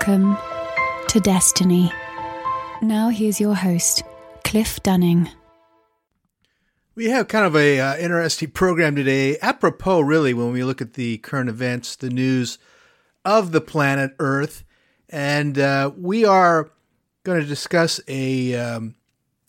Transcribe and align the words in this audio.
Welcome 0.00 0.38
to 1.08 1.20
Destiny. 1.20 1.92
Now, 2.80 3.10
here's 3.10 3.38
your 3.38 3.54
host, 3.54 4.02
Cliff 4.44 4.82
Dunning. 4.82 5.28
We 6.94 7.10
have 7.10 7.28
kind 7.28 7.44
of 7.44 7.54
a 7.54 7.78
uh, 7.78 7.96
interesting 7.98 8.50
program 8.50 8.96
today, 8.96 9.36
apropos, 9.40 10.00
really, 10.00 10.32
when 10.32 10.52
we 10.52 10.64
look 10.64 10.80
at 10.80 10.94
the 10.94 11.18
current 11.18 11.50
events, 11.50 11.96
the 11.96 12.08
news 12.08 12.58
of 13.26 13.52
the 13.52 13.60
planet 13.60 14.12
Earth, 14.18 14.64
and 15.10 15.58
uh, 15.58 15.90
we 15.94 16.24
are 16.24 16.70
going 17.22 17.42
to 17.42 17.46
discuss 17.46 18.00
a 18.08 18.54
um, 18.54 18.94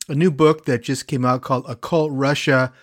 a 0.09 0.15
new 0.15 0.31
book 0.31 0.65
that 0.65 0.83
just 0.83 1.07
came 1.07 1.23
out 1.23 1.43
called 1.43 1.63
"Occult 1.69 2.11
Russia: 2.11 2.73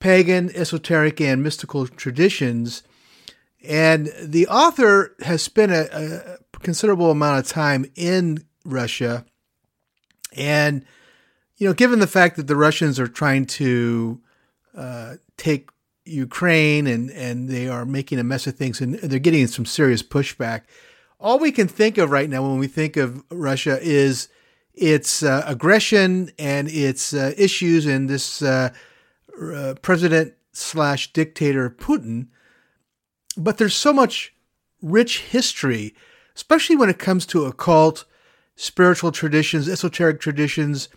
Pagan, 0.00 0.54
Esoteric, 0.54 1.18
and 1.18 1.42
Mystical 1.42 1.86
Traditions." 1.86 2.82
And 3.62 4.12
the 4.22 4.46
author 4.48 5.14
has 5.20 5.42
spent 5.42 5.72
a, 5.72 6.34
a 6.36 6.38
considerable 6.62 7.10
amount 7.10 7.38
of 7.38 7.46
time 7.46 7.86
in 7.94 8.44
Russia. 8.64 9.24
And, 10.36 10.84
you 11.56 11.66
know, 11.66 11.74
given 11.74 11.98
the 11.98 12.06
fact 12.06 12.36
that 12.36 12.46
the 12.46 12.56
Russians 12.56 13.00
are 13.00 13.08
trying 13.08 13.46
to 13.46 14.20
uh, 14.76 15.14
take 15.36 15.70
Ukraine 16.04 16.86
and, 16.86 17.10
and 17.10 17.48
they 17.48 17.68
are 17.68 17.84
making 17.84 18.18
a 18.18 18.24
mess 18.24 18.46
of 18.46 18.56
things 18.56 18.80
and 18.80 18.94
they're 18.94 19.18
getting 19.18 19.46
some 19.46 19.66
serious 19.66 20.02
pushback, 20.02 20.62
all 21.18 21.38
we 21.38 21.52
can 21.52 21.68
think 21.68 21.98
of 21.98 22.10
right 22.10 22.30
now 22.30 22.42
when 22.42 22.58
we 22.58 22.66
think 22.66 22.96
of 22.96 23.22
Russia 23.30 23.78
is 23.82 24.28
its 24.74 25.22
uh, 25.22 25.42
aggression 25.46 26.30
and 26.38 26.68
its 26.68 27.12
uh, 27.12 27.34
issues 27.36 27.86
and 27.86 28.08
this 28.08 28.40
uh, 28.40 28.70
uh, 29.42 29.74
president 29.82 30.34
slash 30.52 31.12
dictator 31.12 31.68
Putin 31.68 32.28
but 33.36 33.58
there's 33.58 33.74
so 33.74 33.92
much 33.92 34.34
rich 34.82 35.22
history, 35.22 35.94
especially 36.40 36.74
when 36.74 36.88
it 36.88 36.98
comes 36.98 37.26
to 37.26 37.44
occult, 37.44 38.06
spiritual 38.56 39.12
traditions, 39.12 39.68
esoteric 39.68 40.20
traditions, 40.20 40.88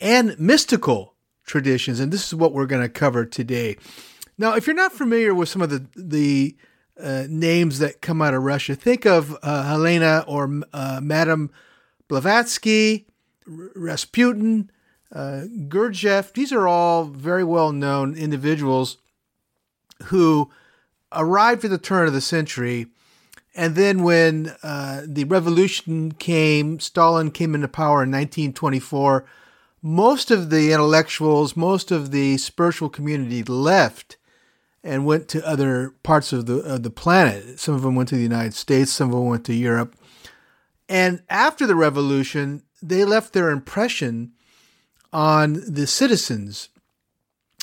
and 0.00 0.34
mystical 0.40 1.14
traditions. 1.44 2.00
And 2.00 2.10
this 2.10 2.26
is 2.26 2.34
what 2.34 2.54
we're 2.54 2.64
going 2.64 2.80
to 2.80 2.88
cover 2.88 3.26
today. 3.26 3.76
Now, 4.38 4.54
if 4.54 4.66
you're 4.66 4.74
not 4.74 4.94
familiar 4.94 5.34
with 5.34 5.50
some 5.50 5.60
of 5.60 5.68
the 5.68 5.84
the 5.94 6.56
uh, 6.98 7.26
names 7.28 7.78
that 7.78 8.00
come 8.00 8.22
out 8.22 8.32
of 8.32 8.42
Russia, 8.42 8.74
think 8.74 9.04
of 9.04 9.36
uh, 9.42 9.64
Helena 9.64 10.24
or 10.26 10.62
uh, 10.72 11.00
Madame 11.02 11.50
Blavatsky, 12.08 13.06
Rasputin, 13.46 14.70
uh, 15.12 15.42
Gurdjieff. 15.68 16.32
These 16.32 16.52
are 16.52 16.66
all 16.66 17.04
very 17.04 17.44
well 17.44 17.72
known 17.72 18.14
individuals 18.14 18.96
who 20.04 20.50
arrived 21.12 21.66
at 21.66 21.70
the 21.70 21.78
turn 21.78 22.06
of 22.06 22.14
the 22.14 22.22
century. 22.22 22.86
And 23.54 23.74
then 23.74 24.02
when 24.02 24.54
uh, 24.62 25.02
the 25.06 25.24
revolution 25.24 26.12
came, 26.12 26.78
Stalin 26.78 27.30
came 27.30 27.54
into 27.54 27.68
power 27.68 28.02
in 28.02 28.10
1924, 28.10 29.24
most 29.82 30.30
of 30.30 30.50
the 30.50 30.72
intellectuals, 30.72 31.56
most 31.56 31.90
of 31.90 32.10
the 32.10 32.36
spiritual 32.36 32.88
community 32.88 33.42
left 33.42 34.16
and 34.82 35.04
went 35.04 35.28
to 35.28 35.46
other 35.46 35.94
parts 36.02 36.32
of 36.32 36.46
the 36.46 36.58
of 36.60 36.82
the 36.82 36.90
planet. 36.90 37.58
Some 37.58 37.74
of 37.74 37.82
them 37.82 37.94
went 37.94 38.08
to 38.10 38.16
the 38.16 38.22
United 38.22 38.54
States, 38.54 38.92
some 38.92 39.08
of 39.08 39.14
them 39.14 39.26
went 39.26 39.44
to 39.46 39.54
Europe. 39.54 39.94
And 40.88 41.22
after 41.28 41.66
the 41.66 41.76
revolution, 41.76 42.62
they 42.82 43.04
left 43.04 43.32
their 43.32 43.50
impression 43.50 44.32
on 45.12 45.62
the 45.66 45.86
citizens, 45.86 46.68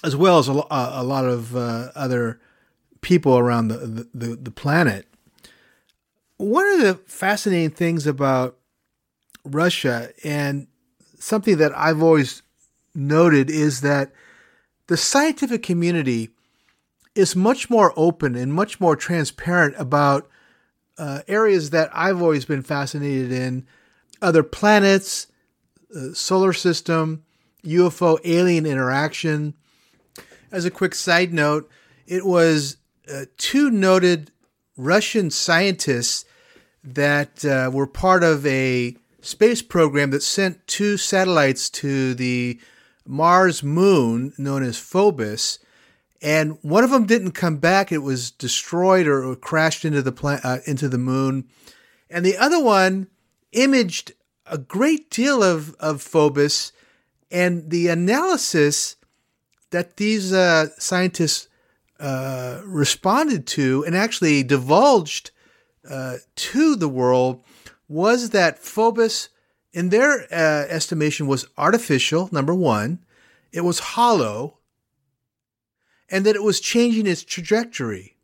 as 0.04 0.16
well 0.16 0.40
as 0.40 0.48
a, 0.48 0.64
a 0.70 1.04
lot 1.04 1.26
of 1.26 1.56
uh, 1.56 1.90
other 1.96 2.40
people 3.02 3.38
around 3.38 3.70
the, 3.70 4.08
the, 4.14 4.36
the 4.36 4.52
planet. 4.52 5.07
One 6.38 6.68
of 6.68 6.82
the 6.82 6.96
fascinating 7.08 7.72
things 7.72 8.06
about 8.06 8.58
Russia 9.44 10.12
and 10.24 10.68
something 11.20 11.58
that 11.58 11.76
I've 11.76 12.02
always 12.02 12.44
noted 12.94 13.50
is 13.50 13.82
that 13.82 14.12
the 14.88 14.98
scientific 14.98 15.64
community 15.64 16.30
is 17.16 17.36
much 17.36 17.70
more 17.70 17.94
open 17.96 18.36
and 18.36 18.54
much 18.54 18.80
more 18.80 18.96
transparent 18.96 19.76
about 19.78 20.30
uh, 20.98 21.22
areas 21.28 21.72
that 21.72 21.90
I've 21.94 22.22
always 22.22 22.46
been 22.46 22.62
fascinated 22.62 23.32
in 23.32 23.68
other 24.22 24.44
planets, 24.44 25.28
uh, 25.96 26.14
solar 26.14 26.54
system, 26.54 27.24
UFO 27.64 28.20
alien 28.24 28.66
interaction. 28.66 29.54
As 30.52 30.66
a 30.66 30.72
quick 30.72 30.96
side 30.96 31.34
note, 31.34 31.70
it 32.06 32.26
was 32.26 32.78
uh, 33.12 33.26
two 33.38 33.70
noted 33.70 34.32
Russian 34.78 35.30
scientists 35.30 36.26
that 36.96 37.44
uh, 37.44 37.70
were 37.74 37.88
part 37.88 38.24
of 38.24 38.46
a 38.46 38.96
space 39.22 39.62
program 39.62 40.12
that 40.12 40.24
sent 40.24 40.66
two 40.68 40.98
satellites 40.98 41.70
to 41.70 42.14
the 42.14 42.60
Mars 43.06 43.64
moon 43.64 44.34
known 44.38 44.64
as 44.64 44.78
Phobos. 44.78 45.60
And 46.22 46.58
one 46.62 46.84
of 46.84 46.90
them 46.90 47.06
didn't 47.06 47.32
come 47.32 47.58
back; 47.58 47.92
it 47.92 48.00
was 48.00 48.32
destroyed 48.32 49.08
or, 49.08 49.36
crashed 49.36 49.86
into 49.86 50.02
the 50.02 50.40
uh, 50.44 50.60
into 50.66 50.90
the 50.90 50.98
moon. 50.98 51.48
And 52.10 52.26
the 52.26 52.38
other 52.38 52.62
one 52.62 53.08
imaged 53.52 54.14
a 54.46 54.58
great 54.58 55.12
deal 55.12 55.44
of 55.44 55.76
of 55.76 56.02
Phobos, 56.02 56.72
and 57.30 57.70
the 57.70 57.88
analysis 57.88 58.96
that 59.70 59.98
these 59.98 60.34
uh, 60.34 60.70
scientists 60.80 61.48
uh, 62.00 62.62
responded 62.66 63.46
to 63.48 63.84
and 63.86 63.96
actually 63.96 64.44
divulged 64.44 65.32
uh, 65.90 66.18
to 66.36 66.76
the 66.76 66.90
world 66.90 67.44
was 67.88 68.32
that 68.32 68.60
Phobos, 68.60 69.30
in 69.74 69.90
their 69.90 70.22
uh, 70.32 70.68
estimation, 70.70 71.28
was 71.28 71.48
artificial, 71.58 72.30
number 72.32 72.54
one, 72.54 73.00
it 73.52 73.62
was 73.62 73.80
hollow, 73.80 74.58
and 76.10 76.26
that 76.26 76.36
it 76.36 76.44
was 76.44 76.60
changing 76.60 77.08
its 77.08 77.24
trajectory. 77.24 78.18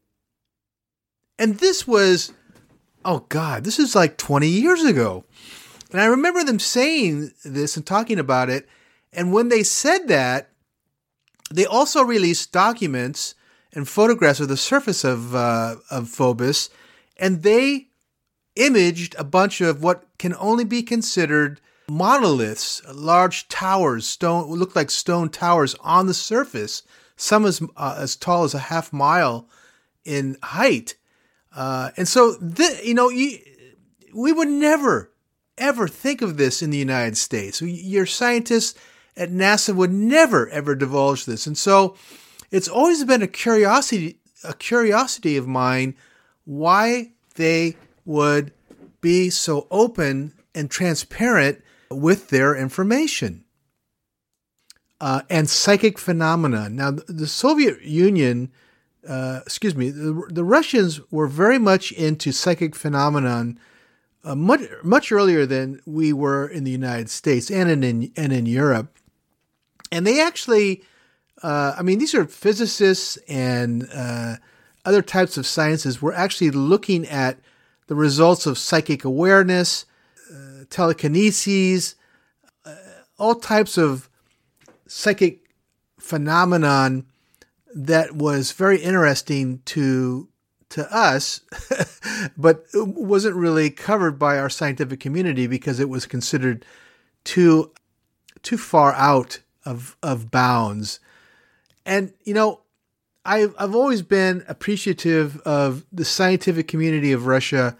And 1.39 1.59
this 1.59 1.87
was, 1.87 2.33
oh 3.03 3.25
God, 3.29 3.63
this 3.63 3.79
is 3.79 3.95
like 3.95 4.17
20 4.17 4.47
years 4.47 4.83
ago. 4.83 5.25
And 5.91 6.01
I 6.01 6.05
remember 6.05 6.43
them 6.43 6.59
saying 6.59 7.31
this 7.43 7.77
and 7.77 7.85
talking 7.85 8.19
about 8.19 8.49
it. 8.49 8.67
And 9.11 9.31
when 9.31 9.49
they 9.49 9.63
said 9.63 10.07
that, 10.07 10.49
they 11.51 11.65
also 11.65 12.03
released 12.03 12.51
documents 12.51 13.35
and 13.73 13.87
photographs 13.87 14.39
of 14.39 14.47
the 14.47 14.57
surface 14.57 15.03
of 15.03 15.35
uh, 15.35 15.75
of 15.91 16.09
Phobos, 16.09 16.69
and 17.23 17.41
they 17.41 17.87
imaged 18.57 19.15
a 19.17 19.23
bunch 19.23 19.61
of 19.61 19.81
what 19.81 20.05
can 20.19 20.35
only 20.37 20.65
be 20.65 20.83
considered 20.83 21.61
monoliths, 21.89 22.81
large 22.93 23.47
towers, 23.47 24.05
stone 24.05 24.47
look 24.47 24.75
like 24.75 24.91
stone 24.91 25.29
towers 25.29 25.73
on 25.79 26.07
the 26.07 26.13
surface, 26.13 26.83
some 27.15 27.45
as 27.45 27.61
uh, 27.77 27.95
as 27.97 28.17
tall 28.17 28.43
as 28.43 28.53
a 28.53 28.59
half 28.59 28.91
mile 28.91 29.47
in 30.03 30.35
height. 30.43 30.95
Uh, 31.55 31.91
and 31.95 32.09
so, 32.09 32.35
th- 32.39 32.83
you 32.83 32.93
know, 32.93 33.09
you, 33.09 33.39
we 34.13 34.33
would 34.33 34.49
never 34.49 35.09
ever 35.57 35.87
think 35.87 36.21
of 36.21 36.35
this 36.35 36.61
in 36.61 36.71
the 36.71 36.77
United 36.77 37.15
States. 37.15 37.61
Your 37.61 38.05
scientists 38.05 38.77
at 39.15 39.29
NASA 39.29 39.73
would 39.73 39.93
never 39.93 40.49
ever 40.49 40.75
divulge 40.75 41.23
this. 41.23 41.47
And 41.47 41.57
so, 41.57 41.95
it's 42.51 42.67
always 42.67 43.01
been 43.05 43.21
a 43.21 43.27
curiosity 43.27 44.19
a 44.43 44.53
curiosity 44.53 45.37
of 45.37 45.47
mine 45.47 45.95
why 46.45 47.12
they 47.35 47.75
would 48.05 48.51
be 49.01 49.29
so 49.29 49.67
open 49.71 50.33
and 50.55 50.69
transparent 50.69 51.61
with 51.89 52.29
their 52.29 52.55
information. 52.55 53.43
Uh, 55.01 55.21
and 55.29 55.49
psychic 55.49 55.99
phenomena. 55.99 56.69
Now, 56.69 56.91
the 56.91 57.27
Soviet 57.27 57.81
Union, 57.81 58.51
uh, 59.07 59.41
excuse 59.45 59.75
me, 59.75 59.89
the, 59.89 60.23
the, 60.29 60.45
Russians 60.45 61.01
were 61.11 61.27
very 61.27 61.59
much 61.59 61.91
into 61.91 62.31
psychic 62.31 62.73
phenomenon 62.73 63.59
uh, 64.23 64.35
much 64.35 64.61
much 64.83 65.11
earlier 65.11 65.45
than 65.45 65.81
we 65.85 66.13
were 66.13 66.47
in 66.47 66.63
the 66.63 66.71
United 66.71 67.09
States 67.09 67.51
and 67.51 67.69
in 67.69 68.11
and 68.15 68.31
in 68.31 68.45
Europe. 68.45 68.97
And 69.91 70.07
they 70.07 70.21
actually, 70.21 70.83
uh, 71.41 71.75
I 71.77 71.81
mean, 71.81 71.99
these 71.99 72.15
are 72.15 72.25
physicists 72.25 73.17
and 73.27 73.87
uh, 73.93 74.37
other 74.85 75.01
types 75.01 75.37
of 75.37 75.45
sciences. 75.45 76.01
Were 76.01 76.13
actually 76.13 76.51
looking 76.51 77.07
at 77.07 77.39
the 77.87 77.95
results 77.95 78.45
of 78.45 78.57
psychic 78.57 79.03
awareness, 79.03 79.85
uh, 80.33 80.65
telekinesis, 80.69 81.95
uh, 82.65 82.75
all 83.17 83.35
types 83.35 83.77
of 83.77 84.09
psychic 84.87 85.39
phenomenon 85.99 87.05
that 87.73 88.13
was 88.13 88.51
very 88.51 88.79
interesting 88.79 89.61
to 89.65 90.27
to 90.69 90.91
us, 90.91 91.41
but 92.37 92.65
wasn't 92.73 93.35
really 93.35 93.69
covered 93.69 94.17
by 94.17 94.39
our 94.39 94.49
scientific 94.49 94.99
community 94.99 95.45
because 95.45 95.79
it 95.79 95.87
was 95.87 96.07
considered 96.07 96.65
too 97.23 97.71
too 98.41 98.57
far 98.57 98.93
out 98.93 99.39
of 99.65 99.95
of 100.01 100.31
bounds. 100.31 100.99
And 101.85 102.13
you 102.23 102.33
know, 102.33 102.61
I've 103.25 103.55
I've 103.57 103.75
always 103.75 104.01
been 104.01 104.43
appreciative 104.47 105.39
of 105.41 105.85
the 105.91 106.05
scientific 106.05 106.67
community 106.67 107.11
of 107.11 107.25
Russia 107.25 107.77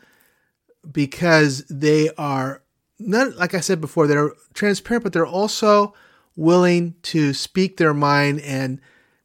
because 0.90 1.66
they 1.70 2.10
are 2.18 2.62
not 3.00 3.36
like 3.36 3.54
I 3.54 3.60
said 3.60 3.82
before, 3.82 4.08
they're 4.08 4.32
transparent, 4.54 5.04
but 5.04 5.14
they're 5.14 5.26
also 5.26 5.94
willing 6.36 6.96
to 7.04 7.34
speak 7.34 7.78
their 7.78 7.94
mind 7.94 8.40
and 8.42 8.80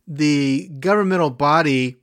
the 0.06 0.70
governmental 0.81 1.31
body 1.31 1.97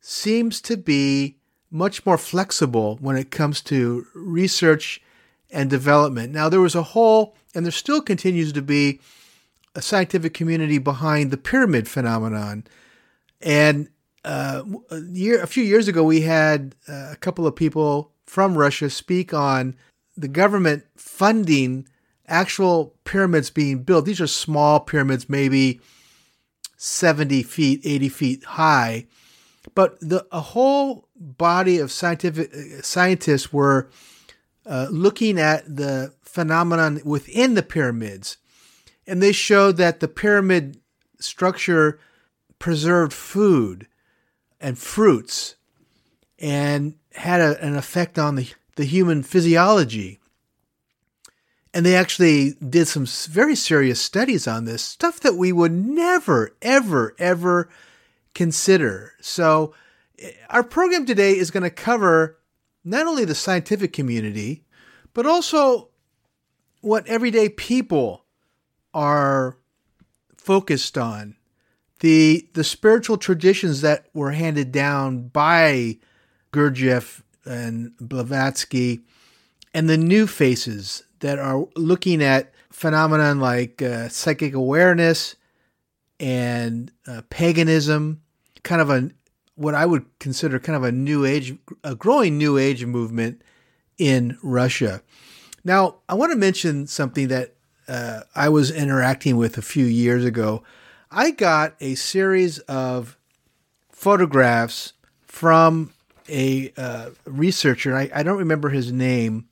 seems 0.00 0.60
to 0.60 0.76
be 0.76 1.36
much 1.70 2.04
more 2.04 2.18
flexible 2.18 2.98
when 3.00 3.16
it 3.16 3.30
comes 3.30 3.60
to 3.62 4.06
research 4.14 5.00
and 5.50 5.68
development. 5.68 6.32
Now 6.32 6.48
there 6.48 6.60
was 6.60 6.74
a 6.74 6.82
whole 6.82 7.36
and 7.54 7.64
there 7.64 7.72
still 7.72 8.00
continues 8.00 8.52
to 8.52 8.62
be 8.62 9.00
a 9.74 9.82
scientific 9.82 10.34
community 10.34 10.78
behind 10.78 11.30
the 11.30 11.36
pyramid 11.36 11.88
phenomenon. 11.88 12.64
And 13.42 13.88
uh, 14.24 14.62
a, 14.90 15.00
year, 15.00 15.42
a 15.42 15.46
few 15.46 15.64
years 15.64 15.88
ago, 15.88 16.04
we 16.04 16.22
had 16.22 16.74
uh, 16.88 17.08
a 17.12 17.16
couple 17.16 17.46
of 17.46 17.56
people 17.56 18.12
from 18.26 18.56
Russia 18.56 18.88
speak 18.88 19.34
on 19.34 19.76
the 20.16 20.28
government 20.28 20.84
funding 20.96 21.88
actual 22.28 22.94
pyramids 23.04 23.50
being 23.50 23.82
built. 23.82 24.06
These 24.06 24.20
are 24.20 24.26
small 24.26 24.80
pyramids, 24.80 25.28
maybe 25.28 25.80
70 26.76 27.42
feet, 27.42 27.80
80 27.84 28.08
feet 28.08 28.44
high. 28.44 29.06
But 29.74 30.00
the, 30.00 30.26
a 30.32 30.40
whole 30.40 31.08
body 31.16 31.78
of 31.78 31.92
scientific 31.92 32.52
scientists 32.84 33.52
were 33.52 33.90
uh, 34.66 34.88
looking 34.90 35.38
at 35.38 35.64
the 35.64 36.14
phenomenon 36.22 37.00
within 37.04 37.54
the 37.54 37.62
pyramids. 37.62 38.38
And 39.06 39.22
they 39.22 39.32
showed 39.32 39.76
that 39.76 40.00
the 40.00 40.08
pyramid 40.08 40.80
structure 41.20 41.98
preserved 42.62 43.12
food 43.12 43.88
and 44.60 44.78
fruits 44.78 45.56
and 46.38 46.94
had 47.12 47.40
a, 47.40 47.60
an 47.60 47.74
effect 47.74 48.20
on 48.20 48.36
the, 48.36 48.48
the 48.76 48.84
human 48.84 49.24
physiology. 49.24 50.20
And 51.74 51.84
they 51.84 51.96
actually 51.96 52.52
did 52.52 52.86
some 52.86 53.04
very 53.04 53.56
serious 53.56 54.00
studies 54.00 54.46
on 54.46 54.64
this, 54.64 54.80
stuff 54.80 55.18
that 55.20 55.34
we 55.34 55.50
would 55.50 55.72
never, 55.72 56.54
ever, 56.62 57.16
ever 57.18 57.68
consider. 58.32 59.14
So, 59.20 59.74
eh, 60.20 60.30
our 60.48 60.62
program 60.62 61.04
today 61.04 61.36
is 61.36 61.50
going 61.50 61.64
to 61.64 61.70
cover 61.70 62.38
not 62.84 63.08
only 63.08 63.24
the 63.24 63.34
scientific 63.34 63.92
community, 63.92 64.62
but 65.14 65.26
also 65.26 65.88
what 66.80 67.08
everyday 67.08 67.48
people 67.48 68.24
are 68.94 69.58
focused 70.36 70.96
on. 70.96 71.34
The, 72.02 72.48
the 72.54 72.64
spiritual 72.64 73.16
traditions 73.16 73.80
that 73.82 74.06
were 74.12 74.32
handed 74.32 74.72
down 74.72 75.28
by 75.28 75.98
Gurdjieff 76.52 77.22
and 77.44 77.96
Blavatsky, 77.98 79.02
and 79.72 79.88
the 79.88 79.96
new 79.96 80.26
faces 80.26 81.04
that 81.20 81.38
are 81.38 81.68
looking 81.76 82.20
at 82.20 82.52
phenomenon 82.70 83.38
like 83.38 83.80
uh, 83.80 84.08
psychic 84.08 84.52
awareness 84.52 85.36
and 86.18 86.90
uh, 87.06 87.22
paganism, 87.30 88.20
kind 88.64 88.80
of 88.80 88.90
a 88.90 89.10
what 89.54 89.76
I 89.76 89.86
would 89.86 90.06
consider 90.18 90.58
kind 90.58 90.74
of 90.74 90.82
a 90.82 90.90
new 90.90 91.24
age, 91.24 91.56
a 91.84 91.94
growing 91.94 92.36
new 92.36 92.58
age 92.58 92.84
movement 92.84 93.42
in 93.96 94.36
Russia. 94.42 95.02
Now, 95.62 95.98
I 96.08 96.14
want 96.14 96.32
to 96.32 96.36
mention 96.36 96.88
something 96.88 97.28
that 97.28 97.54
uh, 97.86 98.22
I 98.34 98.48
was 98.48 98.72
interacting 98.72 99.36
with 99.36 99.56
a 99.56 99.62
few 99.62 99.84
years 99.84 100.24
ago. 100.24 100.64
I 101.14 101.30
got 101.30 101.74
a 101.78 101.94
series 101.94 102.58
of 102.60 103.18
photographs 103.90 104.94
from 105.20 105.92
a 106.26 106.72
uh, 106.76 107.10
researcher. 107.26 107.94
I, 107.94 108.10
I, 108.14 108.22
don't 108.22 108.38
remember 108.38 108.70
his 108.70 108.90
name, 108.90 109.46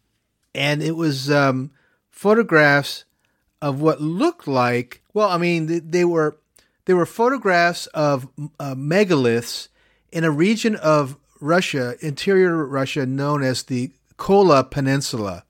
and 0.55 0.83
it 0.83 0.97
was 0.97 1.31
um, 1.31 1.73
photographs 2.11 3.05
of 3.61 3.79
what 3.79 4.01
looked 4.01 4.49
like. 4.49 5.03
Well, 5.13 5.29
I 5.29 5.37
mean, 5.37 5.67
they, 5.67 5.79
they 5.81 6.05
were 6.07 6.39
they 6.87 6.95
were 6.95 7.05
photographs 7.05 7.87
of 7.89 8.29
uh, 8.59 8.75
megaliths 8.75 9.69
in 10.11 10.25
a 10.25 10.31
region 10.31 10.77
of 10.77 11.19
Russia, 11.41 11.95
interior 12.01 12.65
Russia, 12.65 13.05
known 13.05 13.43
as 13.43 13.65
the 13.65 13.91
Kola 14.17 14.65
Peninsula, 14.65 15.45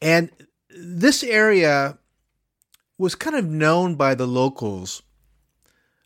and 0.00 0.30
this 0.70 1.24
area 1.24 1.98
was 3.02 3.16
kind 3.16 3.34
of 3.34 3.44
known 3.44 3.96
by 3.96 4.14
the 4.14 4.28
locals. 4.28 5.02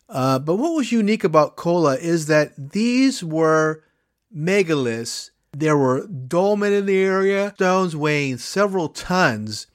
Uh, 0.09 0.39
but 0.39 0.57
what 0.57 0.73
was 0.73 0.91
unique 0.91 1.25
about 1.25 1.55
Kola 1.55 1.97
is 1.97 2.25
that 2.27 2.55
these 2.73 3.23
were 3.23 3.83
megaliths. 4.35 5.31
There 5.53 5.77
were 5.77 6.07
dolmen 6.07 6.73
in 6.73 6.87
the 6.87 6.97
area, 6.97 7.53
stones 7.55 7.95
weighing 7.95 8.39
several 8.39 8.89
tons 8.89 9.67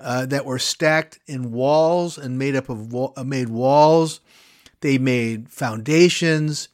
uh, 0.00 0.26
that 0.26 0.44
were 0.44 0.58
stacked 0.58 1.20
in 1.28 1.52
walls 1.52 2.18
and 2.18 2.36
made 2.36 2.56
up 2.56 2.68
of 2.68 2.92
wa- 2.92 3.12
uh, 3.16 3.22
made 3.22 3.48
walls. 3.48 4.20
They 4.80 4.98
made 4.98 5.50
foundations, 5.50 6.68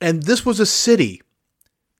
and 0.00 0.22
this 0.22 0.46
was 0.46 0.60
a 0.60 0.66
city. 0.66 1.20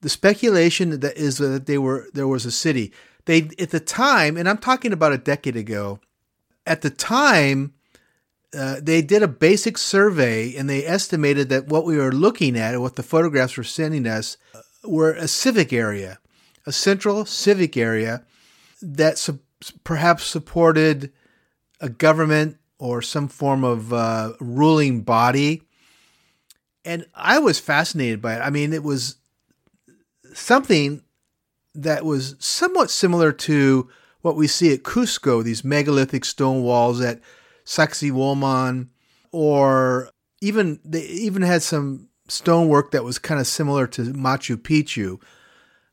The 0.02 0.08
speculation 0.08 1.00
that 1.00 1.16
is 1.16 1.38
that 1.38 1.66
they 1.66 1.78
were 1.78 2.06
there 2.14 2.28
was 2.28 2.46
a 2.46 2.52
city. 2.52 2.92
They 3.24 3.50
at 3.58 3.70
the 3.70 3.80
time, 3.80 4.36
and 4.36 4.48
I'm 4.48 4.58
talking 4.58 4.92
about 4.92 5.12
a 5.12 5.18
decade 5.18 5.56
ago. 5.56 5.98
At 6.66 6.80
the 6.80 6.90
time, 6.90 7.74
uh, 8.56 8.80
they 8.80 9.02
did 9.02 9.22
a 9.22 9.28
basic 9.28 9.76
survey 9.76 10.54
and 10.54 10.68
they 10.68 10.86
estimated 10.86 11.48
that 11.48 11.66
what 11.66 11.84
we 11.84 11.96
were 11.96 12.12
looking 12.12 12.56
at, 12.56 12.80
what 12.80 12.96
the 12.96 13.02
photographs 13.02 13.56
were 13.56 13.64
sending 13.64 14.06
us, 14.06 14.36
uh, 14.54 14.60
were 14.84 15.12
a 15.12 15.28
civic 15.28 15.72
area, 15.72 16.18
a 16.66 16.72
central 16.72 17.24
civic 17.24 17.76
area 17.76 18.24
that 18.80 19.18
su- 19.18 19.40
perhaps 19.82 20.24
supported 20.24 21.12
a 21.80 21.88
government 21.88 22.58
or 22.78 23.02
some 23.02 23.28
form 23.28 23.64
of 23.64 23.92
uh, 23.92 24.32
ruling 24.40 25.02
body. 25.02 25.62
And 26.84 27.06
I 27.14 27.38
was 27.38 27.58
fascinated 27.58 28.20
by 28.20 28.36
it. 28.36 28.40
I 28.40 28.50
mean, 28.50 28.72
it 28.72 28.82
was 28.82 29.16
something 30.34 31.02
that 31.74 32.04
was 32.04 32.36
somewhat 32.38 32.90
similar 32.90 33.32
to 33.32 33.88
what 34.24 34.36
we 34.36 34.46
see 34.46 34.72
at 34.72 34.84
Cusco, 34.84 35.44
these 35.44 35.62
megalithic 35.64 36.24
stone 36.24 36.62
walls 36.62 37.02
at 37.02 37.20
Sacsayhuaman, 37.66 38.88
or 39.32 40.08
even 40.40 40.80
they 40.82 41.02
even 41.02 41.42
had 41.42 41.62
some 41.62 42.08
stonework 42.26 42.90
that 42.92 43.04
was 43.04 43.18
kind 43.18 43.38
of 43.38 43.46
similar 43.46 43.86
to 43.88 44.14
Machu 44.14 44.56
Picchu. 44.56 45.20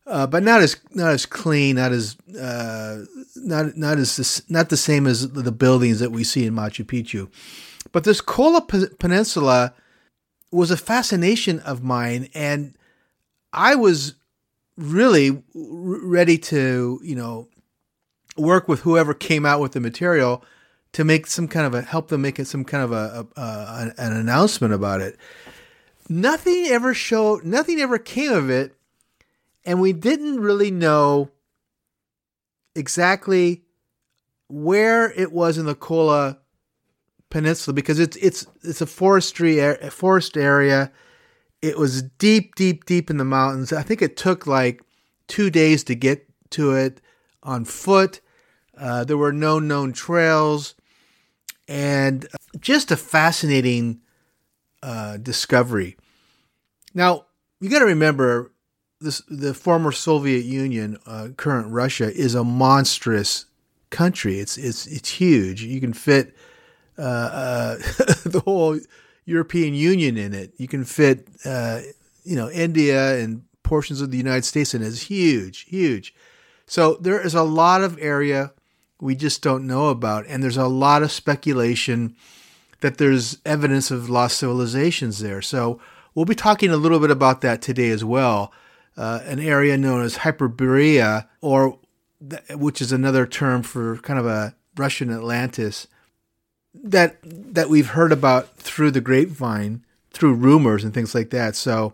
uh, 0.08 0.28
but 0.28 0.44
not 0.44 0.62
as 0.62 0.78
not 0.92 1.12
as 1.12 1.26
clean, 1.26 1.76
not 1.76 1.92
as 1.92 2.16
uh, 2.40 3.04
not 3.36 3.76
not 3.76 3.98
as 3.98 4.42
not 4.48 4.70
the 4.70 4.78
same 4.78 5.08
as 5.08 5.30
the 5.30 5.52
buildings 5.52 6.00
that 6.00 6.12
we 6.12 6.24
see 6.24 6.46
in 6.46 6.54
Machu 6.54 6.86
Picchu. 6.86 7.30
But 7.92 8.06
this 8.06 8.22
Kola 8.22 8.62
Peninsula 8.62 9.74
was 10.52 10.72
a 10.72 10.78
fascination 10.78 11.60
of 11.60 11.84
mine, 11.84 12.30
and 12.34 12.78
I 13.52 13.76
was 13.76 14.16
really 14.78 15.44
ready 15.54 16.38
to 16.38 17.00
you 17.04 17.16
know 17.16 17.50
work 18.38 18.68
with 18.68 18.82
whoever 18.82 19.14
came 19.14 19.46
out 19.46 19.60
with 19.60 19.74
the 19.74 19.80
material 19.80 20.44
to 20.94 21.04
make 21.04 21.28
some 21.28 21.48
kind 21.48 21.66
of 21.66 21.74
a 21.74 21.82
help 21.82 22.10
them 22.10 22.22
make 22.22 22.40
it 22.40 22.48
some 22.48 22.66
kind 22.66 22.84
of 22.84 22.92
a, 22.92 23.28
a, 23.36 23.42
a 23.42 23.94
an 23.98 24.14
announcement 24.14 24.74
about 24.74 25.02
it. 25.02 25.18
Nothing 26.10 26.66
ever 26.68 26.94
showed. 26.94 27.46
Nothing 27.46 27.80
ever 27.80 27.98
came 27.98 28.34
of 28.34 28.50
it, 28.50 28.76
and 29.66 29.80
we 29.80 29.94
didn't 29.94 30.40
really 30.40 30.72
know 30.72 31.30
exactly 32.76 33.64
where 34.48 35.12
it 35.12 35.32
was 35.32 35.58
in 35.58 35.66
the 35.66 35.76
Kola 35.76 36.40
Peninsula 37.30 37.74
because 37.74 38.00
it's 38.00 38.18
it's 38.18 38.46
it's 38.64 38.82
a 38.82 38.86
forestry 38.86 39.60
a 39.60 39.90
forest 39.90 40.36
area. 40.36 40.92
It 41.62 41.78
was 41.78 42.02
deep, 42.02 42.56
deep, 42.56 42.86
deep 42.86 43.10
in 43.10 43.18
the 43.18 43.26
mountains. 43.26 43.72
I 43.72 43.84
think 43.84 44.02
it 44.02 44.18
took 44.18 44.48
like 44.48 44.82
two 45.28 45.50
days 45.50 45.84
to 45.86 45.96
get 45.96 46.28
to 46.52 46.74
it 46.74 47.00
on 47.44 47.66
foot. 47.66 48.22
Uh, 48.78 49.04
there 49.04 49.18
were 49.18 49.34
no 49.34 49.60
known 49.60 49.94
trails, 49.94 50.76
and 51.68 52.28
just 52.60 52.92
a 52.92 52.98
fascinating 52.98 54.02
uh, 54.82 55.18
discovery. 55.18 55.98
Now 56.94 57.26
you 57.60 57.70
got 57.70 57.80
to 57.80 57.86
remember 57.86 58.52
this: 59.00 59.22
the 59.30 59.54
former 59.54 59.92
Soviet 59.92 60.46
Union, 60.46 60.98
uh, 61.06 61.30
current 61.38 61.72
Russia, 61.72 62.12
is 62.12 62.36
a 62.36 62.44
monstrous 62.44 63.46
country. 63.90 64.40
It's 64.40 64.58
it's 64.58 64.88
it's 64.88 65.10
huge. 65.10 65.64
You 65.64 65.80
can 65.80 65.94
fit 65.94 66.36
uh, 66.98 67.02
uh, 67.02 67.76
the 68.26 68.42
whole 68.44 68.80
European 69.26 69.74
Union 69.74 70.18
in 70.18 70.34
it. 70.34 70.54
You 70.58 70.68
can 70.68 70.84
fit 70.84 71.28
uh, 71.46 71.82
you 72.24 72.36
know 72.36 72.50
India 72.50 73.18
and 73.20 73.44
portions 73.64 74.02
of 74.02 74.12
the 74.12 74.18
United 74.18 74.46
States 74.46 74.74
in 74.74 74.82
it. 74.82 74.88
It's 74.88 75.04
huge, 75.04 75.62
huge. 75.62 76.16
So 76.72 76.94
there 77.02 77.20
is 77.20 77.34
a 77.34 77.44
lot 77.44 77.84
of 77.84 78.00
area 78.00 78.54
we 79.02 79.14
just 79.14 79.42
don't 79.42 79.68
know 79.68 79.90
about. 79.90 80.26
And 80.28 80.42
there's 80.42 80.56
a 80.56 80.70
lot 80.70 81.04
of 81.04 81.12
speculation 81.12 82.16
that 82.80 82.98
there's 82.98 83.40
evidence 83.46 83.92
of 83.92 84.10
lost 84.10 84.38
civilizations 84.38 85.20
there. 85.20 85.42
So 85.42 85.82
we'll 86.16 86.24
be 86.24 86.34
talking 86.34 86.70
a 86.70 86.78
little 86.78 87.02
bit 87.02 87.12
about 87.12 87.42
that 87.42 87.62
today 87.62 87.90
as 87.90 88.06
well. 88.06 88.54
Uh, 88.96 89.20
an 89.26 89.42
area 89.42 89.78
known 89.78 90.02
as 90.02 90.20
Hyperborea, 90.20 91.28
or 91.42 91.78
th- 92.30 92.56
which 92.56 92.82
is 92.82 92.94
another 92.94 93.28
term 93.28 93.64
for 93.64 93.98
kind 93.98 94.18
of 94.18 94.26
a 94.26 94.56
Russian 94.78 95.12
Atlantis, 95.12 95.88
that 96.74 97.18
that 97.22 97.68
we've 97.68 97.90
heard 97.90 98.14
about 98.14 98.56
through 98.56 98.92
the 98.92 99.02
grapevine, 99.02 99.84
through 100.12 100.36
rumors 100.36 100.86
and 100.86 100.94
things 100.94 101.14
like 101.14 101.32
that. 101.32 101.58
So, 101.58 101.94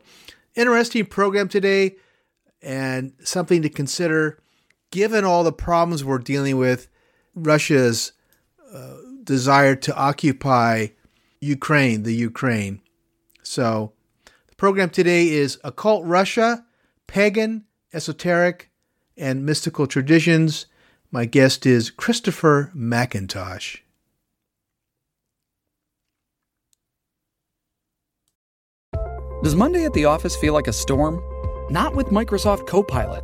interesting 0.54 1.08
program 1.08 1.48
today, 1.48 1.96
and 2.62 3.14
something 3.24 3.64
to 3.64 3.70
consider, 3.70 4.38
given 4.92 5.26
all 5.26 5.44
the 5.44 5.52
problems 5.52 6.04
we're 6.04 6.18
dealing 6.18 6.58
with 6.58 6.88
Russia's 7.36 8.14
uh, 8.74 8.96
desire 9.24 9.76
to 9.76 9.96
occupy 9.96 10.88
Ukraine, 11.40 12.04
the 12.04 12.16
Ukraine. 12.16 12.82
So, 13.44 13.94
the 14.48 14.56
program 14.56 14.90
today 14.90 15.30
is 15.30 15.60
Occult 15.64 16.06
Russia, 16.06 16.66
Pagan, 17.06 17.66
Esoteric, 17.94 18.70
and 19.16 19.46
Mystical 19.46 19.88
Traditions. 19.88 20.66
My 21.12 21.26
guest 21.26 21.66
is 21.66 21.90
Christopher 21.90 22.72
McIntosh. 22.76 23.80
Does 29.44 29.56
Monday 29.56 29.86
at 29.86 29.94
the 29.94 30.06
office 30.06 30.36
feel 30.36 30.54
like 30.54 30.68
a 30.68 30.74
storm? 30.74 31.22
Not 31.70 31.96
with 31.96 32.08
Microsoft 32.08 32.68
Copilot. 32.68 33.24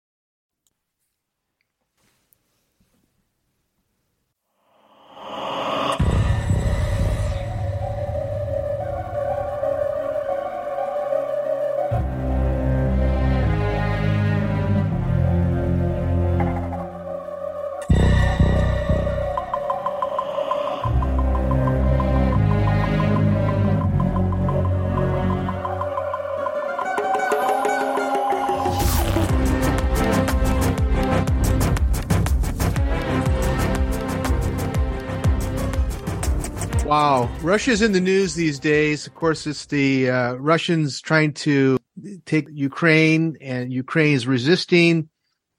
Russia's 37.43 37.81
in 37.81 37.91
the 37.91 37.99
news 37.99 38.35
these 38.35 38.59
days. 38.59 39.07
Of 39.07 39.15
course, 39.15 39.47
it's 39.47 39.65
the 39.65 40.11
uh, 40.11 40.33
Russians 40.35 41.01
trying 41.01 41.33
to 41.33 41.79
take 42.25 42.47
Ukraine, 42.51 43.35
and 43.41 43.73
Ukraine 43.73 44.13
is 44.13 44.27
resisting. 44.27 45.09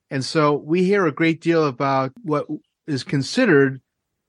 And 0.08 0.24
so 0.24 0.54
we 0.54 0.84
hear 0.84 1.06
a 1.06 1.12
great 1.12 1.40
deal 1.40 1.66
about 1.66 2.12
what 2.22 2.46
is 2.86 3.02
considered 3.02 3.80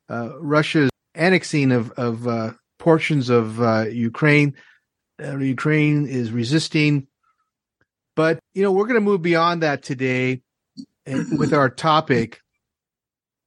uh, 0.09 0.31
Russia's 0.39 0.89
annexing 1.13 1.71
of, 1.71 1.91
of 1.91 2.27
uh, 2.27 2.53
portions 2.79 3.29
of 3.29 3.61
uh, 3.61 3.85
Ukraine. 3.87 4.55
Uh, 5.23 5.37
Ukraine 5.37 6.07
is 6.07 6.31
resisting. 6.31 7.05
But, 8.15 8.39
you 8.55 8.63
know, 8.63 8.71
we're 8.71 8.87
going 8.87 8.95
to 8.95 9.01
move 9.01 9.21
beyond 9.21 9.61
that 9.61 9.83
today 9.83 10.41
with 11.05 11.53
our 11.53 11.69
topic. 11.69 12.41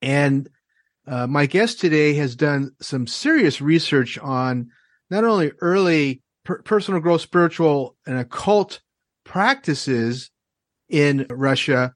And 0.01 0.49
uh, 1.07 1.27
my 1.27 1.47
guest 1.47 1.81
today 1.81 2.15
has 2.15 2.35
done 2.35 2.73
some 2.81 3.07
serious 3.07 3.61
research 3.61 4.19
on 4.19 4.71
not 5.11 5.25
only 5.25 5.53
early 5.61 6.23
per- 6.45 6.63
personal 6.63 7.01
growth, 7.01 7.21
spiritual, 7.21 7.97
and 8.07 8.19
occult 8.19 8.81
practices 9.25 10.31
in 10.89 11.27
Russia, 11.31 11.95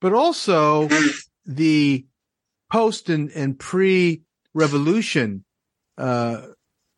but 0.00 0.12
also 0.12 0.88
the 1.44 2.06
post 2.72 3.10
and, 3.10 3.30
and 3.32 3.58
pre 3.58 4.22
revolution 4.54 5.44
uh, 5.98 6.42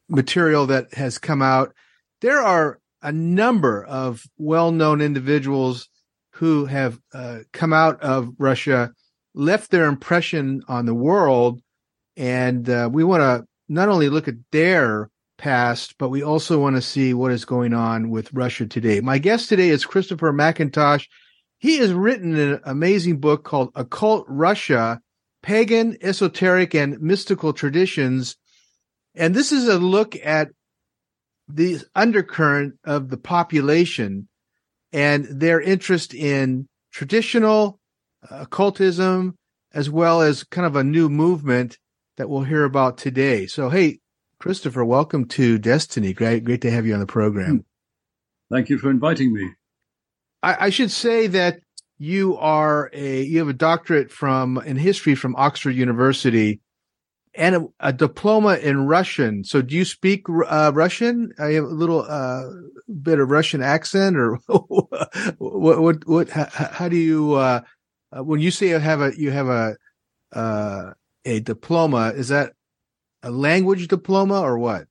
material 0.09 0.67
that 0.67 0.95
has 0.95 1.19
come 1.19 1.43
out. 1.43 1.73
There 2.21 2.41
are 2.41 2.79
a 3.03 3.11
number 3.11 3.85
of 3.85 4.25
well 4.39 4.71
known 4.71 5.01
individuals 5.01 5.89
who 6.35 6.67
have 6.67 7.01
uh, 7.13 7.41
come 7.53 7.73
out 7.73 8.01
of 8.01 8.33
Russia 8.39 8.93
left 9.35 9.71
their 9.71 9.87
impression 9.87 10.63
on 10.69 10.87
the 10.87 10.95
world. 10.95 11.61
And 12.17 12.69
uh, 12.69 12.89
we 12.93 13.05
want 13.05 13.21
to 13.23 13.47
not 13.69 13.89
only 13.89 14.09
look 14.09 14.29
at 14.29 14.35
their 14.51 15.11
past, 15.39 15.97
but 15.99 16.11
we 16.11 16.23
also 16.23 16.59
want 16.59 16.77
to 16.77 16.83
see 16.83 17.15
what 17.15 17.33
is 17.33 17.45
going 17.45 17.75
on 17.75 18.11
with 18.11 18.33
Russia 18.33 18.67
today. 18.67 19.01
My 19.01 19.19
guest 19.19 19.49
today 19.49 19.71
is 19.71 19.85
Christopher 19.85 20.33
McIntosh. 20.33 21.07
He 21.59 21.79
has 21.79 21.93
written 21.93 22.37
an 22.37 22.61
amazing 22.65 23.19
book 23.19 23.45
called 23.45 23.71
Occult 23.75 24.25
Russia 24.29 25.01
Pagan, 25.43 25.97
Esoteric, 26.01 26.75
and 26.75 27.01
Mystical 27.01 27.53
Traditions. 27.53 28.37
And 29.15 29.35
this 29.35 29.53
is 29.53 29.67
a 29.67 29.79
look 29.79 30.17
at 30.25 30.49
the 31.49 31.81
undercurrent 31.95 32.75
of 32.85 33.09
the 33.09 33.17
population 33.17 34.29
and 34.93 35.25
their 35.25 35.61
interest 35.61 36.15
in 36.15 36.69
traditional 36.93 37.81
occultism, 38.31 39.37
as 39.73 39.91
well 39.91 40.23
as 40.23 40.45
kind 40.45 40.67
of 40.67 40.77
a 40.77 40.85
new 40.85 41.09
movement 41.09 41.79
that 42.17 42.29
we'll 42.29 42.43
hear 42.43 42.65
about 42.65 42.99
today. 42.99 43.47
So, 43.47 43.69
hey, 43.69 44.01
Christopher, 44.39 44.85
welcome 44.85 45.27
to 45.29 45.59
Destiny. 45.59 46.13
Great, 46.13 46.45
great 46.45 46.63
to 46.63 46.71
have 46.71 46.87
you 46.87 46.95
on 46.95 47.01
the 47.01 47.07
program. 47.07 47.65
Thank 48.51 48.69
you 48.69 48.79
for 48.79 48.91
inviting 48.91 49.33
me. 49.33 49.51
I, 50.43 50.67
I 50.67 50.71
should 50.71 50.91
say 50.91 51.27
that 51.29 51.61
you 51.99 52.37
are 52.39 52.91
a 52.93 53.23
you 53.23 53.39
have 53.39 53.49
a 53.49 53.53
doctorate 53.53 54.11
from 54.11 54.59
in 54.59 54.77
history 54.77 55.15
from 55.15 55.37
Oxford 55.37 55.71
University, 55.71 56.61
and 57.35 57.55
a, 57.55 57.67
a, 57.81 57.93
diploma 57.93 58.57
in 58.57 58.87
Russian. 58.87 59.45
So, 59.45 59.63
do 59.63 59.75
you 59.75 59.85
speak 59.85 60.25
uh, 60.29 60.73
Russian? 60.75 61.33
I 61.39 61.53
have 61.53 61.65
a 61.65 61.69
little 61.69 62.03
uh, 62.03 62.45
bit 63.01 63.21
of 63.21 63.31
Russian 63.31 63.63
accent, 63.63 64.17
or 64.17 64.35
what? 64.47 65.35
What? 65.39 66.07
what 66.07 66.29
how, 66.31 66.49
how, 66.51 66.89
do 66.89 66.97
you 66.97 67.35
uh, 67.35 67.61
uh, 68.17 68.23
when 68.23 68.41
you 68.41 68.51
say 68.51 68.69
you 68.69 68.79
have 68.79 69.01
a 69.01 69.13
you 69.17 69.31
have 69.31 69.49
a 69.49 69.77
uh, 70.33 70.93
a 71.25 71.41
diploma? 71.41 72.13
Is 72.15 72.29
that 72.29 72.53
a 73.23 73.31
language 73.31 73.89
diploma 73.89 74.41
or 74.41 74.59
what? 74.59 74.87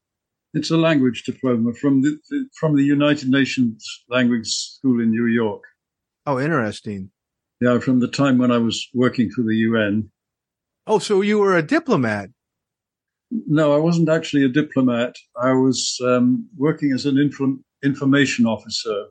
It's 0.53 0.71
a 0.71 0.77
language 0.77 1.23
diploma 1.23 1.73
from 1.73 2.01
the 2.01 2.17
from 2.59 2.75
the 2.75 2.83
United 2.83 3.29
Nations 3.29 4.03
Language 4.09 4.47
School 4.47 5.01
in 5.01 5.11
New 5.11 5.27
York. 5.27 5.63
Oh, 6.25 6.39
interesting. 6.39 7.11
Yeah, 7.61 7.79
from 7.79 7.99
the 7.99 8.07
time 8.07 8.37
when 8.37 8.51
I 8.51 8.57
was 8.57 8.87
working 8.93 9.29
for 9.29 9.43
the 9.43 9.55
UN. 9.55 10.09
Oh, 10.87 10.99
so 10.99 11.21
you 11.21 11.39
were 11.39 11.55
a 11.55 11.61
diplomat? 11.61 12.29
No, 13.29 13.73
I 13.73 13.77
wasn't 13.77 14.09
actually 14.09 14.43
a 14.43 14.49
diplomat. 14.49 15.15
I 15.41 15.53
was 15.53 15.99
um, 16.03 16.49
working 16.57 16.91
as 16.91 17.05
an 17.05 17.17
inf- 17.17 17.59
information 17.83 18.45
officer, 18.45 19.05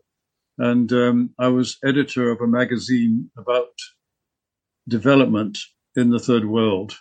and 0.59 0.93
um, 0.93 1.31
I 1.38 1.49
was 1.49 1.79
editor 1.85 2.31
of 2.31 2.40
a 2.40 2.47
magazine 2.47 3.31
about 3.38 3.71
development 4.89 5.59
in 5.97 6.11
the 6.11 6.19
third 6.19 6.45
world 6.45 6.97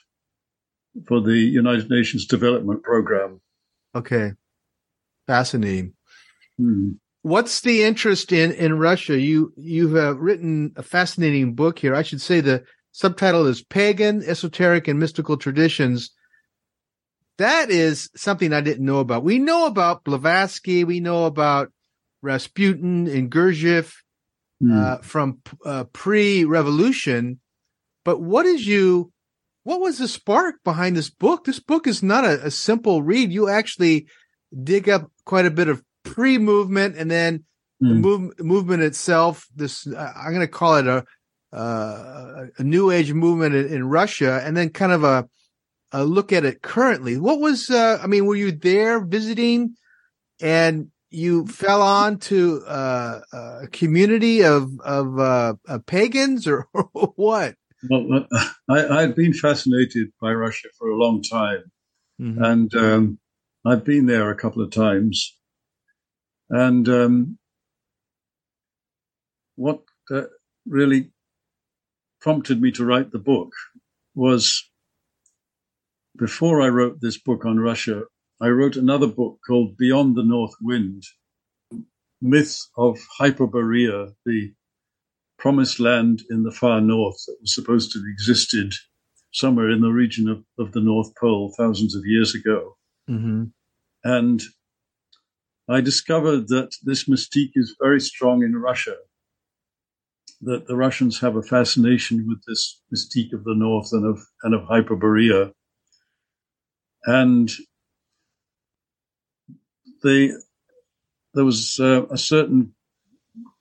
for 1.07 1.21
the 1.21 1.37
United 1.37 1.89
Nations 1.89 2.25
Development 2.25 2.83
Program. 2.83 3.41
Okay, 3.95 4.33
fascinating. 5.27 5.93
Hmm. 6.57 6.91
What's 7.21 7.61
the 7.61 7.83
interest 7.83 8.31
in 8.31 8.51
in 8.51 8.79
Russia? 8.79 9.19
You 9.19 9.53
you 9.57 9.95
have 9.95 10.17
written 10.19 10.73
a 10.75 10.83
fascinating 10.83 11.53
book 11.53 11.79
here. 11.79 11.93
I 11.93 12.01
should 12.01 12.21
say 12.21 12.39
the 12.39 12.63
subtitle 12.91 13.45
is 13.45 13.61
Pagan, 13.61 14.23
Esoteric, 14.23 14.87
and 14.87 14.99
Mystical 14.99 15.37
Traditions. 15.37 16.11
That 17.37 17.69
is 17.69 18.09
something 18.15 18.51
I 18.51 18.61
didn't 18.61 18.85
know 18.85 18.99
about. 18.99 19.23
We 19.23 19.39
know 19.39 19.65
about 19.65 20.03
Blavatsky. 20.03 20.83
We 20.83 20.99
know 20.99 21.25
about 21.25 21.71
Rasputin 22.21 23.07
and 23.07 23.31
Gurdjieff 23.31 23.95
mm. 24.61 24.75
uh, 24.75 24.97
from 24.97 25.41
uh, 25.65 25.85
pre-revolution. 25.85 27.39
But 28.09 28.21
what 28.21 28.47
is 28.47 28.65
you? 28.65 29.11
What 29.65 29.81
was 29.81 29.99
the 29.99 30.07
spark 30.07 30.55
behind 30.63 30.97
this 30.97 31.11
book? 31.11 31.45
This 31.45 31.59
book 31.59 31.85
is 31.85 32.01
not 32.01 32.25
a, 32.25 32.47
a 32.47 32.49
simple 32.49 33.03
read. 33.03 33.31
You 33.31 33.47
actually 33.47 34.07
dig 34.63 34.89
up 34.89 35.11
quite 35.25 35.45
a 35.45 35.51
bit 35.51 35.67
of 35.67 35.83
pre-movement 36.03 36.95
and 36.97 37.11
then 37.11 37.43
mm. 37.79 37.89
the 37.89 37.93
hmm. 37.93 38.01
move, 38.01 38.39
movement 38.39 38.81
itself. 38.81 39.45
This 39.55 39.85
I'm 39.85 40.33
going 40.33 40.39
to 40.39 40.47
call 40.47 40.77
it 40.77 40.87
a 40.87 41.05
uh, 41.55 42.47
a 42.57 42.63
new 42.63 42.89
age 42.89 43.13
movement 43.13 43.53
in, 43.53 43.67
in, 43.67 43.83
Russia, 43.87 44.41
and 44.43 44.57
then 44.57 44.69
kind 44.69 44.91
of 44.91 45.03
a, 45.03 45.29
a 45.91 46.03
look 46.03 46.33
at 46.33 46.45
it 46.45 46.63
currently. 46.63 47.19
What 47.19 47.39
was, 47.39 47.69
uh, 47.69 47.99
I 48.01 48.07
mean, 48.07 48.25
were 48.25 48.35
you 48.35 48.51
there 48.51 48.99
visiting 49.05 49.75
and 50.41 50.87
you 51.11 51.45
fell 51.45 51.83
on 51.83 52.17
to 52.17 52.63
uh, 52.65 53.21
a 53.61 53.67
community 53.67 54.43
of, 54.43 54.79
of 54.79 55.19
uh, 55.19 55.53
pagans 55.85 56.47
or, 56.47 56.67
what? 56.93 57.53
Well, 57.87 58.27
I, 58.69 59.01
had 59.01 59.15
been 59.15 59.33
fascinated 59.33 60.09
by 60.21 60.33
Russia 60.33 60.69
for 60.77 60.89
a 60.89 60.97
long 60.97 61.21
time. 61.21 61.71
Mm-hmm. 62.19 62.43
And 62.43 62.75
um, 62.75 63.19
I've 63.65 63.85
been 63.85 64.05
there 64.05 64.29
a 64.29 64.35
couple 64.35 64.63
of 64.63 64.71
times. 64.71 65.37
And 66.49 66.89
um, 66.89 67.37
what 69.55 69.81
uh, 70.11 70.23
really 70.65 71.11
prompted 72.21 72.61
me 72.61 72.71
to 72.71 72.85
write 72.85 73.11
the 73.11 73.19
book 73.19 73.51
was 74.15 74.69
before 76.17 76.61
I 76.61 76.67
wrote 76.67 76.99
this 76.99 77.17
book 77.17 77.45
on 77.45 77.59
Russia, 77.59 78.03
I 78.41 78.47
wrote 78.47 78.75
another 78.75 79.07
book 79.07 79.39
called 79.45 79.77
Beyond 79.77 80.15
the 80.15 80.23
North 80.23 80.55
Wind 80.61 81.03
Myth 82.21 82.59
of 82.77 82.97
Hyperborea, 83.19 84.13
the 84.25 84.53
promised 85.39 85.79
land 85.79 86.21
in 86.29 86.43
the 86.43 86.51
far 86.51 86.81
north 86.81 87.23
that 87.25 87.37
was 87.41 87.55
supposed 87.55 87.91
to 87.91 87.99
have 87.99 88.07
existed 88.07 88.73
somewhere 89.31 89.69
in 89.69 89.81
the 89.81 89.89
region 89.89 90.27
of, 90.27 90.43
of 90.57 90.71
the 90.73 90.81
North 90.81 91.11
Pole 91.19 91.53
thousands 91.57 91.95
of 91.95 92.05
years 92.05 92.35
ago. 92.35 92.75
Mm-hmm. 93.09 93.45
And 94.03 94.41
I 95.67 95.81
discovered 95.81 96.47
that 96.49 96.75
this 96.83 97.07
mystique 97.07 97.51
is 97.55 97.75
very 97.79 97.99
strong 97.99 98.43
in 98.43 98.55
Russia 98.55 98.95
that 100.41 100.67
the 100.67 100.75
Russians 100.75 101.19
have 101.19 101.35
a 101.35 101.43
fascination 101.43 102.25
with 102.27 102.41
this 102.47 102.81
mystique 102.93 103.33
of 103.33 103.43
the 103.43 103.55
North 103.55 103.89
and 103.91 104.05
of 104.05 104.25
and 104.43 104.53
of 104.53 104.61
Hyperborea, 104.61 105.51
and 107.05 107.51
they 110.03 110.31
there 111.33 111.45
was 111.45 111.79
uh, 111.79 112.05
a 112.07 112.17
certain 112.17 112.73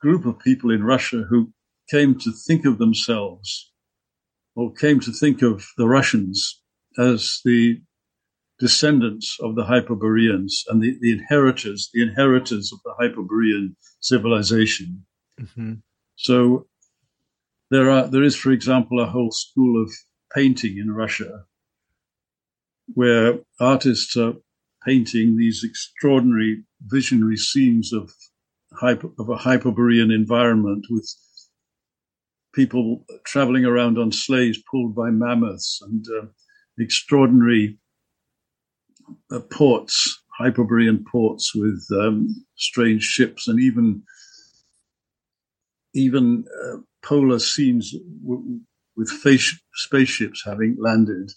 group 0.01 0.25
of 0.25 0.39
people 0.39 0.71
in 0.71 0.85
Russia 0.85 1.25
who 1.29 1.53
came 1.91 2.19
to 2.19 2.33
think 2.47 2.65
of 2.65 2.79
themselves 2.79 3.73
or 4.55 4.73
came 4.73 5.01
to 5.01 5.13
think 5.13 5.43
of 5.43 5.67
the 5.77 5.87
Russians 5.87 6.61
as 6.99 7.41
the 7.45 7.81
descendants 8.59 9.37
of 9.41 9.55
the 9.55 9.65
Hyperboreans 9.65 10.65
and 10.69 10.83
the, 10.83 10.99
the 11.01 11.13
inheritors, 11.13 11.91
the 11.95 12.03
inheritors 12.03 12.73
of 12.73 12.81
the 12.85 12.95
Hyperborean 12.99 13.77
civilization. 14.01 15.05
Mm-hmm. 15.41 15.75
So 16.17 16.67
there 17.71 17.91
are 17.91 18.09
there 18.09 18.25
is, 18.25 18.35
for 18.35 18.51
example, 18.51 19.01
a 19.01 19.07
whole 19.07 19.31
school 19.31 19.81
of 19.81 19.93
painting 20.35 20.79
in 20.79 20.91
Russia 20.91 21.45
where 22.95 23.39
artists 23.61 24.17
are 24.17 24.35
painting 24.85 25.37
these 25.37 25.63
extraordinary 25.63 26.65
visionary 26.87 27.37
scenes 27.37 27.93
of 27.93 28.11
hyper, 28.73 29.11
of 29.19 29.29
a 29.29 29.37
hyperborean 29.37 30.11
environment 30.11 30.87
with 30.91 31.09
people 32.59 33.05
traveling 33.25 33.65
around 33.65 33.99
on 33.99 34.11
sleighs 34.11 34.61
pulled 34.69 34.93
by 34.93 35.11
mammoths 35.11 35.81
and 35.81 36.05
uh, 36.21 36.27
extraordinary 36.81 37.79
uh, 39.31 39.39
ports, 39.53 40.21
hyperborean 40.41 41.05
ports 41.05 41.55
with 41.55 41.87
um, 41.93 42.35
strange 42.57 43.05
ships 43.05 43.47
and 43.47 43.61
even 43.61 44.03
even 45.95 46.45
uh, 46.65 46.79
polar 47.05 47.39
scenes 47.39 47.95
w- 48.27 48.59
with 48.97 49.09
face- 49.09 49.61
spaceships 49.75 50.43
having 50.45 50.77
landed. 50.81 51.31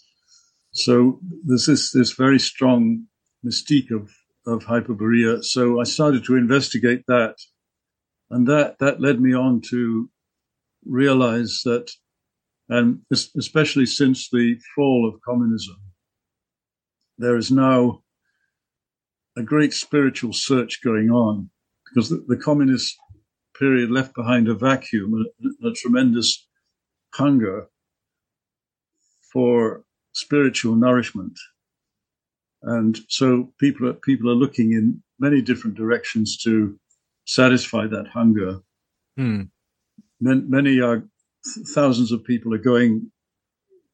So 0.72 1.20
there's 1.44 1.66
this 1.66 1.92
this 1.92 2.14
very 2.14 2.40
strong 2.40 3.06
mystique 3.46 3.92
of 3.92 4.10
of 4.44 4.64
Hyperborea. 4.64 5.44
So 5.44 5.80
I 5.80 5.84
started 5.84 6.24
to 6.24 6.36
investigate 6.36 7.04
that, 7.06 7.36
and 8.28 8.48
that 8.48 8.80
that 8.80 9.00
led 9.00 9.20
me 9.20 9.32
on 9.34 9.60
to 9.70 10.10
realize 10.86 11.62
that, 11.64 11.90
and 12.68 13.00
especially 13.12 13.86
since 13.86 14.28
the 14.30 14.56
fall 14.74 15.08
of 15.08 15.20
communism, 15.22 15.76
there 17.18 17.36
is 17.36 17.50
now 17.50 18.02
a 19.36 19.42
great 19.42 19.72
spiritual 19.72 20.32
search 20.32 20.82
going 20.82 21.10
on 21.10 21.48
because 21.86 22.10
the, 22.10 22.24
the 22.28 22.36
communist 22.36 22.96
period 23.58 23.90
left 23.90 24.14
behind 24.14 24.48
a 24.48 24.54
vacuum, 24.54 25.24
a, 25.62 25.68
a 25.68 25.72
tremendous 25.74 26.48
hunger 27.14 27.66
for 29.32 29.84
spiritual 30.12 30.74
nourishment. 30.74 31.38
And 32.62 32.98
so 33.08 33.52
people 33.58 33.88
are, 33.88 33.94
people 33.94 34.30
are 34.30 34.34
looking 34.34 34.72
in 34.72 35.02
many 35.18 35.42
different 35.42 35.76
directions 35.76 36.36
to 36.38 36.78
satisfy 37.26 37.86
that 37.86 38.08
hunger. 38.08 38.60
Hmm. 39.16 39.42
Many, 40.22 40.42
many 40.42 40.80
are, 40.80 41.02
thousands 41.74 42.12
of 42.12 42.24
people 42.24 42.54
are 42.54 42.58
going 42.58 43.10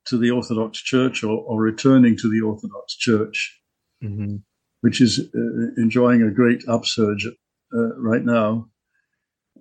to 0.09 0.19
the 0.19 0.31
Orthodox 0.31 0.79
Church 0.79 1.25
or, 1.25 1.38
or 1.38 1.59
returning 1.61 2.17
to 2.19 2.31
the 2.31 2.47
Orthodox 2.47 2.95
Church, 2.95 3.59
mm-hmm. 4.05 4.37
which 4.83 5.01
is 5.01 5.21
uh, 5.21 5.81
enjoying 5.81 6.23
a 6.23 6.31
great 6.31 6.69
upsurge 6.69 7.27
uh, 7.75 7.97
right 7.97 8.25
now. 8.25 8.69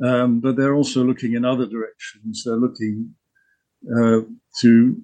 Um, 0.03 0.41
but 0.41 0.57
they're 0.57 0.75
also 0.75 1.03
looking 1.05 1.33
in 1.33 1.45
other 1.45 1.65
directions. 1.65 2.43
They're 2.43 2.55
looking 2.55 3.15
uh, 3.89 4.21
to 4.59 5.01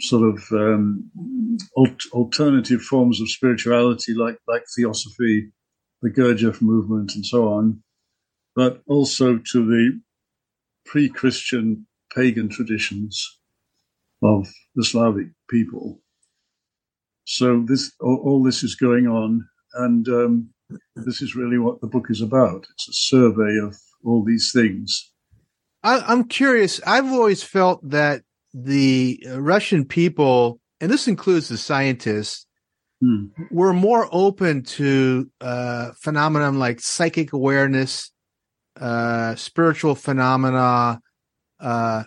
sort 0.00 0.28
of 0.28 0.42
um, 0.50 1.10
alt- 1.76 2.10
alternative 2.12 2.82
forms 2.82 3.20
of 3.20 3.30
spirituality, 3.30 4.12
like 4.12 4.38
like 4.48 4.64
theosophy, 4.76 5.52
the 6.02 6.10
Gurdjieff 6.10 6.60
movement, 6.60 7.12
and 7.14 7.24
so 7.24 7.48
on, 7.48 7.82
but 8.56 8.82
also 8.86 9.38
to 9.52 9.66
the 9.66 10.00
pre-Christian 10.84 11.86
pagan 12.14 12.48
traditions 12.48 13.38
of 14.22 14.46
the 14.74 14.84
Slavic 14.84 15.28
people. 15.48 16.00
So 17.24 17.64
this 17.66 17.92
all, 18.00 18.20
all 18.24 18.42
this 18.42 18.62
is 18.62 18.74
going 18.74 19.06
on, 19.06 19.46
and 19.74 20.08
um, 20.08 20.50
this 20.96 21.22
is 21.22 21.34
really 21.34 21.58
what 21.58 21.80
the 21.80 21.86
book 21.86 22.06
is 22.10 22.20
about. 22.20 22.66
It's 22.72 22.88
a 22.88 22.92
survey 22.92 23.58
of 23.58 23.76
all 24.04 24.24
these 24.24 24.52
things. 24.52 25.10
I, 25.82 26.12
am 26.12 26.24
curious. 26.24 26.80
I've 26.86 27.10
always 27.10 27.42
felt 27.42 27.88
that 27.88 28.22
the 28.54 29.24
Russian 29.34 29.84
people 29.84 30.60
and 30.82 30.90
this 30.90 31.06
includes 31.06 31.48
the 31.48 31.56
scientists, 31.56 32.44
Hmm. 33.00 33.26
we're 33.50 33.72
more 33.72 34.08
open 34.12 34.62
to 34.62 35.28
uh, 35.40 35.90
phenomenon 36.00 36.60
like 36.60 36.80
psychic 36.80 37.32
awareness, 37.32 38.11
uh, 38.80 39.34
spiritual 39.34 39.94
phenomena, 39.94 41.00
uh, 41.60 42.04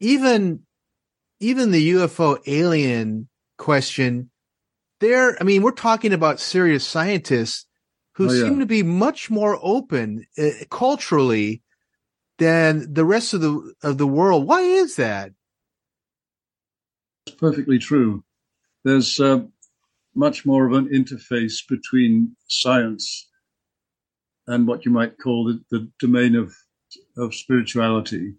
even 0.00 0.60
even 1.40 1.70
the 1.70 1.90
UFO 1.92 2.38
alien 2.46 3.28
question. 3.58 4.30
There, 5.00 5.40
I 5.40 5.44
mean, 5.44 5.62
we're 5.62 5.70
talking 5.70 6.12
about 6.12 6.40
serious 6.40 6.86
scientists 6.86 7.66
who 8.14 8.28
Oh, 8.28 8.32
yeah. 8.32 8.42
seem 8.44 8.58
to 8.58 8.66
be 8.66 8.82
much 8.82 9.30
more 9.30 9.58
open 9.62 10.26
uh, 10.36 10.50
culturally 10.70 11.62
than 12.38 12.92
the 12.92 13.04
rest 13.04 13.32
of 13.32 13.40
the 13.40 13.74
of 13.82 13.96
the 13.98 14.06
world. 14.06 14.46
Why 14.46 14.60
is 14.60 14.96
that? 14.96 15.32
It's 17.26 17.36
perfectly 17.36 17.78
true. 17.78 18.24
There's 18.84 19.20
uh, 19.20 19.44
much 20.14 20.44
more 20.44 20.66
of 20.66 20.72
an 20.72 20.88
interface 20.88 21.66
between 21.66 22.36
science 22.48 23.28
and 24.50 24.66
what 24.66 24.84
you 24.84 24.90
might 24.90 25.16
call 25.18 25.44
the, 25.44 25.60
the 25.70 25.88
domain 26.00 26.34
of 26.34 26.52
of 27.16 27.34
spirituality. 27.34 28.34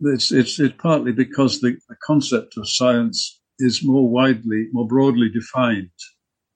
It's 0.00 0.30
it's 0.30 0.60
it's 0.60 0.74
partly 0.78 1.12
because 1.12 1.60
the, 1.60 1.76
the 1.88 1.96
concept 2.06 2.56
of 2.58 2.68
science 2.68 3.40
is 3.58 3.84
more 3.84 4.08
widely, 4.08 4.68
more 4.72 4.86
broadly 4.86 5.30
defined 5.30 5.90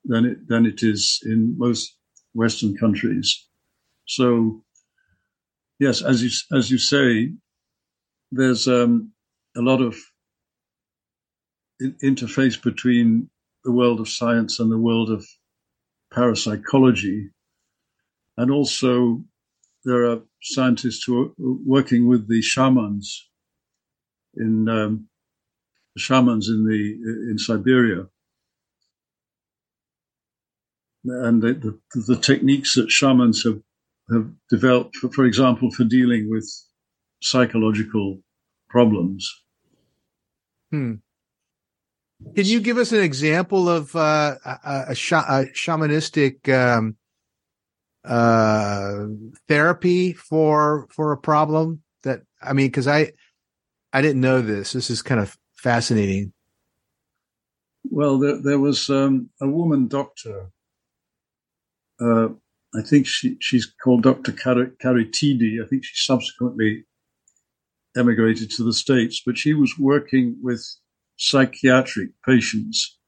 than 0.05 0.27
it 0.27 0.49
than 0.49 0.67
it 0.67 0.83
is 0.83 1.21
in 1.25 1.57
most 1.59 1.97
Western 2.35 2.77
countries. 2.77 3.49
So, 4.07 4.63
yes, 5.79 6.03
as 6.03 6.23
you 6.23 6.31
as 6.57 6.71
you 6.71 6.79
say, 6.79 7.33
there's 8.31 8.69
um, 8.69 9.13
a 9.57 9.63
lot 9.63 9.81
of 9.81 9.97
interface 12.03 12.63
between 12.63 13.31
the 13.65 13.73
world 13.73 14.01
of 14.01 14.09
science 14.09 14.61
and 14.61 14.71
the 14.71 14.79
world 14.79 15.11
of 15.11 15.27
parapsychology. 16.13 17.31
And 18.37 18.51
also, 18.51 19.23
there 19.85 20.11
are 20.11 20.21
scientists 20.43 21.05
who 21.05 21.27
are 21.27 21.31
working 21.39 22.09
with 22.09 22.29
the 22.29 22.43
shamans 22.43 23.29
in 24.37 24.69
um, 24.69 25.09
shamans 25.97 26.49
in 26.49 26.65
the 26.65 27.31
in 27.31 27.39
Siberia, 27.39 28.07
and 31.05 31.43
the, 31.43 31.55
the, 31.55 32.01
the 32.01 32.17
techniques 32.17 32.75
that 32.75 32.91
shamans 32.91 33.45
have 33.45 33.61
have 34.11 34.29
developed, 34.51 34.97
for, 34.97 35.11
for 35.11 35.25
example, 35.25 35.71
for 35.71 35.85
dealing 35.85 36.29
with 36.29 36.51
psychological 37.23 38.21
problems. 38.69 39.31
Hmm. 40.71 40.95
Can 42.35 42.47
you 42.47 42.61
give 42.61 42.79
us 42.79 42.93
an 42.93 43.03
example 43.03 43.69
of 43.69 43.95
uh, 43.95 44.37
a, 44.45 44.85
a, 44.89 44.95
sha- 44.95 45.27
a 45.29 45.45
shamanistic 45.55 46.49
um, 46.49 46.97
uh, 48.05 49.07
therapy 49.49 50.13
for 50.13 50.87
for 50.91 51.13
a 51.13 51.19
problem 51.19 51.83
that 52.03 52.23
I 52.43 52.53
mean? 52.53 52.69
Because 52.69 52.89
I 52.89 53.13
I 53.93 54.03
didn't 54.03 54.21
know 54.21 54.41
this. 54.41 54.73
This 54.73 54.91
is 54.91 55.03
kind 55.03 55.21
of 55.21 55.37
fascinating. 55.55 56.33
Well, 57.91 58.19
there, 58.19 58.41
there 58.41 58.59
was 58.59 58.89
um, 58.89 59.31
a 59.41 59.49
woman 59.49 59.89
doctor. 59.89 60.51
Uh, 62.01 62.29
I 62.75 62.83
think 62.83 63.07
she, 63.07 63.37
she's 63.41 63.73
called 63.83 64.03
Dr. 64.03 64.33
Kharitidi. 64.33 65.63
I 65.63 65.69
think 65.69 65.85
she 65.85 65.95
subsequently 65.95 66.85
emigrated 67.97 68.51
to 68.51 68.65
the 68.65 68.73
States, 68.73 69.23
but 69.25 69.39
she 69.39 69.55
was 69.55 69.79
working 69.79 70.37
with 70.43 70.67
psychiatric 71.17 72.11
patients. 72.27 72.99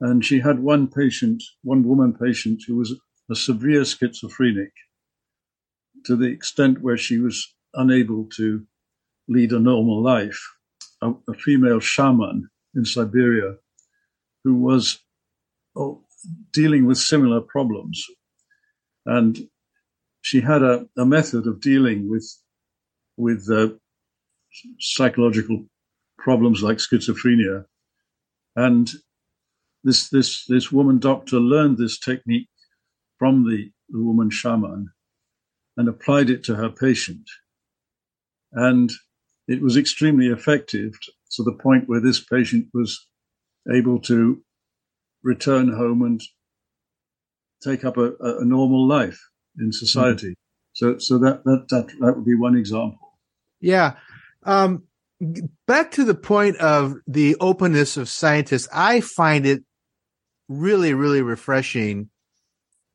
And 0.00 0.24
she 0.24 0.38
had 0.40 0.60
one 0.60 0.86
patient, 0.86 1.42
one 1.62 1.82
woman 1.82 2.14
patient, 2.14 2.62
who 2.66 2.76
was 2.76 2.94
a 3.30 3.34
severe 3.34 3.84
schizophrenic 3.84 4.72
to 6.04 6.16
the 6.16 6.26
extent 6.26 6.80
where 6.80 6.96
she 6.96 7.18
was 7.18 7.54
unable 7.74 8.24
to 8.36 8.66
lead 9.28 9.52
a 9.52 9.58
normal 9.58 10.02
life. 10.02 10.40
A, 11.02 11.12
a 11.28 11.34
female 11.34 11.80
shaman 11.80 12.48
in 12.74 12.84
Siberia 12.84 13.54
who 14.44 14.54
was 14.54 14.98
oh, 15.76 16.02
dealing 16.52 16.86
with 16.86 16.98
similar 16.98 17.40
problems. 17.40 18.04
And 19.06 19.38
she 20.22 20.40
had 20.40 20.62
a, 20.62 20.86
a 20.98 21.06
method 21.06 21.46
of 21.46 21.60
dealing 21.60 22.10
with 22.10 22.26
with 23.16 23.50
uh, 23.50 23.68
psychological 24.78 25.64
problems 26.18 26.62
like 26.62 26.78
schizophrenia. 26.78 27.64
And 28.56 28.90
this 29.84 30.10
this 30.10 30.44
this 30.46 30.70
woman 30.70 30.98
doctor 30.98 31.38
learned 31.38 31.78
this 31.78 31.98
technique 31.98 32.49
from 33.20 33.44
the, 33.44 33.70
the 33.90 34.02
woman 34.02 34.30
shaman 34.30 34.88
and 35.76 35.88
applied 35.88 36.30
it 36.30 36.42
to 36.42 36.56
her 36.56 36.70
patient. 36.70 37.28
And 38.52 38.90
it 39.46 39.62
was 39.62 39.76
extremely 39.76 40.28
effective 40.28 40.94
to 41.32 41.44
the 41.44 41.52
point 41.52 41.84
where 41.86 42.00
this 42.00 42.18
patient 42.18 42.68
was 42.74 43.06
able 43.72 44.00
to 44.00 44.42
return 45.22 45.72
home 45.72 46.02
and 46.02 46.20
take 47.62 47.84
up 47.84 47.98
a, 47.98 48.14
a 48.20 48.44
normal 48.44 48.88
life 48.88 49.20
in 49.58 49.70
society. 49.70 50.34
So, 50.72 50.98
so 50.98 51.18
that, 51.18 51.44
that 51.44 51.66
that 51.68 51.88
that 52.00 52.16
would 52.16 52.24
be 52.24 52.36
one 52.36 52.56
example. 52.56 53.18
Yeah. 53.60 53.96
Um, 54.44 54.84
back 55.66 55.90
to 55.92 56.04
the 56.04 56.14
point 56.14 56.56
of 56.56 56.94
the 57.06 57.36
openness 57.38 57.98
of 57.98 58.08
scientists, 58.08 58.68
I 58.72 59.02
find 59.02 59.44
it 59.44 59.62
really, 60.48 60.94
really 60.94 61.20
refreshing 61.20 62.08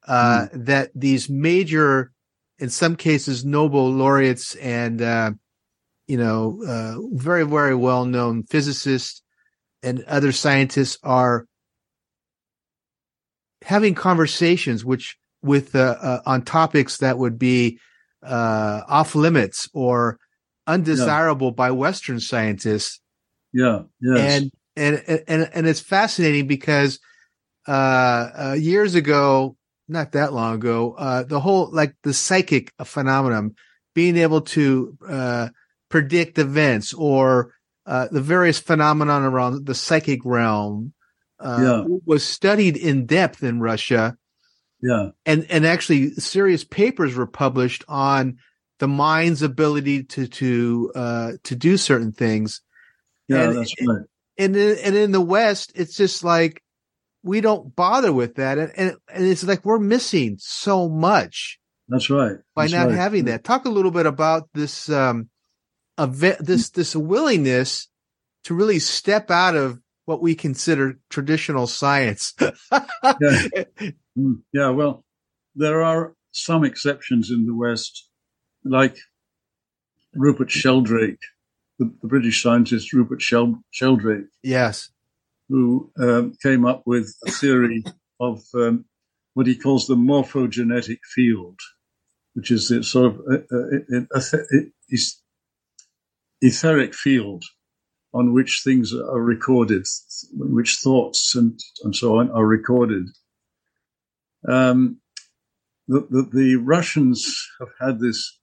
uh, 0.08 0.48
that 0.54 0.92
these 0.96 1.30
major, 1.30 2.12
in 2.60 2.70
some 2.70 2.96
cases, 2.96 3.46
Nobel 3.46 3.92
laureates 3.92 4.56
and 4.56 5.02
uh, 5.02 5.32
you 6.08 6.18
know 6.18 6.62
uh, 6.68 6.96
very, 7.14 7.46
very 7.46 7.76
well 7.76 8.06
known 8.06 8.44
physicists 8.44 9.22
and 9.84 10.04
other 10.06 10.32
scientists 10.32 10.98
are 11.04 11.46
having 13.64 13.96
conversations 13.96 14.86
which 14.86 15.18
with 15.42 15.76
uh, 15.76 15.96
uh, 16.02 16.22
on 16.26 16.42
topics 16.42 16.98
that 16.98 17.18
would 17.18 17.38
be 17.38 17.80
uh, 18.24 18.82
off 18.88 19.16
limits 19.16 19.70
or 19.74 20.18
undesirable 20.68 21.52
by 21.52 21.72
Western 21.72 22.20
scientists, 22.20 23.00
Yeah, 23.54 23.84
yes, 24.02 24.42
and 24.42 24.52
and 24.76 25.24
and 25.28 25.50
and 25.54 25.68
it's 25.68 25.80
fascinating 25.80 26.48
because 26.48 27.00
uh, 27.68 27.72
uh, 27.72 28.56
years 28.60 28.96
ago, 28.96 29.55
not 29.88 30.12
that 30.14 30.34
long 30.34 30.56
ago, 30.56 30.94
uh, 30.98 31.24
the 31.24 31.40
whole 31.40 31.70
like 31.72 31.96
the 32.04 32.14
psychic 32.14 32.72
phenomenon, 32.84 33.56
being 33.94 34.18
able 34.18 34.42
to 34.42 34.98
uh, 35.08 35.50
predict 35.90 36.38
events 36.40 36.94
or 36.94 37.54
uh, 37.86 38.08
the 38.12 38.22
various 38.22 38.60
phenomenon 38.60 39.24
around 39.24 39.66
the 39.66 39.76
psychic 39.76 40.22
realm 40.26 40.94
uh, 41.40 41.60
Yeah. 41.62 41.96
was 42.06 42.26
studied 42.26 42.78
in 42.78 43.06
depth 43.06 43.44
in 43.44 43.60
Russia 43.60 44.18
yeah, 44.82 45.10
and 45.26 45.46
and 45.50 45.66
actually 45.66 46.12
serious 46.16 46.64
papers 46.64 47.16
were 47.16 47.26
published 47.28 47.84
on 47.88 48.38
the 48.80 48.88
mind's 48.88 49.42
ability 49.42 50.04
to 50.04 50.28
to 50.28 50.92
uh 50.94 51.32
to 51.44 51.56
do 51.56 51.78
certain 51.78 52.12
things 52.12 52.62
yeah. 53.28 53.44
And- 53.50 53.58
that's 53.58 53.74
right. 53.88 54.06
and 54.38 54.56
in, 54.56 54.78
and 54.84 54.96
in 54.96 55.12
the 55.12 55.22
west 55.22 55.72
it's 55.76 55.96
just 55.96 56.24
like 56.24 56.62
we 57.26 57.42
don't 57.42 57.76
bother 57.76 58.14
with 58.14 58.36
that 58.36 58.58
and 58.58 58.72
and, 58.78 58.96
and 59.14 59.26
it's 59.26 59.44
like 59.44 59.66
we're 59.66 59.80
missing 59.80 60.38
so 60.40 60.88
much 60.88 61.60
That's 61.90 62.10
right. 62.10 62.38
by 62.56 62.64
That's 62.64 62.74
not 62.74 62.88
right. 62.90 62.96
having 62.96 63.26
that 63.26 63.44
talk 63.44 63.66
a 63.66 63.70
little 63.70 63.92
bit 63.92 64.06
about 64.06 64.48
this 64.54 64.90
um 64.90 65.30
event 66.00 66.38
this 66.46 66.70
this 66.70 66.96
willingness 66.96 67.90
to 68.46 68.54
really 68.54 68.80
step 68.80 69.32
out 69.32 69.56
of 69.56 69.80
what 70.06 70.22
we 70.22 70.36
consider 70.36 71.00
traditional 71.10 71.66
science 71.68 72.34
Yeah. 73.20 73.48
Mm, 74.18 74.44
yeah, 74.54 74.70
well, 74.70 75.04
there 75.56 75.84
are 75.84 76.14
some 76.32 76.64
exceptions 76.64 77.32
in 77.32 77.46
the 77.46 77.54
West, 77.54 78.08
like 78.64 78.98
Rupert 80.14 80.50
Sheldrake, 80.50 81.20
the, 81.80 81.92
the 82.02 82.08
British 82.08 82.42
scientist 82.42 82.94
Rupert 82.94 83.22
Shel- 83.22 83.62
Sheldrake, 83.72 84.28
yes 84.42 84.90
who 85.50 85.92
um, 86.00 86.34
came 86.42 86.66
up 86.66 86.84
with 86.86 87.16
a 87.28 87.32
theory 87.32 87.84
of 88.20 88.42
um, 88.56 88.86
what 89.34 89.48
he 89.48 89.56
calls 89.56 89.86
the 89.86 89.96
morphogenetic 89.96 91.00
field, 91.14 91.60
which 92.34 92.52
is 92.52 92.70
the 92.70 92.84
sort 92.84 93.14
of 93.14 93.22
uh, 93.32 93.98
uh, 93.98 94.02
uh, 94.16 94.98
etheric 96.42 96.94
field 96.94 97.44
on 98.14 98.34
which 98.34 98.62
things 98.64 98.94
are 98.94 99.22
recorded, 99.22 99.86
which 100.34 100.78
thoughts 100.82 101.36
and, 101.36 101.60
and 101.84 101.96
so 101.96 102.18
on 102.18 102.32
are 102.32 102.46
recorded. 102.46 103.08
Um, 104.48 105.02
the, 105.88 106.08
the, 106.10 106.30
the 106.32 106.56
Russians 106.56 107.48
have 107.60 107.70
had 107.80 108.00
this 108.00 108.40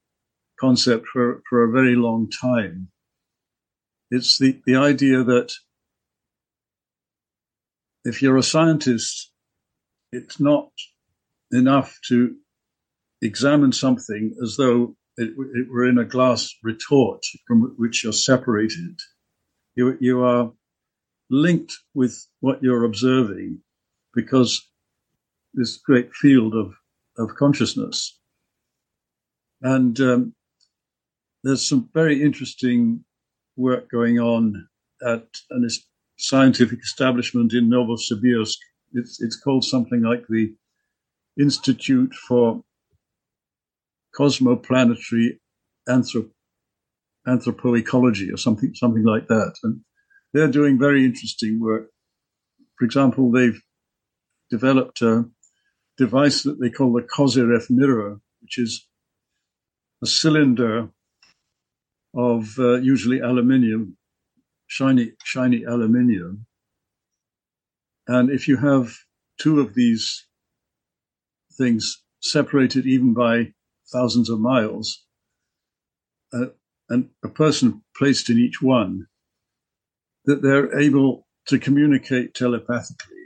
concept 0.59 1.07
for, 1.11 1.41
for 1.49 1.63
a 1.63 1.71
very 1.71 1.95
long 1.95 2.29
time. 2.29 2.89
It's 4.11 4.37
the, 4.37 4.61
the 4.67 4.75
idea 4.75 5.23
that 5.23 5.51
if 8.03 8.21
you're 8.21 8.37
a 8.37 8.43
scientist, 8.43 9.31
it's 10.11 10.39
not 10.39 10.69
enough 11.51 11.97
to 12.09 12.35
examine 13.21 13.71
something 13.71 14.35
as 14.43 14.55
though 14.57 14.95
it, 15.17 15.29
it 15.29 15.67
were 15.69 15.87
in 15.87 15.97
a 15.97 16.05
glass 16.05 16.53
retort 16.63 17.23
from 17.47 17.73
which 17.77 18.03
you're 18.03 18.13
separated. 18.13 18.99
You, 19.75 19.97
you 19.99 20.23
are 20.23 20.51
linked 21.29 21.73
with 21.93 22.27
what 22.41 22.61
you're 22.61 22.83
observing 22.83 23.59
because 24.13 24.67
this 25.53 25.77
great 25.77 26.13
field 26.13 26.53
of, 26.55 26.73
of 27.17 27.35
consciousness. 27.35 28.19
And 29.61 29.99
um, 29.99 30.33
there's 31.43 31.67
some 31.67 31.89
very 31.93 32.21
interesting 32.21 33.05
work 33.55 33.89
going 33.89 34.19
on 34.19 34.67
at 35.05 35.27
an 35.51 35.63
scientific 36.23 36.79
establishment 36.79 37.53
in 37.53 37.69
Novosibirsk. 37.69 38.55
It's, 38.93 39.21
it's 39.21 39.35
called 39.35 39.65
something 39.65 40.01
like 40.01 40.25
the 40.29 40.55
Institute 41.37 42.13
for 42.13 42.63
Cosmoplanetary 44.17 45.39
Anthrop- 45.89 46.31
Anthropoecology 47.27 48.33
or 48.33 48.37
something, 48.37 48.73
something 48.73 49.03
like 49.03 49.27
that. 49.27 49.55
And 49.63 49.81
they're 50.33 50.47
doing 50.47 50.79
very 50.79 51.03
interesting 51.03 51.59
work. 51.59 51.89
For 52.79 52.85
example, 52.85 53.29
they've 53.29 53.61
developed 54.49 55.01
a 55.01 55.25
device 55.97 56.43
that 56.43 56.59
they 56.61 56.69
call 56.69 56.93
the 56.93 57.01
Kozyrev 57.01 57.69
mirror, 57.69 58.21
which 58.41 58.57
is 58.57 58.87
a 60.01 60.05
cylinder 60.05 60.89
of 62.15 62.57
uh, 62.59 62.75
usually 62.75 63.19
aluminium, 63.19 63.97
shiny, 64.67 65.13
shiny 65.23 65.63
aluminium. 65.63 66.45
And 68.07 68.29
if 68.29 68.47
you 68.47 68.57
have 68.57 68.95
two 69.39 69.59
of 69.59 69.73
these 69.73 70.25
things 71.57 72.03
separated 72.21 72.85
even 72.85 73.13
by 73.13 73.53
thousands 73.91 74.29
of 74.29 74.39
miles, 74.39 75.05
uh, 76.33 76.47
and 76.89 77.09
a 77.23 77.29
person 77.29 77.81
placed 77.95 78.29
in 78.29 78.37
each 78.37 78.61
one, 78.61 79.07
that 80.25 80.41
they're 80.41 80.79
able 80.79 81.27
to 81.47 81.59
communicate 81.59 82.33
telepathically. 82.33 83.17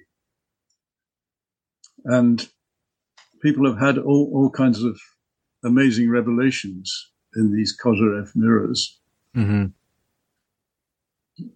And 2.05 2.47
people 3.41 3.65
have 3.65 3.79
had 3.79 3.97
all, 3.97 4.31
all 4.33 4.49
kinds 4.49 4.83
of 4.83 4.99
amazing 5.63 6.09
revelations 6.09 7.11
in 7.35 7.53
these 7.53 7.77
Kozyrev 7.77 8.35
mirrors. 8.35 8.99
Mm-hmm. 9.35 9.65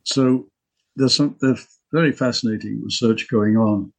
So 0.04 0.48
there's 0.96 1.15
some 1.15 1.36
there's 1.41 1.65
very 1.91 2.12
fascinating 2.12 2.82
research 2.84 3.28
going 3.30 3.58
on. 3.58 3.94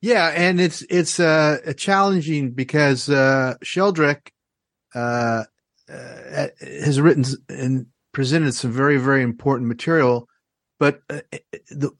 Yeah, 0.00 0.28
and 0.28 0.60
it's 0.60 0.82
it's 0.90 1.18
uh, 1.18 1.72
challenging 1.76 2.50
because 2.52 3.08
uh, 3.08 3.54
Sheldrake 3.62 4.32
uh, 4.94 5.44
uh, 5.88 6.46
has 6.60 7.00
written 7.00 7.24
and 7.48 7.86
presented 8.12 8.52
some 8.52 8.70
very 8.70 8.98
very 8.98 9.22
important 9.22 9.68
material, 9.68 10.28
but 10.78 11.00
uh, 11.08 11.20
the, 11.70 11.90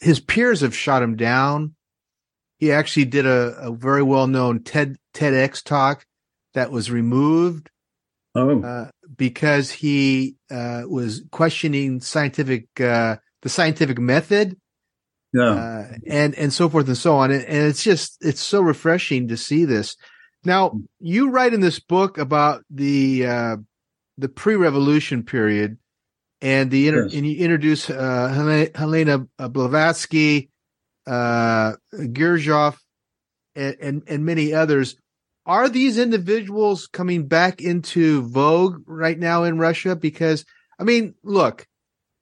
his 0.00 0.20
peers 0.20 0.60
have 0.60 0.76
shot 0.76 1.02
him 1.02 1.16
down. 1.16 1.74
He 2.58 2.70
actually 2.70 3.06
did 3.06 3.26
a, 3.26 3.56
a 3.58 3.72
very 3.72 4.04
well 4.04 4.28
known 4.28 4.62
TED 4.62 4.96
TEDx 5.14 5.64
talk 5.64 6.06
that 6.54 6.70
was 6.70 6.92
removed 6.92 7.70
Oh. 8.34 8.62
Uh, 8.62 8.90
because 9.22 9.70
he 9.70 10.34
uh, 10.50 10.82
was 10.88 11.22
questioning 11.30 12.00
scientific 12.00 12.66
uh, 12.80 13.14
the 13.42 13.48
scientific 13.48 14.00
method, 14.00 14.56
yeah, 15.32 15.44
uh, 15.44 15.92
and 16.08 16.34
and 16.34 16.52
so 16.52 16.68
forth 16.68 16.88
and 16.88 16.98
so 16.98 17.14
on. 17.14 17.30
And, 17.30 17.44
and, 17.44 17.68
it's 17.68 17.84
just 17.84 18.18
it's 18.20 18.40
so 18.40 18.60
refreshing 18.60 19.28
to 19.28 19.36
see 19.36 19.64
this. 19.64 19.96
Now 20.44 20.80
you 20.98 21.30
write 21.30 21.54
in 21.54 21.60
this 21.60 21.78
book 21.78 22.18
about 22.18 22.64
the 22.68 23.24
uh, 23.26 23.56
the 24.18 24.28
pre-revolution 24.28 25.22
period, 25.22 25.78
and 26.40 26.68
the 26.72 26.88
inter- 26.88 27.04
yes. 27.04 27.14
and 27.14 27.24
you 27.24 27.36
introduce 27.36 27.90
uh, 27.90 28.70
Helena 28.74 29.24
Blavatsky, 29.38 30.50
uh, 31.06 31.74
and, 33.54 33.76
and 33.80 34.02
and 34.08 34.24
many 34.26 34.52
others 34.52 34.96
are 35.46 35.68
these 35.68 35.98
individuals 35.98 36.86
coming 36.86 37.26
back 37.26 37.60
into 37.60 38.22
vogue 38.22 38.82
right 38.86 39.18
now 39.18 39.42
in 39.44 39.58
Russia? 39.58 39.96
Because 39.96 40.44
I 40.78 40.84
mean, 40.84 41.14
look, 41.22 41.66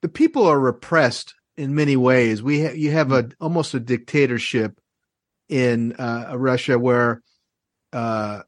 the 0.01 0.09
people 0.09 0.45
are 0.45 0.59
repressed 0.59 1.33
in 1.57 1.75
many 1.75 1.95
ways. 1.95 2.41
We 2.41 2.65
ha- 2.65 2.73
you 2.73 2.91
have 2.91 3.11
a 3.11 3.29
almost 3.39 3.73
a 3.73 3.79
dictatorship 3.79 4.79
in 5.49 5.93
uh, 5.93 6.33
Russia 6.35 6.79
where 6.79 7.21
uh, 7.93 8.41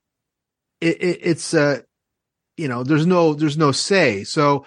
it, 0.82 1.02
it, 1.02 1.20
it's 1.22 1.54
uh, 1.54 1.82
you 2.58 2.68
know 2.68 2.84
there's 2.84 3.06
no 3.06 3.34
there's 3.34 3.58
no 3.58 3.72
say. 3.72 4.24
So 4.24 4.66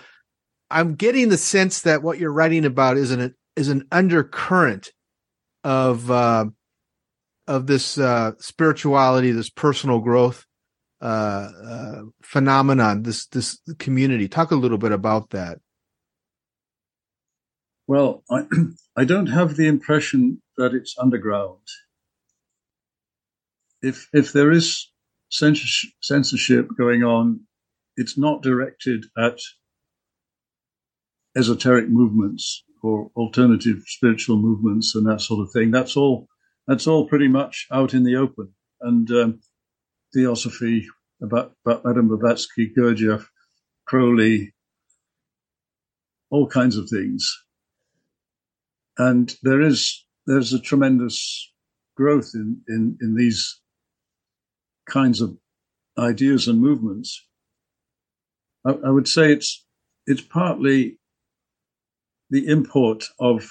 I'm 0.71 0.95
getting 0.95 1.29
the 1.29 1.39
sense 1.39 1.83
that 1.83 2.03
what 2.03 2.19
you're 2.19 2.33
writing 2.33 2.65
about 2.65 2.97
is 2.97 3.11
an 3.11 3.35
is 3.57 3.69
an 3.69 3.87
undercurrent 3.91 4.93
of 5.65 6.11
uh, 6.11 6.47
of 7.47 7.67
this 7.67 7.99
uh, 7.99 8.33
spirituality, 8.39 9.31
this 9.31 9.51
personal 9.51 10.01
growth 10.01 10.45
uh, 11.01 11.51
uh, 11.65 12.03
phenomenon, 12.23 13.03
this 13.03 13.27
this 13.27 13.61
community. 13.79 14.29
Talk 14.29 14.51
a 14.51 14.57
little 14.57 14.79
bit 14.79 14.93
about 14.93 15.31
that. 15.31 15.59
Well, 17.87 18.25
I, 18.31 18.47
I 18.97 19.05
don't 19.05 19.29
have 19.29 19.57
the 19.57 19.69
impression 19.69 20.43
that 20.57 20.75
it's 20.75 20.97
underground. 20.99 21.61
If 23.83 24.09
if 24.13 24.33
there 24.33 24.51
is 24.51 24.91
censorship, 25.31 25.91
censorship 26.01 26.69
going 26.77 27.05
on, 27.05 27.41
it's 27.97 28.17
not 28.17 28.43
directed 28.43 29.07
at 29.19 29.39
esoteric 31.37 31.89
movements 31.89 32.65
or 32.83 33.11
alternative 33.17 33.83
spiritual 33.87 34.39
movements 34.39 34.95
and 34.95 35.07
that 35.07 35.21
sort 35.21 35.47
of 35.47 35.53
thing. 35.53 35.71
That's 35.71 35.97
all 35.97 36.29
that's 36.67 36.87
all 36.87 37.07
pretty 37.07 37.29
much 37.29 37.67
out 37.71 37.95
in 37.95 38.05
the 38.05 38.17
open. 38.17 38.53
And 38.81 39.11
um, 39.11 39.41
theosophy 40.15 40.87
about, 41.23 41.53
about 41.65 41.85
Madame 41.85 42.09
Blavatsky, 42.09 42.73
Gurdjieff, 42.77 43.27
Crowley, 43.87 44.55
all 46.31 46.47
kinds 46.47 46.77
of 46.77 46.89
things. 46.89 47.27
And 48.99 49.35
there 49.43 49.61
is 49.61 50.05
there's 50.27 50.53
a 50.53 50.61
tremendous 50.61 51.53
growth 51.97 52.33
in, 52.35 52.61
in, 52.69 52.99
in 53.01 53.15
these 53.15 53.61
kinds 54.89 55.21
of 55.21 55.37
ideas 55.99 56.49
and 56.49 56.61
movements. 56.61 57.25
I, 58.67 58.73
I 58.87 58.91
would 58.91 59.09
say 59.09 59.33
it's 59.33 59.65
it's 60.07 60.23
partly 60.23 60.99
the 62.31 62.49
import 62.49 63.05
of 63.21 63.49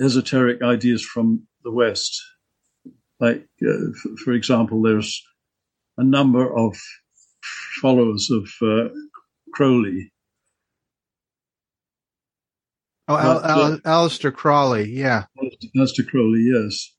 esoteric 0.00 0.62
ideas 0.62 1.02
from 1.04 1.46
the 1.64 1.70
West. 1.72 2.20
Like, 3.20 3.46
uh, 3.64 3.90
f- 3.90 4.18
for 4.24 4.32
example, 4.32 4.82
there's 4.82 5.22
a 5.98 6.04
number 6.04 6.52
of 6.56 6.76
followers 7.80 8.30
of 8.30 8.48
uh, 8.62 8.88
Crowley. 9.54 10.12
Oh, 13.08 13.16
Al- 13.16 13.44
Al- 13.44 13.78
Aleister 13.80 14.32
Crowley, 14.32 14.88
yeah. 14.90 15.24
Aleister 15.76 16.06
Crowley, 16.06 16.40
yes. 16.52 16.94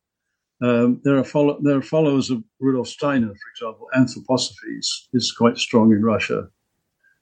Um, 0.62 1.02
there 1.04 1.18
are 1.18 1.24
follow- 1.24 1.60
there 1.62 1.78
are 1.78 1.82
followers 1.82 2.30
of 2.30 2.44
Rudolf 2.60 2.88
Steiner, 2.88 3.28
for 3.28 3.50
example. 3.54 3.88
Anthroposophy 3.96 4.80
is 5.14 5.34
quite 5.38 5.58
strong 5.58 5.92
in 5.92 6.04
Russia, 6.04 6.48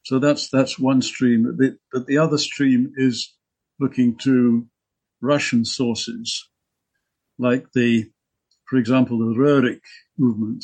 so 0.03 0.19
that's 0.19 0.49
that's 0.49 0.77
one 0.77 1.01
stream. 1.01 1.57
But 1.91 2.05
the 2.05 2.17
other 2.19 2.37
stream 2.37 2.91
is 2.97 3.33
looking 3.79 4.15
to 4.19 4.67
Russian 5.21 5.65
sources 5.65 6.49
like 7.41 7.65
the, 7.73 8.05
for 8.69 8.77
example, 8.77 9.17
the 9.17 9.33
Roerich 9.39 9.81
movement, 10.17 10.63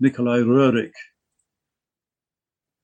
Nikolai 0.00 0.38
Roerich. 0.38 0.90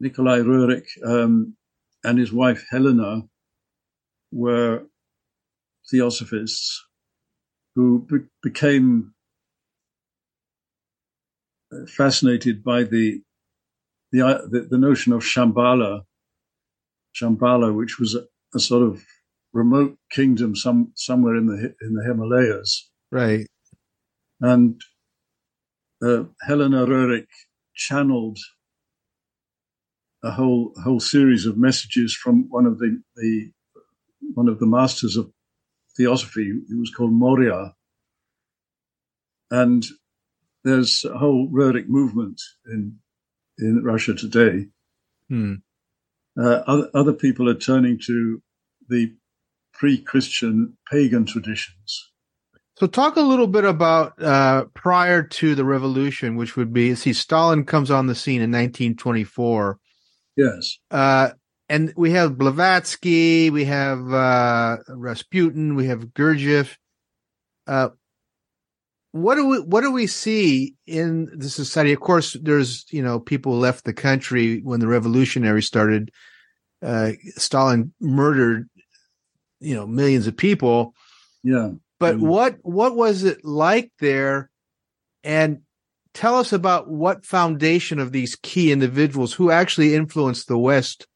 Nikolai 0.00 0.38
Roerich 0.38 0.86
um, 1.04 1.56
and 2.04 2.18
his 2.18 2.32
wife 2.32 2.64
Helena 2.70 3.22
were 4.30 4.84
theosophists 5.90 6.84
who 7.74 8.06
be- 8.08 8.28
became 8.42 9.12
uh, 11.72 11.86
fascinated 11.86 12.62
by 12.62 12.84
the 12.84 13.20
the, 14.12 14.22
uh, 14.22 14.38
the, 14.48 14.66
the 14.70 14.78
notion 14.78 15.12
of 15.12 15.20
Shambhala, 15.22 16.02
Shambhala, 17.14 17.76
which 17.76 17.98
was 17.98 18.14
a, 18.14 18.24
a, 18.54 18.58
sort 18.58 18.82
of 18.82 19.04
remote 19.52 19.98
kingdom 20.10 20.56
some 20.56 20.92
somewhere 20.94 21.36
in 21.36 21.46
the 21.46 21.74
in 21.82 21.94
the 21.94 22.04
Himalayas, 22.06 22.88
Right. 23.10 23.46
And 24.40 24.80
uh, 26.02 26.24
Helena 26.42 26.86
Roerich 26.86 27.26
channeled 27.74 28.38
a 30.22 30.30
whole 30.30 30.72
whole 30.82 31.00
series 31.00 31.46
of 31.46 31.56
messages 31.56 32.14
from 32.14 32.48
one 32.50 32.66
of 32.66 32.78
the, 32.78 33.00
the 33.16 33.50
one 34.34 34.48
of 34.48 34.58
the 34.58 34.66
masters 34.66 35.16
of 35.16 35.30
theosophy. 35.96 36.50
It 36.70 36.78
was 36.78 36.92
called 36.94 37.12
Morya. 37.12 37.72
And 39.50 39.84
there's 40.64 41.04
a 41.04 41.16
whole 41.16 41.48
Roerich 41.48 41.88
movement 41.88 42.40
in 42.66 42.98
in 43.58 43.82
Russia 43.82 44.14
today. 44.14 44.66
Hmm. 45.28 45.54
Uh, 46.40 46.62
other, 46.66 46.90
other 46.94 47.12
people 47.12 47.48
are 47.48 47.54
turning 47.54 47.98
to 48.06 48.40
the 48.88 49.12
pre-Christian 49.72 50.76
pagan 50.90 51.26
traditions. 51.26 52.07
So, 52.78 52.86
talk 52.86 53.16
a 53.16 53.20
little 53.20 53.48
bit 53.48 53.64
about 53.64 54.22
uh, 54.22 54.66
prior 54.72 55.24
to 55.24 55.54
the 55.56 55.64
revolution, 55.64 56.36
which 56.36 56.56
would 56.56 56.72
be 56.72 56.94
see 56.94 57.12
Stalin 57.12 57.64
comes 57.64 57.90
on 57.90 58.06
the 58.06 58.14
scene 58.14 58.40
in 58.40 58.52
1924. 58.52 59.78
Yes. 60.36 60.78
Uh, 60.88 61.30
and 61.68 61.92
we 61.96 62.12
have 62.12 62.38
Blavatsky, 62.38 63.50
we 63.50 63.64
have 63.64 64.12
uh, 64.12 64.76
Rasputin, 64.88 65.74
we 65.74 65.86
have 65.86 66.06
Gurdjieff. 66.14 66.76
Uh, 67.66 67.88
what 69.10 69.34
do 69.34 69.46
we 69.46 69.58
what 69.58 69.80
do 69.80 69.90
we 69.90 70.06
see 70.06 70.76
in 70.86 71.28
the 71.36 71.50
society? 71.50 71.92
Of 71.92 72.00
course, 72.00 72.36
there's 72.40 72.86
you 72.90 73.02
know 73.02 73.18
people 73.18 73.58
left 73.58 73.86
the 73.86 73.92
country 73.92 74.60
when 74.60 74.78
the 74.78 74.86
revolutionary 74.86 75.62
started. 75.62 76.12
Uh, 76.80 77.12
Stalin 77.36 77.92
murdered 78.00 78.68
you 79.58 79.74
know 79.74 79.86
millions 79.86 80.28
of 80.28 80.36
people. 80.36 80.94
Yeah. 81.42 81.70
But 81.98 82.16
Mm. 82.16 82.20
what 82.20 82.58
what 82.62 82.94
was 82.94 83.24
it 83.24 83.44
like 83.44 83.90
there? 83.98 84.50
And 85.24 85.62
tell 86.14 86.36
us 86.36 86.52
about 86.52 86.88
what 86.88 87.24
foundation 87.26 87.98
of 87.98 88.12
these 88.12 88.36
key 88.36 88.72
individuals 88.72 89.34
who 89.34 89.50
actually 89.50 89.94
influenced 89.94 90.48
the 90.48 90.58
West 90.58 91.06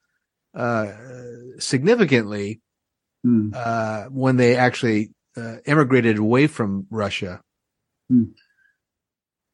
uh, 0.55 0.93
significantly 1.59 2.61
Hmm. 3.25 3.51
uh, 3.55 4.05
when 4.07 4.37
they 4.37 4.57
actually 4.57 5.13
uh, 5.37 5.57
immigrated 5.65 6.19
away 6.19 6.47
from 6.47 6.87
Russia. 6.91 7.41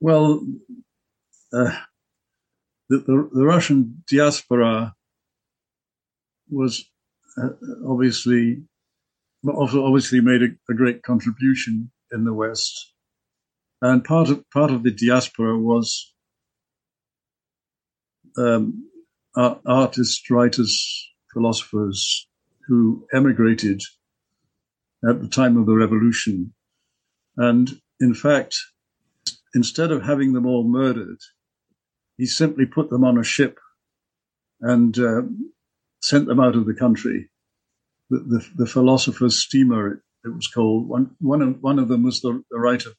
Well, 0.00 0.46
uh, 1.52 1.76
the, 2.88 2.98
the, 2.98 3.30
the 3.32 3.44
Russian 3.44 4.02
diaspora 4.08 4.94
was 6.50 6.84
uh, 7.36 7.50
obviously 9.42 9.54
also 9.54 9.84
obviously 9.84 10.20
made 10.20 10.42
a, 10.42 10.48
a 10.70 10.74
great 10.74 11.02
contribution 11.02 11.90
in 12.12 12.24
the 12.24 12.34
West, 12.34 12.92
and 13.82 14.04
part 14.04 14.30
of 14.30 14.44
part 14.50 14.70
of 14.70 14.82
the 14.82 14.90
diaspora 14.90 15.58
was 15.58 16.12
um, 18.36 18.88
ar- 19.36 19.60
artists, 19.66 20.30
writers, 20.30 21.10
philosophers 21.32 22.26
who 22.66 23.06
emigrated 23.12 23.80
at 25.08 25.20
the 25.20 25.28
time 25.28 25.56
of 25.56 25.66
the 25.66 25.74
revolution, 25.74 26.52
and 27.36 27.80
in 28.00 28.14
fact, 28.14 28.56
instead 29.54 29.92
of 29.92 30.02
having 30.02 30.32
them 30.32 30.46
all 30.46 30.64
murdered, 30.64 31.18
he 32.16 32.26
simply 32.26 32.66
put 32.66 32.90
them 32.90 33.04
on 33.04 33.18
a 33.18 33.24
ship 33.24 33.58
and 34.60 34.98
uh, 34.98 35.22
sent 36.02 36.26
them 36.26 36.40
out 36.40 36.56
of 36.56 36.66
the 36.66 36.74
country. 36.74 37.30
The, 38.10 38.18
the, 38.18 38.48
the 38.64 38.66
philosopher's 38.66 39.42
steamer, 39.42 39.92
it, 39.92 39.98
it 40.24 40.34
was 40.34 40.48
called. 40.48 40.88
One, 40.88 41.14
one, 41.20 41.42
of, 41.42 41.62
one 41.62 41.78
of 41.78 41.88
them 41.88 42.04
was 42.04 42.20
the, 42.20 42.42
the 42.50 42.58
writer 42.58 42.90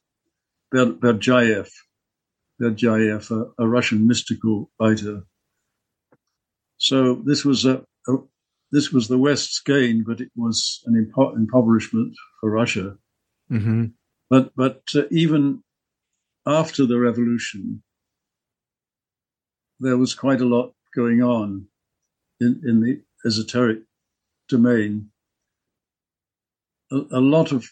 Ber, 0.70 0.86
Berdyaev, 0.92 1.68
Berdyaev, 2.60 3.30
a, 3.30 3.62
a 3.62 3.66
Russian 3.66 4.06
mystical 4.06 4.70
writer. 4.80 5.22
So 6.78 7.14
this 7.14 7.44
was 7.44 7.64
a, 7.64 7.84
a 8.08 8.16
this 8.72 8.92
was 8.92 9.08
the 9.08 9.18
West's 9.18 9.60
gain, 9.60 10.04
but 10.06 10.20
it 10.20 10.30
was 10.36 10.80
an 10.86 10.94
impo- 10.94 11.34
impoverishment 11.36 12.14
for 12.40 12.50
Russia. 12.50 12.96
Mm-hmm. 13.50 13.86
But 14.28 14.52
but 14.54 14.82
uh, 14.94 15.02
even 15.10 15.62
after 16.46 16.86
the 16.86 16.98
revolution, 16.98 17.82
there 19.80 19.98
was 19.98 20.14
quite 20.14 20.40
a 20.40 20.46
lot 20.46 20.72
going 20.94 21.22
on 21.22 21.66
in, 22.40 22.62
in 22.64 22.80
the 22.80 23.02
esoteric 23.26 23.80
domain. 24.50 25.10
A, 26.92 26.96
a 27.12 27.20
lot 27.20 27.52
of 27.52 27.64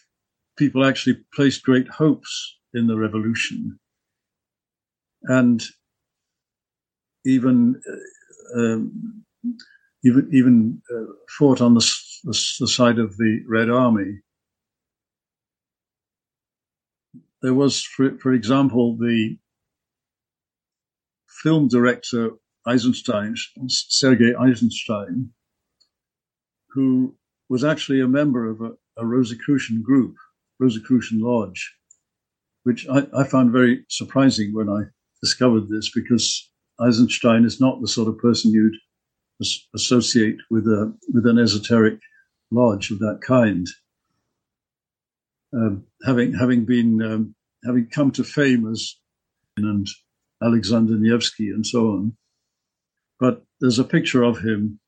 people 0.57 0.85
actually 0.85 1.17
placed 1.33 1.63
great 1.63 1.87
hopes 1.87 2.57
in 2.73 2.87
the 2.87 2.97
revolution, 2.97 3.79
and 5.23 5.63
even 7.25 7.79
uh, 8.55 8.59
um, 8.59 9.23
even 10.03 10.29
even 10.31 10.81
uh, 10.93 11.11
fought 11.37 11.61
on 11.61 11.73
the, 11.73 11.85
the, 12.23 12.39
the 12.59 12.67
side 12.67 12.99
of 12.99 13.17
the 13.17 13.43
Red 13.47 13.69
Army 13.69 14.19
there 17.41 17.53
was, 17.53 17.83
for, 17.83 18.17
for 18.19 18.33
example, 18.33 18.97
the 18.97 19.37
film 21.27 21.67
director 21.67 22.31
Eisenstein, 22.67 23.35
Sergei 23.67 24.33
Eisenstein, 24.35 25.31
who 26.73 27.15
was 27.49 27.63
actually 27.63 28.01
a 28.01 28.07
member 28.07 28.49
of 28.49 28.61
a, 28.61 28.71
a 28.97 29.05
Rosicrucian 29.05 29.81
group, 29.81 30.15
Rosicrucian 30.59 31.19
Lodge, 31.19 31.73
which 32.63 32.87
I, 32.89 33.07
I 33.15 33.23
found 33.23 33.51
very 33.51 33.85
surprising 33.89 34.53
when 34.53 34.69
I 34.69 34.83
discovered 35.21 35.69
this 35.69 35.91
because 35.93 36.49
Eisenstein 36.79 37.43
is 37.45 37.59
not 37.59 37.81
the 37.81 37.87
sort 37.87 38.07
of 38.07 38.17
person 38.19 38.51
you'd 38.51 38.75
as- 39.41 39.67
associate 39.75 40.37
with 40.49 40.65
a 40.67 40.95
with 41.13 41.25
an 41.25 41.39
esoteric 41.39 41.99
lodge 42.51 42.91
of 42.91 42.99
that 42.99 43.19
kind 43.21 43.67
um, 45.53 45.85
having 46.05 46.33
having 46.33 46.65
been 46.65 47.01
um, 47.01 47.35
having 47.65 47.87
come 47.87 48.11
to 48.11 48.23
fame 48.23 48.69
as 48.71 48.95
and 49.57 49.87
Alexander 50.41 50.93
Nevsky 50.97 51.49
and 51.49 51.65
so 51.65 51.89
on. 51.89 52.15
But 53.19 53.43
there's 53.59 53.79
a 53.79 53.83
picture 53.83 54.23
of 54.23 54.39
him 54.39 54.79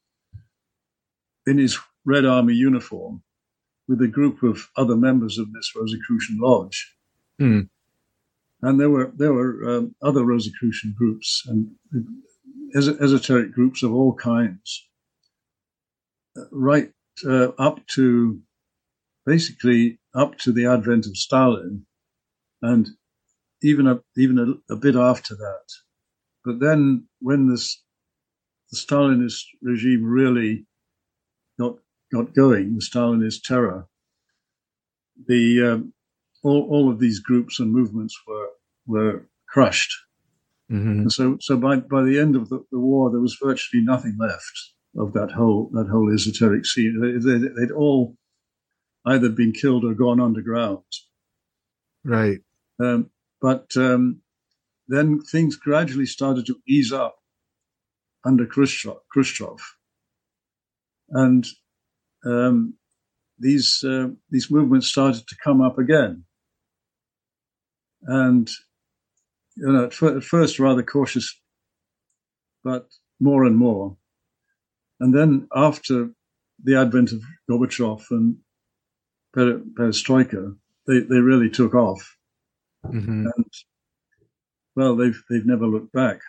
in 1.46 1.58
his 1.58 1.78
Red 2.06 2.26
Army 2.26 2.54
uniform 2.54 3.24
with 3.88 4.02
a 4.02 4.08
group 4.08 4.44
of 4.44 4.70
other 4.78 4.96
members 4.96 5.38
of 5.38 5.52
this 5.54 5.72
Rosicrucian 5.76 6.38
lodge. 6.40 6.96
Hmm. 7.40 7.62
And 8.62 8.80
there 8.80 8.90
were 8.90 9.12
there 9.16 9.34
were 9.34 9.78
um, 9.78 9.96
other 10.02 10.24
Rosicrucian 10.24 10.96
groups 10.98 11.44
and 11.48 11.72
es- 12.76 12.88
esoteric 12.88 13.52
groups 13.52 13.84
of 13.84 13.94
all 13.94 14.14
kinds, 14.14 14.88
uh, 16.38 16.44
right 16.52 16.92
uh, 17.26 17.50
up 17.58 17.86
to 17.96 18.40
basically 19.26 20.00
up 20.14 20.38
to 20.40 20.52
the 20.52 20.66
advent 20.66 21.06
of 21.06 21.18
Stalin, 21.18 21.86
and 22.62 22.90
even 23.64 23.88
a, 23.88 24.00
even 24.16 24.38
a, 24.40 24.74
a 24.74 24.78
bit 24.78 24.96
after 24.96 25.36
that. 25.36 25.66
But 26.46 26.60
then, 26.60 27.08
when 27.20 27.50
this 27.50 27.82
the 28.72 28.78
Stalinist 28.78 29.44
regime 29.62 30.04
really 30.04 30.66
got 32.14 32.34
going, 32.34 32.76
the 32.76 32.82
Stalinist 32.82 33.44
terror, 33.44 33.88
the 35.28 35.74
um, 35.74 35.94
all, 36.44 36.68
all 36.70 36.92
of 36.92 37.00
these 37.00 37.20
groups 37.20 37.60
and 37.60 37.72
movements 37.72 38.20
were 38.28 38.50
were 38.86 39.26
crushed. 39.48 39.94
Mm-hmm. 40.72 41.02
And 41.02 41.12
so, 41.12 41.38
so 41.42 41.58
by 41.58 41.78
by 41.78 42.04
the 42.04 42.20
end 42.20 42.36
of 42.36 42.50
the, 42.50 42.64
the 42.72 42.80
war, 42.80 43.12
there 43.12 43.20
was 43.20 43.38
virtually 43.42 43.84
nothing 43.84 44.18
left 44.20 44.72
of 44.98 45.14
that 45.14 45.32
whole 45.32 45.70
that 45.74 45.88
whole 45.88 46.12
esoteric 46.14 46.66
scene. 46.66 47.00
They, 47.02 47.32
they, 47.32 47.48
they'd 47.48 47.72
all 47.72 48.16
either 49.06 49.30
been 49.30 49.52
killed 49.52 49.84
or 49.84 49.94
gone 49.94 50.20
underground. 50.20 50.84
Right. 52.04 52.40
Um, 52.80 53.10
but 53.42 53.76
um, 53.76 54.22
then 54.88 55.22
things 55.22 55.56
gradually 55.56 56.06
started 56.06 56.46
to 56.48 56.58
ease 56.68 56.92
up 56.92 57.16
under 58.24 58.46
Khrushchev, 58.46 58.98
Khrushchev. 59.12 59.60
and 61.10 61.46
um, 62.26 62.76
these 63.40 63.84
uh, 63.84 64.10
these 64.30 64.52
movements 64.52 64.88
started 64.88 65.28
to 65.28 65.36
come 65.44 65.62
up 65.62 65.78
again. 65.78 66.24
And 68.04 68.50
you 69.56 69.72
know, 69.72 69.86
at, 69.86 69.94
fir- 69.94 70.18
at 70.18 70.24
first 70.24 70.60
rather 70.60 70.84
cautious, 70.84 71.40
but 72.64 72.88
more 73.20 73.46
and 73.46 73.58
more. 73.58 73.98
And 75.00 75.14
then 75.14 75.48
after 75.56 76.10
the 76.64 76.76
advent 76.76 77.12
of 77.12 77.22
Gorbachev 77.50 78.04
and 78.12 78.38
Per- 79.34 79.62
Perestroika, 79.78 80.56
they, 80.88 81.00
they 81.00 81.20
really 81.20 81.50
took 81.50 81.74
off. 81.74 82.18
Mm-hmm. 82.86 83.28
And 83.36 83.46
well, 84.76 84.96
they've 84.96 85.22
they've 85.30 85.46
never 85.46 85.68
looked 85.68 85.92
back. 85.92 86.20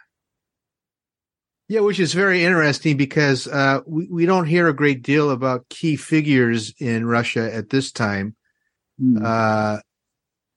Yeah, 1.73 1.81
which 1.81 2.01
is 2.01 2.13
very 2.13 2.45
interesting 2.45 2.99
because 2.99 3.49
uh, 3.49 3.81
we, 3.87 4.07
we 4.07 4.27
don't 4.27 4.45
hear 4.45 4.69
a 4.69 4.77
great 4.77 5.03
deal 5.03 5.31
about 5.31 5.71
key 5.71 5.97
figures 5.97 6.75
in 6.79 7.07
Russia 7.07 7.51
at 7.51 7.71
this 7.71 7.93
time. 7.93 8.37
Hmm. 8.99 9.17
Uh, 9.25 9.79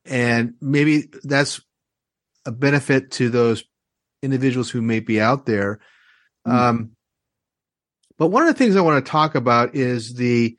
and 0.04 0.56
maybe 0.60 1.08
that's 1.24 1.62
a 2.46 2.52
benefit 2.52 3.12
to 3.12 3.30
those 3.30 3.64
individuals 4.24 4.70
who 4.70 4.82
may 4.82 5.00
be 5.00 5.22
out 5.22 5.46
there. 5.46 5.80
Mm. 6.46 6.52
Um, 6.52 6.92
but 8.18 8.28
one 8.28 8.46
of 8.46 8.50
the 8.50 8.58
things 8.58 8.76
I 8.76 8.82
want 8.82 9.06
to 9.06 9.10
talk 9.10 9.36
about 9.36 9.74
is 9.74 10.16
the 10.16 10.58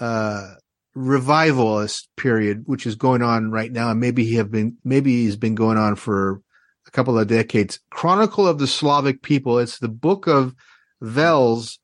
uh, 0.00 0.50
revivalist 0.94 2.10
period, 2.18 2.64
which 2.66 2.86
is 2.86 2.96
going 2.96 3.22
on 3.22 3.50
right 3.50 3.72
now, 3.72 3.90
and 3.90 4.00
maybe 4.00 4.26
he 4.26 4.34
have 4.34 4.50
been 4.50 4.76
maybe 4.84 5.22
he's 5.22 5.36
been 5.36 5.54
going 5.54 5.78
on 5.78 5.96
for 5.96 6.42
couple 6.94 7.18
of 7.18 7.26
decades. 7.26 7.80
Chronicle 7.90 8.46
of 8.46 8.58
the 8.58 8.66
Slavic 8.66 9.20
People. 9.20 9.58
It's 9.58 9.78
the 9.78 9.88
book 9.88 10.26
of 10.26 10.54
Veles. 11.02 11.78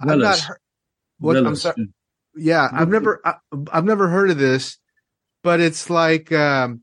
I've 0.00 0.18
not 0.18 0.38
heard, 0.38 0.58
what, 1.18 1.36
I'm 1.36 1.56
sorry. 1.56 1.88
Yeah, 2.36 2.68
I've 2.70 2.88
never 2.88 3.20
I, 3.24 3.34
have 3.72 3.84
never 3.84 4.08
heard 4.08 4.30
of 4.30 4.38
this, 4.38 4.78
but 5.42 5.60
it's 5.60 5.88
like 5.88 6.30
um, 6.32 6.82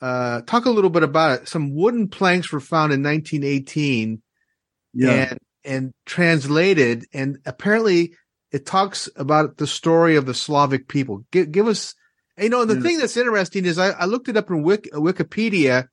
uh, 0.00 0.42
talk 0.42 0.66
a 0.66 0.70
little 0.70 0.90
bit 0.90 1.02
about 1.02 1.40
it. 1.42 1.48
Some 1.48 1.74
wooden 1.74 2.08
planks 2.08 2.52
were 2.52 2.60
found 2.60 2.92
in 2.92 3.02
1918, 3.02 4.22
yeah. 4.94 5.10
and 5.10 5.38
and 5.64 5.92
translated, 6.06 7.06
and 7.12 7.38
apparently 7.44 8.14
it 8.52 8.64
talks 8.64 9.08
about 9.16 9.56
the 9.56 9.66
story 9.66 10.16
of 10.16 10.26
the 10.26 10.34
Slavic 10.34 10.88
people. 10.88 11.24
Give, 11.32 11.50
give 11.50 11.66
us, 11.66 11.94
you 12.38 12.48
know, 12.48 12.64
the 12.64 12.76
yeah. 12.76 12.80
thing 12.80 12.98
that's 12.98 13.16
interesting 13.16 13.66
is 13.66 13.78
I, 13.78 13.90
I 13.90 14.04
looked 14.06 14.28
it 14.28 14.38
up 14.38 14.48
in 14.50 14.62
Wik, 14.62 14.90
Wikipedia, 14.92 15.88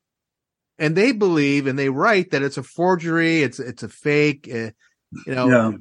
and 0.78 0.96
they 0.96 1.12
believe 1.12 1.68
and 1.68 1.78
they 1.78 1.90
write 1.90 2.32
that 2.32 2.44
it's 2.44 2.58
a 2.58 2.64
forgery, 2.64 3.42
it's 3.42 3.60
it's 3.60 3.84
a 3.84 3.90
fake. 3.90 4.50
Uh, 4.52 4.72
you 5.26 5.36
know, 5.36 5.48
yeah. 5.50 5.72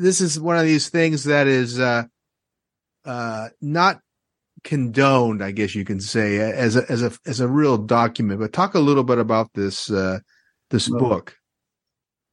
this 0.00 0.20
is 0.20 0.38
one 0.38 0.56
of 0.56 0.64
these 0.64 0.88
things 0.88 1.24
that 1.24 1.46
is 1.46 1.78
uh, 1.78 2.04
uh, 3.04 3.48
not 3.60 4.00
condoned, 4.64 5.42
I 5.42 5.50
guess 5.50 5.74
you 5.74 5.84
can 5.84 6.00
say, 6.00 6.38
as 6.38 6.76
a 6.76 6.90
as 6.90 7.02
a 7.02 7.12
as 7.26 7.40
a 7.40 7.48
real 7.48 7.78
document. 7.78 8.40
But 8.40 8.52
talk 8.52 8.74
a 8.74 8.80
little 8.80 9.04
bit 9.04 9.18
about 9.18 9.50
this 9.54 9.90
uh, 9.90 10.20
this 10.70 10.88
well, 10.88 11.00
book. 11.00 11.36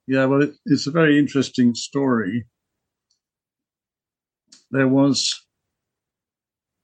Yeah, 0.07 0.25
well, 0.25 0.43
it, 0.43 0.53
it's 0.65 0.87
a 0.87 0.91
very 0.91 1.19
interesting 1.19 1.75
story 1.75 2.45
there 4.71 4.87
was 4.87 5.45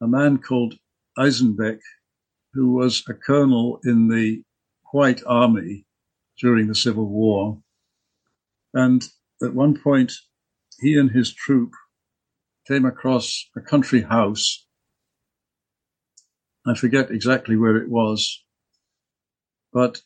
a 0.02 0.08
man 0.08 0.38
called 0.38 0.76
Eisenbeck 1.18 1.80
who 2.54 2.74
was 2.74 3.04
a 3.10 3.14
colonel 3.14 3.80
in 3.84 4.08
the 4.08 4.42
White 4.96 5.24
Army 5.28 5.86
during 6.40 6.68
the 6.68 6.74
Civil 6.74 7.10
War. 7.10 7.62
And 8.74 9.04
at 9.44 9.54
one 9.54 9.78
point, 9.78 10.14
he 10.80 10.98
and 10.98 11.12
his 11.12 11.34
troop 11.34 11.72
came 12.66 12.86
across 12.86 13.46
a 13.58 13.60
country 13.60 14.04
house. 14.04 14.66
I 16.66 16.76
forget 16.76 17.12
exactly 17.12 17.58
where 17.58 17.76
it 17.76 17.90
was, 17.90 18.46
but 19.74 20.02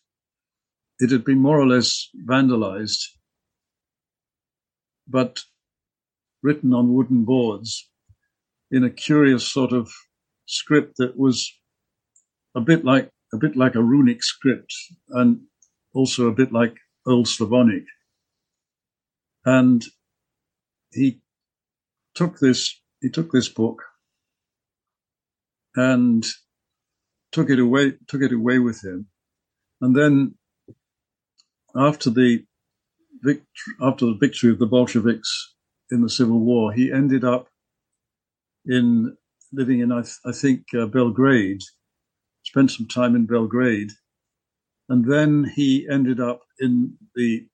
it 0.98 1.12
had 1.12 1.24
been 1.24 1.38
more 1.38 1.60
or 1.60 1.68
less 1.68 2.10
vandalized. 2.28 3.04
But 5.08 5.44
written 6.42 6.74
on 6.74 6.96
wooden 6.96 7.26
boards 7.26 7.92
in 8.72 8.84
a 8.84 8.90
curious 8.90 9.48
sort 9.48 9.72
of 9.72 9.92
script 10.48 10.96
that 10.98 11.16
was 11.16 11.48
a 12.56 12.62
bit 12.62 12.84
like 12.84 13.12
a 13.34 13.38
bit 13.38 13.56
like 13.56 13.76
a 13.76 13.84
runic 13.84 14.24
script 14.24 14.74
and 15.10 15.42
also 15.94 16.28
a 16.28 16.34
bit 16.34 16.52
like 16.52 16.76
Old 17.08 17.28
Slavonic. 17.28 17.84
And 19.46 19.84
he 20.92 21.22
took 22.16 22.40
this 22.40 22.80
he 23.02 23.10
took 23.10 23.32
this 23.32 23.48
book 23.48 23.82
and 25.76 26.26
took 27.32 27.50
it 27.50 27.60
away 27.60 27.94
took 28.08 28.22
it 28.22 28.34
away 28.34 28.60
with 28.60 28.84
him. 28.84 29.08
And 29.82 29.96
then 29.96 30.36
after 31.76 32.10
the 32.10 32.44
after 33.82 34.06
the 34.06 34.18
victory 34.20 34.52
of 34.52 34.60
the 34.60 34.66
Bolsheviks 34.66 35.56
in 35.92 36.02
the 36.02 36.10
Civil 36.10 36.40
War. 36.40 36.72
He 36.72 36.92
ended 36.92 37.24
up 37.24 37.48
in 38.66 39.16
living 39.52 39.80
in, 39.80 39.92
I, 39.92 40.02
th- 40.02 40.20
I 40.26 40.32
think, 40.32 40.66
uh, 40.78 40.86
Belgrade, 40.86 41.62
spent 42.50 42.72
some 42.72 42.88
time 42.88 43.16
in 43.16 43.26
Belgrade, 43.26 43.92
and 44.90 45.06
then 45.06 45.52
he 45.56 45.88
ended 45.90 46.20
up 46.20 46.42
in 46.60 46.98
the 47.16 47.46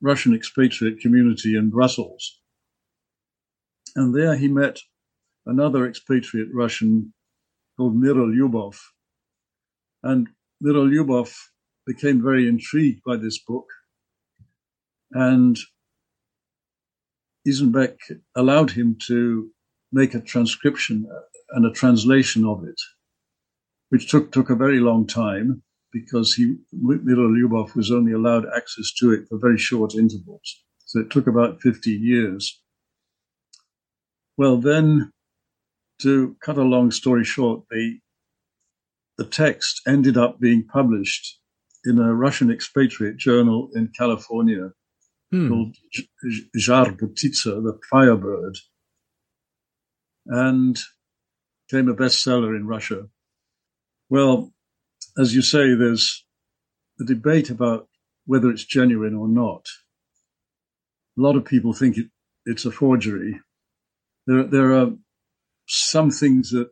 Russian 0.00 0.34
expatriate 0.34 1.00
community 1.00 1.56
in 1.56 1.70
Brussels. 1.70 2.40
And 3.96 4.14
there 4.14 4.36
he 4.36 4.48
met 4.48 4.80
another 5.46 5.86
expatriate 5.86 6.48
Russian 6.52 7.14
called 7.76 7.94
Mirolyubov. 7.94 8.76
And 10.02 10.28
Mirolyubov 10.62 11.32
became 11.86 12.22
very 12.22 12.48
intrigued 12.48 13.02
by 13.06 13.16
this 13.16 13.38
book 13.38 13.66
and 15.14 15.56
Isenbeck 17.46 17.96
allowed 18.34 18.70
him 18.70 18.96
to 19.06 19.50
make 19.92 20.14
a 20.14 20.20
transcription 20.20 21.06
and 21.50 21.64
a 21.64 21.70
translation 21.70 22.44
of 22.44 22.64
it, 22.64 22.80
which 23.94 24.10
took, 24.10 24.32
took 24.32 24.50
a 24.50 24.56
very 24.56 24.80
long 24.80 25.06
time 25.06 25.62
because 25.92 26.34
he, 26.34 26.56
Mirolyubov 26.74 27.76
was 27.76 27.92
only 27.92 28.10
allowed 28.10 28.44
access 28.44 28.92
to 28.94 29.12
it 29.12 29.28
for 29.28 29.38
very 29.38 29.56
short 29.56 29.94
intervals. 29.94 30.64
So 30.84 30.98
it 30.98 31.10
took 31.10 31.28
about 31.28 31.62
50 31.62 31.90
years. 31.90 32.60
Well, 34.36 34.56
then, 34.56 35.12
to 36.02 36.36
cut 36.42 36.58
a 36.58 36.62
long 36.62 36.90
story 36.90 37.22
short, 37.22 37.62
the, 37.70 38.00
the 39.16 39.26
text 39.26 39.80
ended 39.86 40.16
up 40.16 40.40
being 40.40 40.66
published 40.66 41.38
in 41.84 42.00
a 42.00 42.12
Russian 42.12 42.50
expatriate 42.50 43.16
journal 43.16 43.70
in 43.76 43.92
California 43.96 44.70
hmm. 45.30 45.48
called 45.48 45.76
Zhar-Ptitsa, 46.58 47.62
the 47.62 47.78
Firebird, 47.88 48.58
and 50.26 50.80
became 51.68 51.88
a 51.88 51.94
bestseller 51.94 52.56
in 52.56 52.66
Russia. 52.66 53.06
Well, 54.08 54.52
as 55.18 55.34
you 55.34 55.42
say, 55.42 55.74
there's 55.74 56.24
a 57.00 57.04
debate 57.04 57.50
about 57.50 57.88
whether 58.26 58.50
it's 58.50 58.64
genuine 58.64 59.14
or 59.14 59.28
not. 59.28 59.66
A 61.18 61.20
lot 61.20 61.36
of 61.36 61.44
people 61.44 61.72
think 61.72 61.96
it, 61.96 62.06
it's 62.46 62.64
a 62.64 62.70
forgery. 62.70 63.40
There, 64.26 64.44
there 64.44 64.74
are 64.74 64.92
some 65.66 66.10
things 66.10 66.50
that 66.50 66.70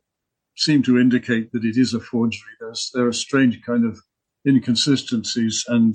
seem 0.57 0.83
to 0.83 0.99
indicate 0.99 1.53
that 1.53 1.64
it 1.64 1.76
is 1.76 1.95
a 1.95 2.01
forgery. 2.01 2.53
There's, 2.61 2.91
there 2.95 3.07
are 3.07 3.12
strange 3.12 3.62
kind 3.62 3.85
of 3.85 3.99
inconsistencies 4.47 5.64
and 5.68 5.95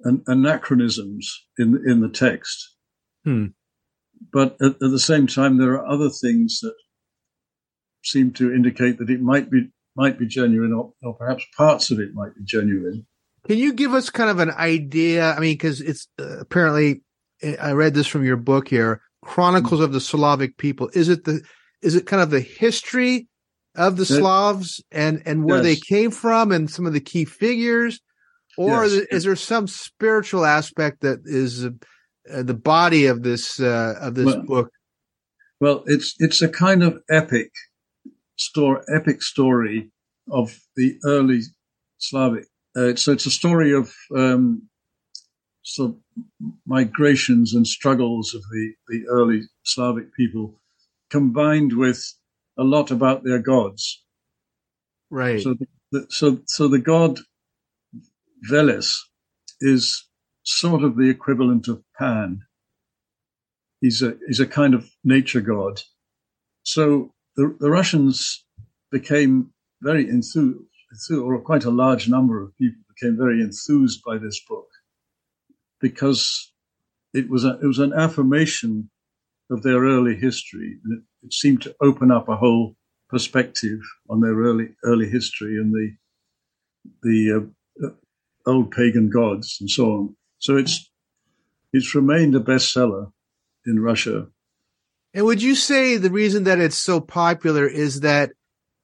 an, 0.00 0.22
anachronisms 0.26 1.46
in 1.58 1.82
in 1.86 2.00
the 2.00 2.08
text. 2.08 2.76
Hmm. 3.24 3.46
But 4.32 4.56
at, 4.60 4.72
at, 4.72 4.90
the 4.90 4.98
same 4.98 5.26
time, 5.26 5.58
there 5.58 5.72
are 5.74 5.86
other 5.86 6.10
things 6.10 6.60
that 6.60 6.74
seem 8.04 8.32
to 8.32 8.52
indicate 8.52 8.98
that 8.98 9.10
it 9.10 9.20
might 9.20 9.50
be 9.50 9.70
might 9.98 10.18
be 10.18 10.26
genuine, 10.26 10.72
or, 10.72 10.92
or 11.02 11.14
perhaps 11.14 11.44
parts 11.56 11.90
of 11.90 12.00
it 12.00 12.14
might 12.14 12.34
be 12.34 12.42
genuine. 12.44 13.06
Can 13.46 13.58
you 13.58 13.74
give 13.74 13.92
us 13.92 14.08
kind 14.08 14.30
of 14.30 14.38
an 14.38 14.52
idea? 14.52 15.32
I 15.32 15.40
mean, 15.40 15.54
because 15.54 15.80
it's 15.80 16.08
uh, 16.18 16.38
apparently 16.38 17.02
I 17.60 17.72
read 17.72 17.94
this 17.94 18.06
from 18.06 18.24
your 18.24 18.36
book 18.36 18.68
here, 18.68 19.02
Chronicles 19.22 19.80
of 19.80 19.92
the 19.92 20.00
Slavic 20.00 20.56
People. 20.56 20.88
Is 20.94 21.10
it 21.10 21.24
the 21.24 21.42
is 21.82 21.94
it 21.94 22.06
kind 22.06 22.22
of 22.22 22.30
the 22.30 22.40
history 22.40 23.28
of 23.76 23.96
the 23.96 24.06
Slavs 24.06 24.82
and 24.90 25.22
and 25.26 25.44
where 25.44 25.62
yes. 25.62 25.66
they 25.66 25.76
came 25.76 26.10
from 26.10 26.52
and 26.52 26.70
some 26.70 26.86
of 26.86 26.94
the 26.94 27.00
key 27.00 27.26
figures? 27.26 28.00
or 28.58 28.84
yes. 28.84 29.06
is 29.12 29.24
there 29.24 29.36
some 29.36 29.68
spiritual 29.68 30.44
aspect 30.44 31.00
that 31.02 31.20
is 31.24 31.64
uh, 31.64 31.70
the 32.26 32.54
body 32.54 33.06
of 33.06 33.22
this 33.22 33.60
uh, 33.60 33.94
of 34.00 34.14
this 34.16 34.26
well, 34.26 34.42
book? 34.42 34.70
Well, 35.60 35.82
it's 35.86 36.16
it's 36.18 36.42
a 36.42 36.48
kind 36.48 36.82
of 36.82 36.98
epic 37.08 37.52
story, 38.38 38.82
epic 38.94 39.22
story 39.22 39.90
of 40.30 40.58
the 40.76 40.98
early 41.04 41.40
Slavic. 41.98 42.44
Uh, 42.76 42.94
so 42.94 43.12
it's 43.12 43.26
a 43.26 43.30
story 43.30 43.74
of 43.74 43.92
um, 44.16 44.68
sort 45.62 45.90
of 45.90 45.96
migrations 46.66 47.54
and 47.54 47.66
struggles 47.66 48.34
of 48.34 48.42
the, 48.50 48.72
the 48.88 49.06
early 49.08 49.42
Slavic 49.64 50.14
people, 50.14 50.60
combined 51.10 51.72
with 51.76 52.02
a 52.58 52.64
lot 52.64 52.90
about 52.90 53.24
their 53.24 53.38
gods. 53.38 54.02
Right. 55.10 55.40
So, 55.40 55.54
the, 55.92 56.06
so, 56.08 56.40
so 56.46 56.68
the 56.68 56.78
god 56.78 57.18
Veles 58.50 58.94
is 59.60 60.06
sort 60.44 60.82
of 60.84 60.96
the 60.96 61.10
equivalent 61.10 61.68
of 61.68 61.82
Pan. 61.98 62.40
He's 63.80 64.02
a 64.02 64.16
he's 64.26 64.40
a 64.40 64.46
kind 64.46 64.74
of 64.74 64.88
nature 65.04 65.40
god. 65.40 65.80
So 66.62 67.12
the, 67.38 67.56
the 67.60 67.70
Russians 67.70 68.44
became 68.90 69.52
very 69.80 70.08
enthused, 70.08 70.58
or 71.12 71.40
quite 71.40 71.64
a 71.64 71.70
large 71.70 72.08
number 72.08 72.42
of 72.42 72.56
people 72.58 72.82
became 72.92 73.16
very 73.16 73.40
enthused 73.40 74.02
by 74.04 74.18
this 74.18 74.40
book 74.48 74.66
because 75.80 76.52
it 77.14 77.30
was 77.30 77.44
a, 77.44 77.56
it 77.62 77.66
was 77.66 77.78
an 77.78 77.92
affirmation 77.92 78.90
of 79.52 79.62
their 79.62 79.82
early 79.84 80.16
history. 80.16 80.78
It, 80.84 81.02
it 81.22 81.32
seemed 81.32 81.62
to 81.62 81.76
open 81.80 82.10
up 82.10 82.28
a 82.28 82.36
whole 82.36 82.74
perspective 83.08 83.78
on 84.10 84.20
their 84.20 84.34
early 84.34 84.70
early 84.84 85.08
history 85.08 85.56
and 85.58 85.72
the 85.72 85.92
the 87.04 87.50
uh, 87.84 88.50
old 88.50 88.72
pagan 88.72 89.10
gods 89.10 89.58
and 89.60 89.70
so 89.70 89.92
on. 89.92 90.16
So 90.40 90.56
it's 90.56 90.90
it's 91.72 91.94
remained 91.94 92.34
a 92.34 92.40
bestseller 92.40 93.12
in 93.64 93.78
Russia. 93.80 94.26
And 95.14 95.24
would 95.24 95.42
you 95.42 95.54
say 95.54 95.96
the 95.96 96.10
reason 96.10 96.44
that 96.44 96.60
it's 96.60 96.76
so 96.76 97.00
popular 97.00 97.66
is 97.66 98.00
that, 98.00 98.30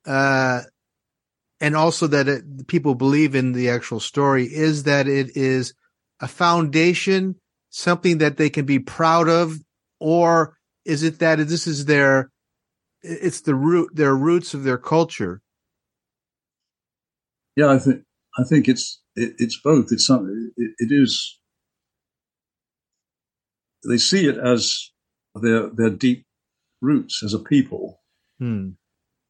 uh, 0.06 0.62
and 1.60 1.76
also 1.76 2.06
that 2.08 2.28
it, 2.28 2.66
people 2.66 2.94
believe 2.94 3.34
in 3.34 3.52
the 3.52 3.70
actual 3.70 4.00
story 4.00 4.44
is 4.44 4.84
that 4.84 5.06
it 5.06 5.36
is 5.36 5.74
a 6.20 6.28
foundation, 6.28 7.36
something 7.70 8.18
that 8.18 8.36
they 8.36 8.50
can 8.50 8.64
be 8.64 8.78
proud 8.78 9.28
of, 9.28 9.58
or 10.00 10.56
is 10.84 11.02
it 11.02 11.18
that 11.20 11.36
this 11.38 11.66
is 11.66 11.84
their, 11.84 12.30
it's 13.02 13.42
the 13.42 13.54
root, 13.54 13.94
their 13.94 14.16
roots 14.16 14.54
of 14.54 14.64
their 14.64 14.78
culture? 14.78 15.40
Yeah, 17.56 17.68
I 17.68 17.78
think 17.78 18.02
I 18.38 18.42
think 18.44 18.68
it's 18.68 19.00
it, 19.14 19.34
it's 19.38 19.60
both. 19.62 19.92
It's 19.92 20.06
something. 20.06 20.50
It, 20.56 20.72
it 20.78 20.88
is. 20.90 21.38
They 23.88 23.98
see 23.98 24.26
it 24.26 24.36
as 24.38 24.90
their 25.34 25.68
their 25.68 25.90
deep 25.90 26.24
roots 26.80 27.22
as 27.22 27.34
a 27.34 27.38
people. 27.38 28.00
Hmm. 28.38 28.70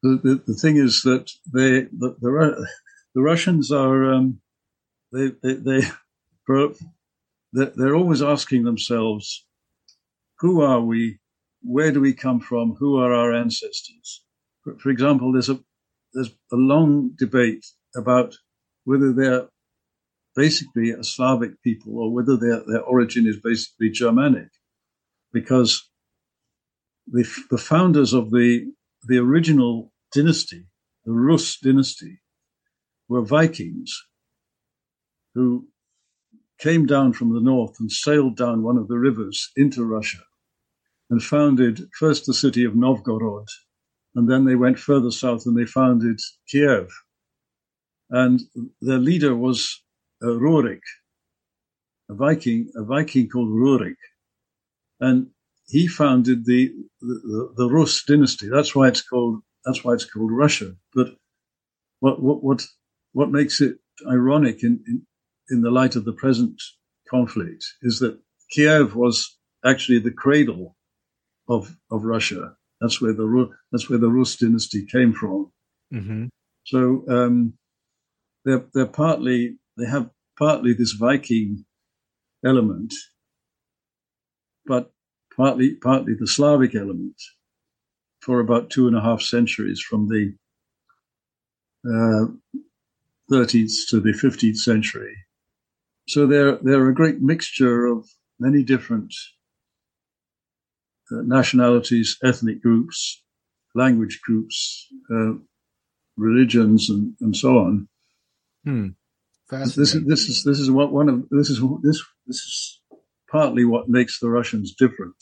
The, 0.03 0.19
the, 0.23 0.43
the 0.47 0.53
thing 0.53 0.77
is 0.77 1.01
that 1.03 1.31
they 1.51 1.81
the 1.81 2.15
the, 2.19 2.67
the 3.15 3.21
Russians 3.21 3.71
are 3.71 4.13
um, 4.13 4.41
they 5.11 5.31
they, 5.41 5.53
they 5.53 5.81
they're, 7.53 7.95
always 7.95 8.21
asking 8.21 8.63
themselves, 8.63 9.45
who 10.39 10.61
are 10.61 10.81
we? 10.81 11.19
Where 11.61 11.91
do 11.91 12.01
we 12.01 12.13
come 12.13 12.39
from? 12.39 12.75
Who 12.75 12.97
are 12.97 13.13
our 13.13 13.33
ancestors? 13.33 14.23
For, 14.63 14.77
for 14.77 14.89
example, 14.89 15.31
there's 15.31 15.49
a 15.49 15.59
there's 16.13 16.31
a 16.51 16.55
long 16.55 17.11
debate 17.17 17.65
about 17.95 18.35
whether 18.83 19.11
they're 19.11 19.47
basically 20.35 20.91
a 20.91 21.03
Slavic 21.03 21.61
people 21.63 21.97
or 21.97 22.11
whether 22.11 22.37
their, 22.37 22.61
their 22.67 22.81
origin 22.81 23.25
is 23.25 23.37
basically 23.39 23.89
Germanic, 23.89 24.49
because 25.33 25.89
the, 27.07 27.27
the 27.51 27.57
founders 27.57 28.13
of 28.13 28.31
the, 28.31 28.71
the 29.03 29.17
original 29.17 29.91
dynasty, 30.13 30.65
the 31.05 31.11
Rus 31.11 31.57
dynasty, 31.59 32.19
were 33.07 33.21
Vikings 33.21 34.03
who 35.35 35.67
came 36.59 36.85
down 36.85 37.13
from 37.13 37.33
the 37.33 37.41
north 37.41 37.75
and 37.79 37.91
sailed 37.91 38.37
down 38.37 38.63
one 38.63 38.77
of 38.77 38.87
the 38.87 38.97
rivers 38.97 39.51
into 39.55 39.83
Russia 39.83 40.23
and 41.09 41.21
founded 41.21 41.87
first 41.99 42.25
the 42.25 42.33
city 42.33 42.63
of 42.63 42.75
Novgorod, 42.75 43.47
and 44.15 44.29
then 44.29 44.45
they 44.45 44.55
went 44.55 44.79
further 44.79 45.11
south 45.11 45.45
and 45.45 45.55
they 45.55 45.65
founded 45.65 46.19
Kiev. 46.47 46.89
And 48.09 48.41
their 48.81 48.97
leader 48.97 49.35
was 49.35 49.83
uh, 50.23 50.27
Rurik, 50.27 50.81
a 52.09 52.13
Viking, 52.13 52.71
a 52.75 52.83
Viking 52.83 53.29
called 53.29 53.49
Rurik, 53.49 53.97
and 54.99 55.27
he 55.67 55.87
founded 55.87 56.45
the, 56.45 56.71
the 57.01 57.53
the 57.57 57.69
Rus 57.69 58.03
dynasty. 58.03 58.47
That's 58.49 58.75
why 58.75 58.87
it's 58.87 59.01
called 59.01 59.41
that's 59.65 59.83
why 59.83 59.93
it's 59.93 60.05
called 60.05 60.31
Russia. 60.31 60.75
But 60.93 61.15
what 61.99 62.21
what 62.21 62.43
what 62.43 62.65
what 63.13 63.31
makes 63.31 63.61
it 63.61 63.77
ironic 64.07 64.63
in, 64.63 64.83
in 64.87 65.05
in 65.49 65.61
the 65.61 65.71
light 65.71 65.95
of 65.95 66.05
the 66.05 66.13
present 66.13 66.61
conflict 67.09 67.63
is 67.81 67.99
that 67.99 68.19
Kiev 68.51 68.95
was 68.95 69.37
actually 69.65 69.99
the 69.99 70.11
cradle 70.11 70.75
of 71.49 71.75
of 71.91 72.03
Russia. 72.03 72.55
That's 72.81 73.01
where 73.01 73.13
the 73.13 73.49
that's 73.71 73.89
where 73.89 73.99
the 73.99 74.09
Rus 74.09 74.35
dynasty 74.35 74.85
came 74.85 75.13
from. 75.13 75.51
Mm-hmm. 75.93 76.25
So 76.65 77.05
um, 77.09 77.53
they're 78.43 78.65
they're 78.73 78.85
partly 78.85 79.57
they 79.77 79.85
have 79.85 80.09
partly 80.37 80.73
this 80.73 80.91
Viking 80.91 81.65
element, 82.43 82.93
but 84.65 84.91
partly 85.35 85.75
partly 85.75 86.13
the 86.13 86.27
Slavic 86.27 86.75
element 86.75 87.21
for 88.21 88.39
about 88.39 88.69
two 88.69 88.87
and 88.87 88.95
a 88.95 89.01
half 89.01 89.21
centuries 89.21 89.81
from 89.81 90.07
the 90.07 90.33
uh, 91.87 92.25
13th 93.31 93.89
to 93.89 93.99
the 93.99 94.11
15th 94.11 94.57
century. 94.57 95.15
So 96.07 96.27
they're 96.27 96.57
they're 96.57 96.89
a 96.89 96.93
great 96.93 97.21
mixture 97.21 97.85
of 97.85 98.07
many 98.39 98.63
different 98.63 99.13
uh, 101.11 101.21
nationalities, 101.23 102.17
ethnic 102.23 102.61
groups, 102.61 103.23
language 103.73 104.21
groups, 104.23 104.87
uh, 105.11 105.33
religions, 106.17 106.89
and, 106.89 107.15
and 107.21 107.35
so 107.35 107.57
on. 107.57 107.87
Hmm. 108.63 108.87
This 109.49 109.77
is 109.77 110.05
this 110.05 110.29
is 110.29 110.43
this 110.43 110.59
is 110.59 110.71
what 110.71 110.91
one 110.91 111.09
of 111.09 111.29
this 111.29 111.49
is 111.49 111.59
this 111.83 112.03
this 112.25 112.37
is 112.37 112.74
partly 113.35 113.65
what 113.65 113.89
makes 113.89 114.19
the 114.19 114.29
Russians 114.29 114.73
different. 114.73 115.15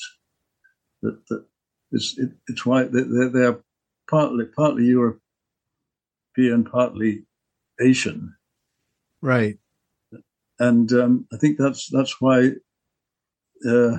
That, 1.01 1.17
that 1.29 1.45
it's 1.91 2.15
it, 2.19 2.29
it's 2.47 2.63
why 2.63 2.83
they're, 2.83 3.29
they're 3.29 3.59
partly 4.07 4.45
partly 4.45 4.85
European, 4.85 5.19
partly 6.63 7.25
Asian, 7.81 8.35
right? 9.21 9.57
And 10.59 10.93
um, 10.93 11.27
I 11.33 11.37
think 11.37 11.57
that's 11.57 11.89
that's 11.89 12.21
why 12.21 12.51
uh, 13.67 13.97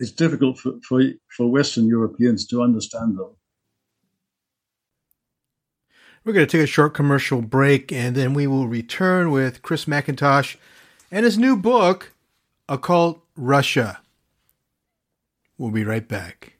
it's 0.00 0.10
difficult 0.10 0.58
for, 0.58 0.72
for 0.86 1.00
for 1.36 1.48
Western 1.48 1.86
Europeans 1.86 2.48
to 2.48 2.62
understand 2.62 3.16
them. 3.16 3.36
We're 6.24 6.32
going 6.32 6.48
to 6.48 6.58
take 6.58 6.64
a 6.64 6.66
short 6.66 6.94
commercial 6.94 7.42
break 7.42 7.92
and 7.92 8.16
then 8.16 8.34
we 8.34 8.48
will 8.48 8.66
return 8.66 9.30
with 9.30 9.62
Chris 9.62 9.84
McIntosh 9.84 10.56
and 11.12 11.24
his 11.24 11.38
new 11.38 11.56
book, 11.56 12.12
Occult 12.70 13.24
Russia. 13.34 14.02
We'll 15.56 15.70
be 15.70 15.84
right 15.84 16.06
back. 16.06 16.57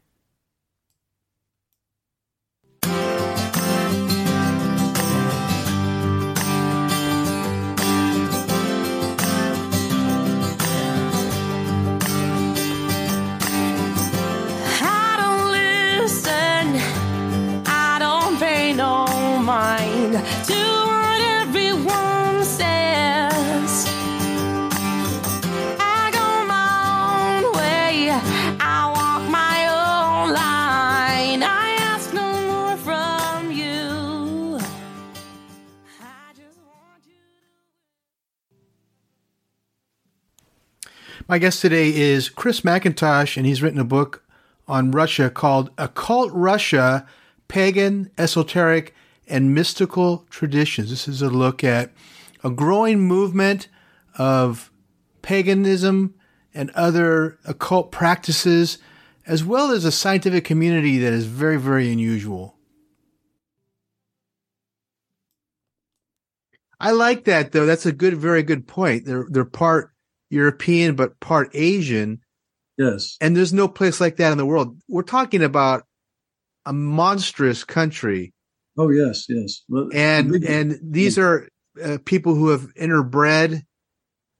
My 41.31 41.37
guest 41.37 41.61
today 41.61 41.95
is 41.95 42.31
Chris 42.31 42.63
McIntosh, 42.63 43.37
and 43.37 43.45
he's 43.45 43.61
written 43.61 43.79
a 43.79 43.85
book 43.85 44.25
on 44.67 44.93
Russia 44.93 45.29
called 45.29 45.71
Occult 45.77 46.33
Russia 46.33 47.07
Pagan, 47.49 48.11
Esoteric, 48.17 48.95
and 49.27 49.55
Mystical 49.55 50.25
Traditions. 50.31 50.89
This 50.89 51.07
is 51.07 51.21
a 51.21 51.29
look 51.29 51.63
at 51.63 51.93
a 52.43 52.49
growing 52.49 53.01
movement 53.01 53.69
of 54.17 54.73
paganism 55.21 56.15
and 56.55 56.71
other 56.71 57.39
occult 57.45 57.93
practices, 57.93 58.79
as 59.27 59.45
well 59.45 59.71
as 59.71 59.85
a 59.85 59.93
scientific 59.93 60.47
community 60.47 60.97
that 60.97 61.13
is 61.13 61.27
very, 61.27 61.59
very 61.59 61.93
unusual. 61.93 62.57
I 66.81 66.93
like 66.93 67.25
that 67.25 67.53
though. 67.53 67.67
That's 67.67 67.85
a 67.85 67.93
good, 67.93 68.17
very 68.17 68.43
good 68.43 68.67
point. 68.67 69.05
They're 69.05 69.27
they're 69.29 69.45
part 69.45 69.93
European, 70.31 70.95
but 70.95 71.19
part 71.21 71.51
Asian. 71.55 72.21
Yes. 72.77 73.17
And 73.21 73.37
there's 73.37 73.53
no 73.53 73.69
place 73.69 74.01
like 74.01 74.17
that 74.17 74.33
in 74.33 74.39
the 74.39 74.47
world. 74.47 74.79
We're 74.89 75.03
talking 75.03 75.43
about 75.43 75.85
a 76.65 76.73
monstrous 76.73 77.65
country. 77.65 78.33
Oh 78.77 78.91
yes, 78.91 79.27
yes. 79.29 79.63
Well, 79.69 79.89
and 79.93 80.33
big, 80.33 80.45
and 80.45 80.79
these 80.83 81.17
yeah. 81.17 81.25
are 81.25 81.49
uh, 81.83 81.99
people 82.05 82.35
who 82.35 82.51
have 82.51 82.73
interbred, 82.75 83.63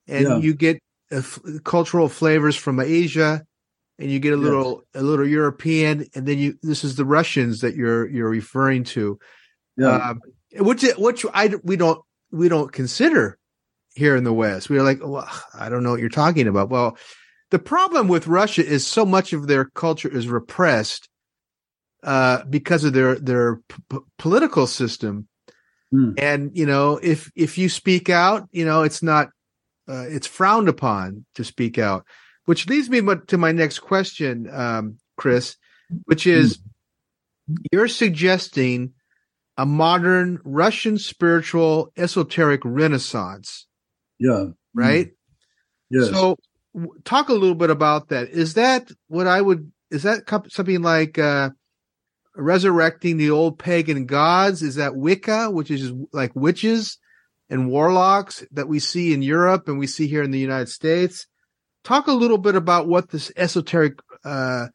and 0.07 0.29
yeah. 0.29 0.37
you 0.37 0.55
get 0.55 0.79
uh, 1.11 1.17
f- 1.17 1.41
cultural 1.65 2.09
flavors 2.09 2.55
from 2.55 2.79
Asia, 2.79 3.45
and 3.99 4.11
you 4.11 4.21
get 4.21 4.35
a 4.35 4.37
little 4.37 4.85
yes. 4.95 5.03
a 5.03 5.05
little 5.05 5.27
European, 5.27 6.07
and 6.15 6.27
then 6.27 6.39
you 6.39 6.59
this 6.63 6.85
is 6.85 6.95
the 6.95 7.05
Russians 7.05 7.63
that 7.63 7.75
you're 7.75 8.09
you're 8.09 8.29
referring 8.29 8.85
to. 8.85 9.19
Yeah. 9.77 10.11
Um, 10.11 10.21
which 10.61 10.85
which 10.97 11.27
I 11.35 11.55
we 11.65 11.77
don't 11.77 12.01
we 12.31 12.49
don't 12.49 12.73
consider 12.73 13.38
here 13.99 14.17
in 14.17 14.25
the 14.25 14.33
West. 14.33 14.71
We 14.71 14.79
are 14.79 14.83
like, 14.83 15.01
well, 15.03 15.29
I 15.53 15.69
don't 15.69 15.83
know 15.83 15.91
what 15.91 16.01
you're 16.01 16.09
talking 16.09 16.47
about. 16.47 16.71
Well, 16.71 16.97
the 17.51 17.59
problem 17.59 18.09
with 18.09 18.27
Russia 18.27 18.65
is 18.65 18.87
so 18.87 19.05
much 19.05 19.33
of 19.33 19.47
their 19.47 19.65
culture 19.65 20.09
is 20.09 20.29
repressed 20.29 21.09
uh, 22.05 22.45
because 22.45 22.85
of 22.85 22.93
their 22.93 23.17
their 23.17 23.57
p- 23.91 23.99
political 24.19 24.67
system. 24.67 25.27
Mm. 25.93 26.15
And 26.19 26.57
you 26.57 26.67
know, 26.67 26.99
if 27.03 27.31
if 27.35 27.59
you 27.59 27.69
speak 27.69 28.09
out, 28.09 28.49
you 28.53 28.65
know, 28.65 28.83
it's 28.83 29.03
not 29.03 29.31
uh, 29.89 30.07
it's 30.09 30.27
frowned 30.27 30.69
upon 30.69 31.25
to 31.35 31.45
speak 31.45 31.79
out. 31.79 32.05
Which 32.45 32.69
leads 32.69 32.89
me 32.89 33.03
to 33.27 33.37
my 33.37 33.53
next 33.53 33.81
question, 33.81 34.49
um, 34.51 34.99
Chris, 35.17 35.57
which 36.05 36.27
is 36.27 36.61
you're 37.73 37.89
suggesting 37.89 38.95
a 39.59 39.67
modern 39.67 40.39
Russian 40.45 40.99
spiritual 40.99 41.93
esoteric 41.97 42.61
renaissance. 42.65 43.67
Yeah. 44.19 44.47
Right? 44.75 45.11
Yeah. 45.91 46.05
So 46.05 46.37
talk 47.05 47.29
a 47.29 47.35
little 47.35 47.55
bit 47.55 47.71
about 47.71 48.09
that. 48.09 48.29
Is 48.31 48.55
that 48.55 48.91
what 49.09 49.27
I 49.27 49.41
would 49.41 49.73
is 49.91 50.03
that 50.03 50.29
something 50.51 50.83
like 50.83 51.19
uh 51.19 51.51
resurrecting 52.35 53.17
the 53.17 53.31
old 53.31 53.59
pagan 53.59 54.07
gods? 54.07 54.63
Is 54.63 54.77
that 54.77 54.97
Wicca, 54.97 55.51
which 55.51 55.71
is 55.71 55.93
like 56.13 56.35
witches 56.35 56.99
and 57.51 57.71
warlocks 57.71 58.45
that 58.53 58.69
we 58.69 58.79
see 58.79 59.13
in 59.13 59.23
Europe 59.23 59.69
and 59.69 59.79
we 59.79 59.87
see 59.87 60.07
here 60.07 60.23
in 60.23 60.31
the 60.31 60.39
United 60.39 60.69
States? 60.69 61.27
Talk 61.85 62.07
a 62.07 62.13
little 62.13 62.39
bit 62.39 62.55
about 62.55 62.87
what 62.87 63.11
this 63.11 63.33
esoteric 63.37 63.99
uh, 64.25 64.67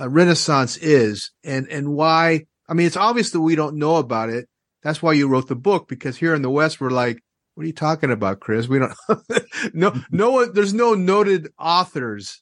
uh, 0.00 0.08
renaissance 0.08 0.76
is 0.76 1.30
and 1.44 1.68
and 1.68 1.92
why. 1.94 2.46
I 2.68 2.74
mean, 2.74 2.86
it's 2.86 2.96
obvious 2.96 3.30
that 3.30 3.40
we 3.40 3.56
don't 3.56 3.76
know 3.76 3.96
about 3.96 4.30
it. 4.30 4.48
That's 4.82 5.02
why 5.02 5.12
you 5.12 5.28
wrote 5.28 5.48
the 5.48 5.56
book 5.56 5.88
because 5.88 6.16
here 6.16 6.34
in 6.34 6.42
the 6.42 6.50
West 6.50 6.80
we're 6.80 6.90
like, 6.90 7.22
what 7.54 7.64
are 7.64 7.66
you 7.66 7.72
talking 7.72 8.10
about, 8.10 8.40
Chris? 8.40 8.68
We 8.68 8.78
don't 8.78 8.94
no 9.74 9.94
no 10.10 10.30
one. 10.30 10.52
There's 10.54 10.74
no 10.74 10.94
noted 10.94 11.52
authors 11.58 12.40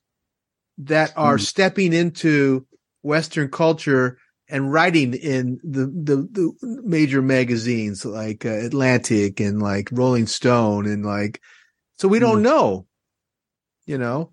that 0.78 1.12
are 1.16 1.36
mm. 1.36 1.40
stepping 1.40 1.92
into 1.92 2.66
Western 3.02 3.50
culture 3.50 4.18
and 4.48 4.72
writing 4.72 5.14
in 5.14 5.60
the, 5.62 5.86
the, 5.86 6.28
the 6.32 6.80
major 6.84 7.22
magazines 7.22 8.04
like 8.04 8.44
uh, 8.44 8.50
Atlantic 8.50 9.40
and 9.40 9.62
like 9.62 9.88
Rolling 9.92 10.26
Stone 10.26 10.86
and 10.86 11.04
like, 11.04 11.40
so 11.98 12.08
we 12.08 12.18
don't 12.18 12.40
mm. 12.40 12.44
know, 12.44 12.86
you 13.86 13.96
know. 13.96 14.32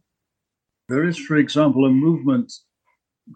There 0.90 1.06
is, 1.06 1.20
for 1.20 1.36
example, 1.36 1.86
a 1.86 1.90
movement 1.90 2.52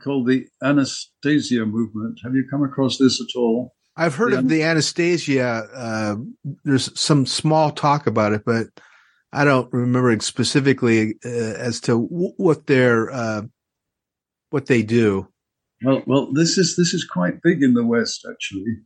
called 0.04 0.28
the 0.28 0.48
Anastasia 0.64 1.66
movement. 1.66 2.20
Have 2.24 2.34
you 2.34 2.48
come 2.50 2.64
across 2.64 2.98
this 2.98 3.22
at 3.22 3.38
all? 3.38 3.74
I've 3.98 4.16
heard 4.16 4.34
of 4.34 4.48
the 4.48 4.64
Anastasia. 4.64 5.68
Uh, 5.74 6.16
there's 6.64 6.98
some 7.00 7.26
small 7.26 7.72
talk 7.72 8.08
about 8.08 8.34
it, 8.34 8.44
but 8.46 8.68
I 9.34 9.44
don't 9.44 9.72
remember 9.74 10.18
specifically 10.20 11.16
uh, 11.26 11.30
as 11.30 11.80
to 11.82 12.08
w- 12.08 12.34
what 12.38 12.68
their 12.68 13.12
uh, 13.12 13.42
what 14.50 14.68
they 14.68 14.82
do. 14.82 15.28
Well, 15.84 16.04
well, 16.06 16.32
this 16.32 16.58
is 16.58 16.76
this 16.76 16.94
is 16.94 17.06
quite 17.06 17.42
big 17.42 17.64
in 17.64 17.74
the 17.74 17.86
West, 17.86 18.26
actually. 18.30 18.78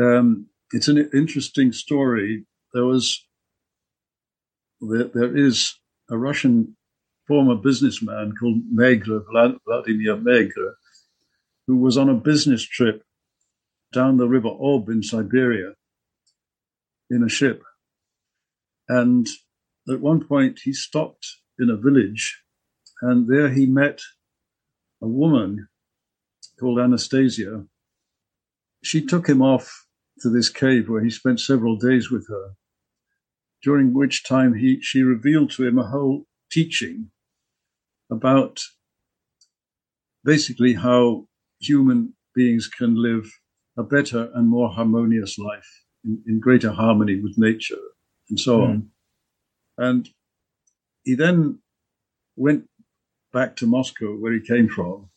Um, 0.00 0.46
it's 0.72 0.88
an 0.88 1.10
interesting 1.12 1.72
story. 1.72 2.46
There 2.72 2.84
was 2.84 3.26
there, 4.80 5.04
there 5.04 5.36
is 5.36 5.74
a 6.10 6.16
Russian 6.16 6.76
former 7.26 7.56
businessman 7.56 8.32
called 8.40 8.62
Megre, 8.74 9.22
Vladimir 9.66 10.16
Megre, 10.16 10.72
who 11.66 11.76
was 11.76 11.98
on 11.98 12.08
a 12.08 12.14
business 12.14 12.62
trip 12.62 13.02
down 13.92 14.16
the 14.16 14.28
river 14.28 14.48
Ob 14.48 14.88
in 14.88 15.02
Siberia 15.02 15.72
in 17.10 17.22
a 17.22 17.28
ship. 17.28 17.62
And 18.88 19.26
at 19.88 20.00
one 20.00 20.24
point 20.24 20.60
he 20.64 20.72
stopped 20.72 21.26
in 21.58 21.70
a 21.70 21.76
village 21.76 22.42
and 23.00 23.28
there 23.28 23.50
he 23.50 23.66
met 23.66 24.00
a 25.02 25.06
woman 25.06 25.68
called 26.58 26.80
Anastasia. 26.80 27.64
She 28.82 29.04
took 29.04 29.28
him 29.28 29.42
off 29.42 29.86
to 30.20 30.30
this 30.30 30.48
cave 30.48 30.88
where 30.88 31.02
he 31.02 31.10
spent 31.10 31.40
several 31.40 31.76
days 31.76 32.10
with 32.10 32.28
her, 32.28 32.54
during 33.62 33.94
which 33.94 34.24
time 34.24 34.54
he, 34.54 34.80
she 34.80 35.02
revealed 35.02 35.50
to 35.52 35.66
him 35.66 35.78
a 35.78 35.86
whole 35.86 36.24
teaching 36.50 37.10
about 38.10 38.60
basically 40.24 40.74
how 40.74 41.26
human 41.60 42.14
beings 42.34 42.68
can 42.68 43.00
live 43.00 43.30
a 43.78 43.82
better 43.84 44.30
and 44.34 44.48
more 44.48 44.68
harmonious 44.68 45.38
life 45.38 45.68
in, 46.04 46.22
in 46.26 46.40
greater 46.40 46.72
harmony 46.72 47.20
with 47.20 47.38
nature 47.38 47.76
and 48.28 48.38
so 48.38 48.58
mm. 48.58 48.68
on. 48.68 48.90
And 49.78 50.08
he 51.04 51.14
then 51.14 51.60
went 52.36 52.64
back 53.32 53.56
to 53.56 53.66
Moscow, 53.66 54.16
where 54.16 54.32
he 54.32 54.40
came 54.40 54.68
from, 54.68 55.08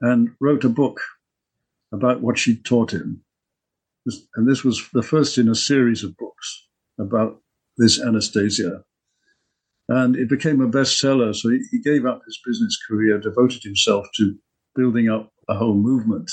and 0.00 0.30
wrote 0.40 0.64
a 0.64 0.68
book 0.68 1.00
about 1.92 2.20
what 2.20 2.38
she 2.38 2.56
taught 2.56 2.92
him. 2.92 3.24
And 4.34 4.48
this 4.48 4.64
was 4.64 4.88
the 4.92 5.02
first 5.02 5.38
in 5.38 5.48
a 5.48 5.54
series 5.54 6.02
of 6.02 6.16
books 6.16 6.66
about 6.98 7.40
this 7.78 8.00
Anastasia. 8.00 8.82
And 9.88 10.16
it 10.16 10.28
became 10.28 10.60
a 10.60 10.68
bestseller. 10.68 11.34
So 11.34 11.50
he 11.50 11.80
gave 11.80 12.04
up 12.04 12.20
his 12.26 12.38
business 12.44 12.76
career, 12.88 13.18
devoted 13.18 13.62
himself 13.62 14.06
to 14.16 14.36
building 14.74 15.08
up 15.08 15.30
a 15.48 15.54
whole 15.54 15.74
movement 15.74 16.30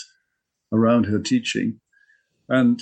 around 0.72 1.06
her 1.06 1.20
teaching. 1.20 1.80
And 2.48 2.82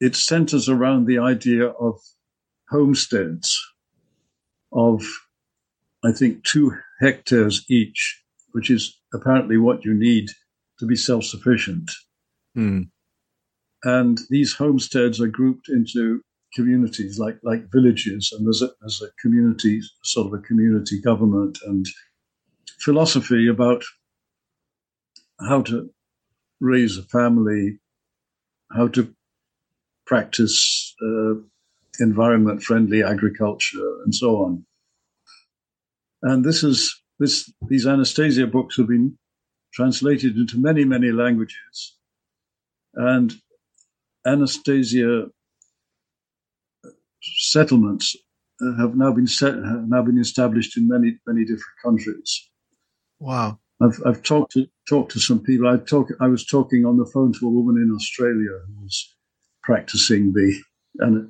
it 0.00 0.14
centers 0.14 0.68
around 0.68 1.06
the 1.06 1.18
idea 1.18 1.66
of 1.66 2.00
homesteads 2.70 3.58
of, 4.72 5.02
I 6.04 6.12
think, 6.12 6.44
two 6.44 6.72
hectares 7.00 7.64
each, 7.68 8.22
which 8.52 8.70
is 8.70 8.96
apparently 9.12 9.56
what 9.56 9.84
you 9.84 9.94
need 9.94 10.30
to 10.78 10.86
be 10.86 10.96
self 10.96 11.24
sufficient. 11.24 11.90
Mm. 12.56 12.90
And 13.84 14.18
these 14.30 14.54
homesteads 14.54 15.20
are 15.20 15.28
grouped 15.28 15.68
into 15.68 16.20
communities 16.54 17.18
like 17.18 17.38
like 17.42 17.70
villages, 17.72 18.32
and 18.32 18.46
there's 18.46 18.62
a, 18.62 18.70
there's 18.80 19.02
a 19.02 19.10
community, 19.20 19.80
sort 20.02 20.26
of 20.26 20.38
a 20.38 20.42
community 20.42 21.00
government 21.00 21.58
and 21.66 21.86
philosophy 22.80 23.48
about 23.48 23.82
how 25.40 25.62
to 25.62 25.90
raise 26.60 26.98
a 26.98 27.02
family, 27.02 27.78
how 28.72 28.88
to 28.88 29.14
practice 30.06 30.94
uh, 31.02 31.34
environment 32.00 32.62
friendly 32.62 33.02
agriculture, 33.02 34.02
and 34.04 34.14
so 34.14 34.36
on. 34.36 34.64
And 36.22 36.44
this 36.44 36.62
is 36.64 37.00
this, 37.18 37.52
these 37.68 37.86
Anastasia 37.86 38.46
books 38.46 38.76
have 38.76 38.88
been 38.88 39.18
translated 39.72 40.36
into 40.36 40.58
many, 40.58 40.84
many 40.84 41.10
languages. 41.10 41.96
And 42.94 43.34
Anastasia 44.26 45.26
settlements 47.22 48.16
have 48.78 48.96
now 48.96 49.12
been 49.12 49.26
set, 49.26 49.54
have 49.54 49.88
now 49.88 50.02
been 50.02 50.18
established 50.18 50.76
in 50.76 50.88
many, 50.88 51.18
many 51.26 51.42
different 51.42 51.78
countries. 51.82 52.50
Wow. 53.20 53.58
I've, 53.80 54.00
I've 54.04 54.22
talked 54.22 54.52
to 54.52 54.66
talked 54.88 55.12
to 55.12 55.20
some 55.20 55.40
people. 55.40 55.68
I 55.68 55.76
talk 55.76 56.08
I 56.20 56.26
was 56.26 56.44
talking 56.44 56.84
on 56.84 56.96
the 56.96 57.06
phone 57.06 57.32
to 57.34 57.46
a 57.46 57.50
woman 57.50 57.76
in 57.76 57.94
Australia 57.94 58.50
who 58.66 58.82
was 58.82 59.14
practicing 59.62 60.32
the 60.32 60.60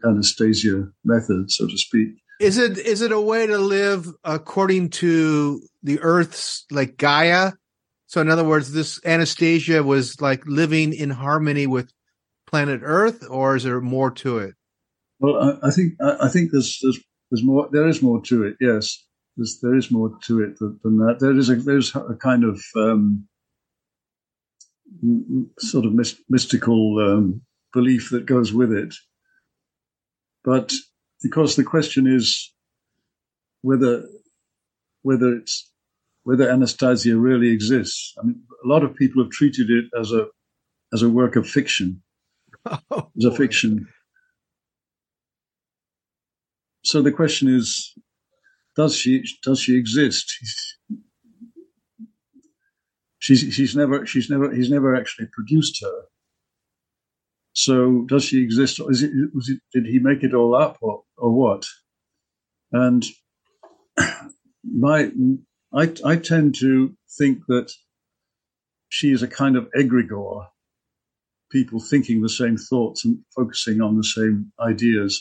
Anastasia 0.04 0.88
method, 1.04 1.50
so 1.50 1.66
to 1.66 1.76
speak. 1.76 2.08
Is 2.40 2.56
it 2.56 2.78
is 2.78 3.02
it 3.02 3.12
a 3.12 3.20
way 3.20 3.46
to 3.46 3.58
live 3.58 4.08
according 4.24 4.90
to 4.90 5.60
the 5.82 6.00
Earth's 6.00 6.64
like 6.70 6.96
Gaia? 6.96 7.52
So 8.06 8.20
in 8.20 8.30
other 8.30 8.44
words, 8.44 8.72
this 8.72 9.00
Anastasia 9.04 9.82
was 9.82 10.20
like 10.20 10.46
living 10.46 10.94
in 10.94 11.10
harmony 11.10 11.66
with 11.66 11.92
planet 12.46 12.80
Earth, 12.82 13.24
or 13.28 13.56
is 13.56 13.64
there 13.64 13.80
more 13.80 14.10
to 14.12 14.38
it? 14.38 14.54
Well, 15.20 15.36
I, 15.36 15.68
I 15.68 15.70
think 15.70 15.94
I, 16.00 16.26
I, 16.26 16.28
think 16.28 16.52
there's, 16.52 16.78
there's 16.80 16.98
there's 17.30 17.44
more 17.44 17.68
there 17.72 17.88
is 17.88 18.00
more 18.00 18.22
to 18.22 18.44
it. 18.44 18.56
Yes, 18.60 19.04
there's, 19.38 19.60
there 19.60 19.76
is 19.76 19.90
more 19.90 20.10
to 20.24 20.42
it 20.42 20.58
than, 20.58 20.98
that. 20.98 21.18
There 21.20 21.36
is 21.36 21.48
a 21.48 21.54
there's 21.54 21.94
a 21.94 22.16
kind 22.20 22.44
of 22.44 22.60
um, 22.76 23.26
sort 25.60 25.86
of 25.86 25.94
mystical 26.28 26.98
um, 26.98 27.40
belief 27.72 28.10
that 28.10 28.26
goes 28.26 28.52
with 28.52 28.72
it, 28.72 28.94
but 30.44 30.72
because 31.22 31.56
the 31.56 31.64
question 31.64 32.06
is 32.06 32.52
whether 33.62 34.04
whether 35.02 35.32
it's 35.34 35.70
whether 36.24 36.50
Anastasia 36.50 37.16
really 37.16 37.50
exists. 37.50 38.14
I 38.20 38.26
mean, 38.26 38.42
a 38.64 38.68
lot 38.68 38.82
of 38.82 38.94
people 38.96 39.22
have 39.22 39.30
treated 39.30 39.70
it 39.70 39.84
as 39.98 40.12
a 40.12 40.26
as 40.92 41.02
a 41.02 41.08
work 41.08 41.36
of 41.36 41.48
fiction, 41.48 42.02
oh, 42.66 43.08
as 43.16 43.24
a 43.24 43.34
fiction. 43.34 43.86
So 46.82 47.02
the 47.02 47.12
question 47.12 47.48
is, 47.48 47.94
does 48.78 48.96
she 48.96 49.24
does 49.42 49.60
she 49.60 49.76
exist? 49.76 50.32
She's 53.20 53.52
she's 53.52 53.74
never 53.74 54.06
she's 54.06 54.30
never 54.30 54.54
he's 54.54 54.70
never 54.70 54.94
actually 54.94 55.26
produced 55.32 55.82
her. 55.82 56.04
So 57.52 58.04
does 58.06 58.24
she 58.24 58.40
exist? 58.40 58.78
Or 58.78 58.88
is 58.88 59.02
it, 59.02 59.10
was 59.34 59.48
it, 59.48 59.58
did 59.74 59.84
he 59.84 59.98
make 59.98 60.22
it 60.22 60.32
all 60.32 60.54
up 60.54 60.78
or, 60.80 61.02
or 61.16 61.32
what? 61.32 61.66
And 62.70 63.04
my, 64.64 65.10
I, 65.74 65.92
I 66.04 66.14
tend 66.14 66.54
to 66.60 66.94
think 67.18 67.40
that 67.48 67.72
she 68.90 69.10
is 69.10 69.24
a 69.24 69.28
kind 69.28 69.56
of 69.56 69.68
egregore, 69.76 70.46
people 71.50 71.80
thinking 71.80 72.22
the 72.22 72.28
same 72.28 72.56
thoughts 72.56 73.04
and 73.04 73.18
focusing 73.34 73.80
on 73.80 73.96
the 73.96 74.04
same 74.04 74.52
ideas. 74.60 75.20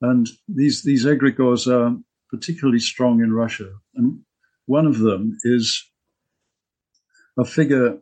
And 0.00 0.26
these, 0.48 0.84
these 0.84 1.04
egregores 1.04 1.70
are 1.70 1.98
particularly 2.30 2.80
strong 2.80 3.20
in 3.20 3.32
Russia. 3.32 3.70
And 3.94 4.20
one 4.66 4.86
of 4.86 4.98
them 4.98 5.36
is 5.44 5.84
a 7.38 7.44
figure 7.44 7.98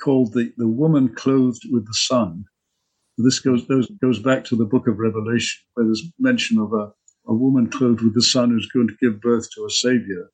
called 0.00 0.32
the, 0.32 0.52
the 0.56 0.68
woman 0.68 1.14
clothed 1.14 1.64
with 1.70 1.86
the 1.86 1.94
sun. 1.94 2.44
This 3.18 3.40
goes, 3.40 3.66
goes, 3.66 3.88
goes 4.00 4.20
back 4.20 4.44
to 4.44 4.56
the 4.56 4.64
book 4.64 4.86
of 4.86 4.98
Revelation, 4.98 5.60
where 5.74 5.86
there's 5.86 6.04
mention 6.18 6.58
of 6.58 6.72
a, 6.72 6.92
a 7.26 7.34
woman 7.34 7.68
clothed 7.68 8.02
with 8.02 8.14
the 8.14 8.22
sun 8.22 8.50
who's 8.50 8.70
going 8.72 8.88
to 8.88 8.96
give 9.02 9.20
birth 9.20 9.48
to 9.54 9.66
a 9.66 9.70
savior. 9.70 10.30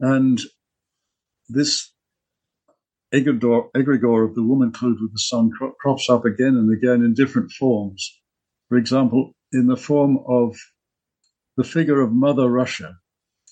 And 0.00 0.40
this 1.48 1.92
egregore, 3.12 4.28
of 4.28 4.34
the 4.34 4.42
woman 4.42 4.72
clothed 4.72 5.00
with 5.00 5.12
the 5.12 5.18
sun 5.18 5.50
cro- 5.50 5.72
crops 5.80 6.08
up 6.08 6.24
again 6.24 6.56
and 6.56 6.72
again 6.72 7.04
in 7.04 7.14
different 7.14 7.50
forms. 7.52 8.20
For 8.68 8.78
example, 8.78 9.32
in 9.54 9.66
the 9.68 9.76
form 9.76 10.18
of 10.26 10.56
the 11.56 11.64
figure 11.64 12.00
of 12.00 12.12
Mother 12.12 12.48
Russia, 12.48 12.96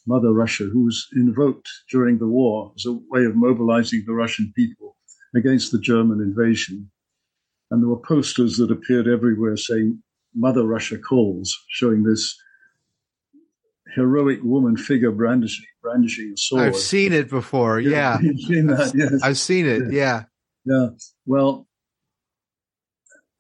Mother 0.07 0.33
Russia, 0.33 0.65
who 0.65 0.85
was 0.85 1.07
invoked 1.15 1.69
during 1.91 2.19
the 2.19 2.27
war 2.27 2.73
as 2.77 2.85
a 2.87 2.93
way 3.09 3.25
of 3.25 3.37
mobilizing 3.37 4.03
the 4.05 4.13
Russian 4.13 4.53
people 4.57 4.97
against 5.35 5.71
the 5.71 5.79
German 5.79 6.21
invasion. 6.21 6.91
And 7.71 7.81
there 7.81 7.89
were 7.89 8.01
posters 8.01 8.57
that 8.57 8.71
appeared 8.71 9.07
everywhere 9.07 9.57
saying, 9.57 10.03
Mother 10.35 10.67
Russia 10.67 10.99
calls, 10.99 11.57
showing 11.69 12.03
this 12.03 12.37
heroic 13.95 14.41
woman 14.43 14.77
figure 14.77 15.13
brandishing, 15.13 15.65
brandishing 15.83 16.33
a 16.35 16.37
sword. 16.37 16.63
I've 16.63 16.77
seen 16.77 17.13
it 17.13 17.31
before. 17.31 17.81
Yeah. 17.81 18.19
You've 18.23 18.41
seen 18.41 18.67
that, 18.67 18.93
yes. 18.95 19.23
I've 19.23 19.39
seen 19.39 19.67
it. 19.67 19.93
Yeah. 19.93 20.25
Yeah. 20.65 20.89
Well, 21.27 21.67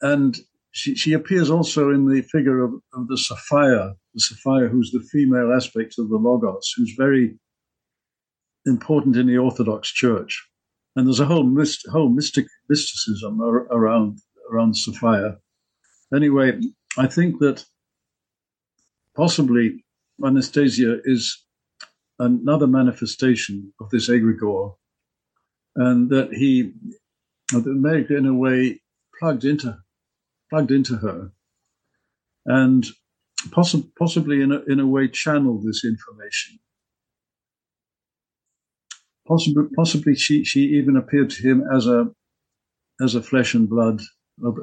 and 0.00 0.38
she, 0.72 0.94
she 0.94 1.12
appears 1.12 1.50
also 1.50 1.90
in 1.90 2.06
the 2.06 2.22
figure 2.22 2.64
of, 2.64 2.72
of 2.94 3.06
the 3.08 3.18
Sophia, 3.18 3.94
the 4.14 4.20
Sophia, 4.20 4.68
who's 4.68 4.90
the 4.90 5.06
female 5.12 5.52
aspect 5.52 5.94
of 5.98 6.08
the 6.08 6.16
Logos, 6.16 6.72
who's 6.76 6.94
very 6.96 7.38
important 8.64 9.16
in 9.16 9.26
the 9.26 9.36
Orthodox 9.36 9.92
Church. 9.92 10.48
And 10.96 11.06
there's 11.06 11.20
a 11.20 11.26
whole 11.26 11.44
myst, 11.44 11.86
whole 11.90 12.08
mystic 12.08 12.46
mysticism 12.68 13.40
ar- 13.40 13.66
around 13.70 14.18
around 14.50 14.76
Sophia. 14.76 15.36
Anyway, 16.14 16.58
I 16.98 17.06
think 17.06 17.38
that 17.40 17.64
possibly 19.14 19.84
Anastasia 20.24 21.00
is 21.04 21.44
another 22.18 22.66
manifestation 22.66 23.72
of 23.80 23.90
this 23.90 24.08
egregore, 24.08 24.74
and 25.76 26.10
that 26.10 26.32
he, 26.32 26.72
that 27.52 27.64
Megre, 27.64 28.18
in 28.18 28.26
a 28.26 28.34
way, 28.34 28.80
plugged 29.18 29.44
into 29.44 29.78
plugged 30.52 30.70
into 30.70 30.96
her, 30.96 31.32
and 32.44 32.84
possi- 33.48 33.90
possibly 33.98 34.42
in 34.42 34.52
a, 34.52 34.60
in 34.70 34.80
a 34.80 34.86
way 34.86 35.08
channeled 35.08 35.64
this 35.64 35.82
information. 35.82 36.58
Possibly, 39.26 39.64
possibly 39.74 40.14
she, 40.14 40.44
she 40.44 40.60
even 40.60 40.98
appeared 40.98 41.30
to 41.30 41.42
him 41.42 41.64
as 41.74 41.86
a 41.86 42.10
as 43.00 43.14
a 43.14 43.22
flesh 43.22 43.54
and 43.54 43.66
blood, 43.66 44.02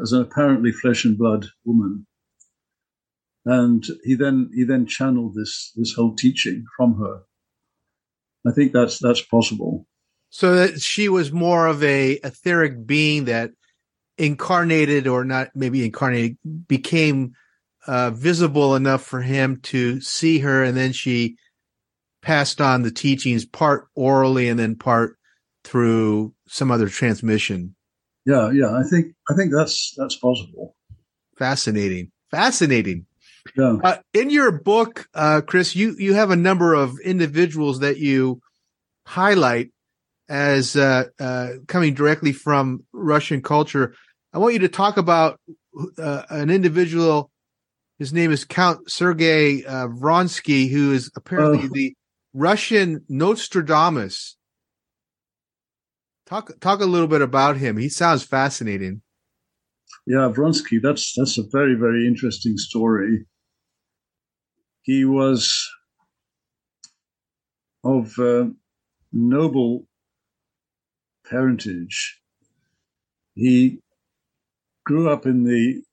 as 0.04 0.12
an 0.12 0.22
apparently 0.22 0.72
flesh 0.72 1.06
and 1.06 1.18
blood 1.18 1.48
woman, 1.66 2.06
and 3.46 3.84
he 4.04 4.14
then 4.14 4.52
he 4.54 4.64
then 4.64 4.86
channeled 4.86 5.34
this 5.34 5.72
this 5.76 5.94
whole 5.94 6.16
teaching 6.16 6.66
from 6.78 7.00
her. 7.00 7.22
I 8.46 8.52
think 8.52 8.74
that's 8.74 9.00
that's 9.00 9.24
possible. 9.24 9.88
So 10.30 10.56
that 10.56 10.82
she 10.82 11.10
was 11.10 11.32
more 11.32 11.66
of 11.66 11.84
a 11.84 12.20
etheric 12.24 12.86
being 12.86 13.26
that 13.26 13.50
incarnated 14.20 15.08
or 15.08 15.24
not 15.24 15.48
maybe 15.56 15.84
incarnated 15.84 16.38
became 16.68 17.34
uh, 17.88 18.12
visible 18.12 18.76
enough 18.76 19.02
for 19.02 19.22
him 19.22 19.60
to 19.62 20.00
see 20.02 20.40
her 20.40 20.64
and 20.64 20.78
then 20.78 20.92
she 20.92 21.38
passed 22.22 22.60
on 22.60 22.82
the 22.84 22.92
teachings 22.92 23.46
part 23.46 23.88
orally 23.96 24.50
and 24.50 24.60
then 24.60 24.76
part 24.76 25.18
through 25.64 26.34
some 26.48 26.70
other 26.70 26.90
transmission 26.90 27.74
Yeah, 28.26 28.52
yeah. 28.52 28.72
I 28.78 28.84
think 28.84 29.16
I 29.30 29.34
think 29.36 29.54
that's 29.54 29.94
that's 29.98 30.18
possible. 30.18 30.76
fascinating 31.38 32.12
fascinating 32.30 33.06
Yeah. 33.58 33.78
uh, 33.84 33.98
in 34.14 34.30
your 34.30 34.52
book 34.52 35.08
uh, 35.14 35.40
chris 35.42 35.76
you 35.76 35.96
you 35.98 36.14
have 36.14 36.30
a 36.32 36.36
number 36.36 36.74
of 36.74 37.00
individuals 37.04 37.80
that 37.80 37.98
you 37.98 38.42
highlight 39.08 39.72
as 40.28 40.76
uh, 40.76 41.06
uh, 41.20 41.48
coming 41.68 41.94
directly 41.94 42.34
from 42.34 42.84
russian 42.92 43.42
culture 43.42 43.96
i 44.34 44.38
want 44.38 44.54
you 44.54 44.60
to 44.60 44.70
talk 44.70 44.98
about 44.98 45.40
uh, 45.98 46.24
an 46.30 46.50
individual 46.50 47.32
his 47.98 48.14
name 48.14 48.32
is 48.32 48.46
count 48.46 48.90
sergei 48.90 49.64
uh, 49.66 49.88
vronsky 49.88 50.70
who 50.70 50.92
is 50.94 51.12
apparently 51.16 51.66
Oh. 51.66 51.70
the 51.74 51.94
russian 52.34 53.04
nostradamus 53.10 54.38
talk 56.28 56.52
talk 56.60 56.80
a 56.80 56.86
little 56.86 57.08
bit 57.08 57.22
about 57.22 57.58
him 57.58 57.78
he 57.78 57.90
sounds 57.90 58.24
fascinating 58.24 59.02
Yeah, 60.06 60.32
Vronsky, 60.34 60.80
that's 60.82 61.14
that's 61.18 61.38
a 61.38 61.44
very, 61.52 61.76
very 61.76 62.08
interesting 62.08 62.58
story. 62.58 63.26
He 64.84 65.06
was 65.06 65.68
of 67.84 68.18
uh, 68.20 68.50
noble 69.12 69.88
parentage. 71.30 72.22
He 73.36 73.82
grew 74.90 75.08
up 75.08 75.28
in 75.28 75.44
the 75.44 75.84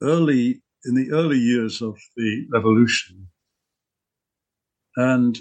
early 0.00 0.62
in 0.84 0.94
the 0.94 1.10
early 1.10 1.38
years 1.38 1.82
of 1.82 1.98
the 2.16 2.46
revolution, 2.52 3.26
and 4.96 5.40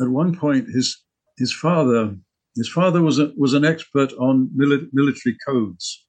at 0.00 0.08
one 0.08 0.34
point 0.34 0.66
his 0.70 1.04
his 1.36 1.52
father 1.52 2.16
his 2.56 2.70
father 2.70 3.02
was 3.02 3.18
a, 3.18 3.30
was 3.36 3.52
an 3.52 3.66
expert 3.66 4.14
on 4.14 4.48
mili- 4.56 4.88
military 4.94 5.36
codes, 5.46 6.06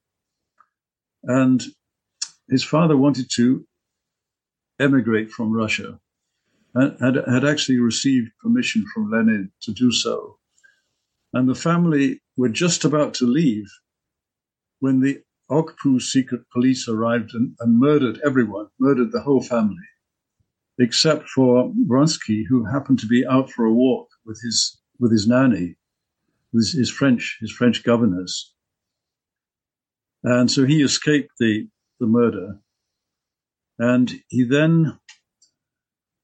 and 1.23 1.61
his 2.49 2.63
father 2.63 2.95
wanted 2.95 3.29
to 3.35 3.67
emigrate 4.79 5.29
from 5.29 5.51
Russia, 5.51 5.99
and 6.75 6.97
had 7.01 7.15
had 7.27 7.43
actually 7.43 7.79
received 7.79 8.31
permission 8.41 8.85
from 8.93 9.11
Lenin 9.11 9.51
to 9.63 9.73
do 9.73 9.91
so, 9.91 10.37
and 11.33 11.49
the 11.49 11.61
family 11.69 12.21
were 12.37 12.55
just 12.63 12.85
about 12.85 13.13
to 13.15 13.25
leave 13.25 13.69
when 14.79 14.99
the 14.99 15.21
OGPU 15.49 16.01
secret 16.01 16.41
police 16.51 16.87
arrived 16.87 17.33
and, 17.33 17.55
and 17.59 17.79
murdered 17.79 18.19
everyone, 18.23 18.67
murdered 18.79 19.11
the 19.11 19.21
whole 19.21 19.41
family, 19.41 19.87
except 20.77 21.27
for 21.29 21.73
Vronsky, 21.87 22.45
who 22.47 22.65
happened 22.65 22.99
to 22.99 23.07
be 23.07 23.25
out 23.25 23.51
for 23.51 23.65
a 23.65 23.73
walk 23.73 24.07
with 24.25 24.39
his 24.43 24.77
with 24.99 25.11
his 25.11 25.27
nanny 25.27 25.75
with 26.53 26.71
his 26.73 26.89
French 26.89 27.37
his 27.41 27.51
French 27.51 27.83
governess, 27.83 28.53
and 30.23 30.51
so 30.51 30.65
he 30.65 30.81
escaped 30.81 31.31
the 31.39 31.67
the 31.99 32.07
murder, 32.07 32.59
and 33.77 34.11
he 34.27 34.43
then 34.43 34.99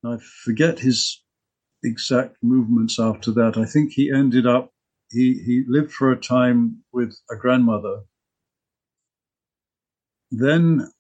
I 0.04 0.18
forget 0.44 0.80
his 0.80 1.22
exact 1.84 2.38
movements 2.44 3.00
after 3.00 3.32
that. 3.32 3.58
I 3.58 3.66
think 3.66 3.92
he 3.92 4.12
ended 4.12 4.46
up 4.46 4.72
he 5.12 5.34
he 5.46 5.64
lived 5.68 5.92
for 5.92 6.12
a 6.12 6.20
time 6.20 6.84
with 6.92 7.18
a 7.32 7.36
grandmother. 7.36 8.04
Then 10.32 10.92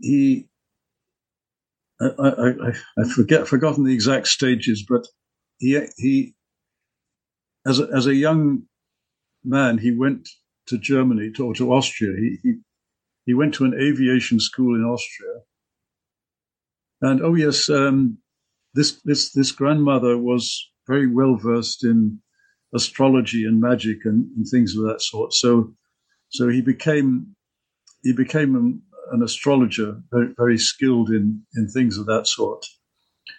he 0.00 0.48
I, 2.00 2.06
I, 2.18 2.72
I, 2.98 3.04
forget 3.14 3.46
forgotten 3.46 3.84
the 3.84 3.94
exact 3.94 4.26
stages, 4.26 4.84
but 4.88 5.06
he 5.58 5.80
he 5.96 6.34
as 7.66 7.78
a, 7.78 7.88
as 7.94 8.06
a 8.06 8.14
young 8.14 8.62
man, 9.44 9.78
he 9.78 9.92
went 9.92 10.28
to 10.66 10.78
Germany 10.78 11.30
or 11.40 11.54
to 11.54 11.72
Austria. 11.72 12.12
He, 12.18 12.38
he 12.42 12.54
he 13.24 13.34
went 13.34 13.54
to 13.54 13.64
an 13.64 13.74
aviation 13.74 14.40
school 14.40 14.74
in 14.74 14.82
Austria. 14.82 15.40
And 17.00 17.22
oh 17.22 17.34
yes, 17.34 17.68
um, 17.68 18.18
this 18.74 19.00
this 19.04 19.32
this 19.32 19.52
grandmother 19.52 20.18
was 20.18 20.70
very 20.88 21.06
well 21.06 21.36
versed 21.36 21.84
in 21.84 22.20
astrology 22.74 23.44
and 23.44 23.60
magic 23.60 23.98
and, 24.04 24.26
and 24.36 24.46
things 24.46 24.76
of 24.76 24.84
that 24.84 25.02
sort. 25.02 25.34
So 25.34 25.74
so 26.30 26.48
he 26.48 26.62
became 26.62 27.36
he 28.02 28.12
became 28.12 28.54
an, 28.54 28.82
an 29.12 29.22
astrologer, 29.22 30.00
very, 30.10 30.34
very 30.36 30.58
skilled 30.58 31.10
in 31.10 31.42
in 31.54 31.68
things 31.68 31.98
of 31.98 32.06
that 32.06 32.26
sort. 32.26 32.66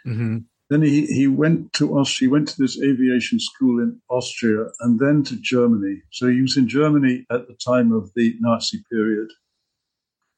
mm-hmm. 0.05 0.39
Then 0.69 0.81
he, 0.81 1.05
he 1.05 1.27
went 1.27 1.73
to 1.73 1.99
Austria, 1.99 2.27
he 2.27 2.31
went 2.31 2.47
to 2.47 2.55
this 2.57 2.81
aviation 2.81 3.39
school 3.39 3.79
in 3.79 4.01
Austria 4.09 4.65
and 4.79 4.97
then 4.99 5.21
to 5.25 5.35
Germany. 5.35 6.01
So 6.11 6.27
he 6.29 6.41
was 6.41 6.57
in 6.57 6.67
Germany 6.67 7.25
at 7.29 7.47
the 7.47 7.55
time 7.63 7.91
of 7.91 8.09
the 8.15 8.33
Nazi 8.39 8.81
period. 8.91 9.29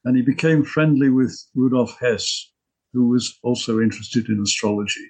And 0.03 0.17
he 0.17 0.23
became 0.23 0.65
friendly 0.65 1.09
with 1.09 1.39
Rudolf 1.55 1.97
Hess, 2.01 2.51
who 2.91 3.07
was 3.09 3.37
also 3.43 3.79
interested 3.79 4.27
in 4.27 4.41
astrology. 4.41 5.07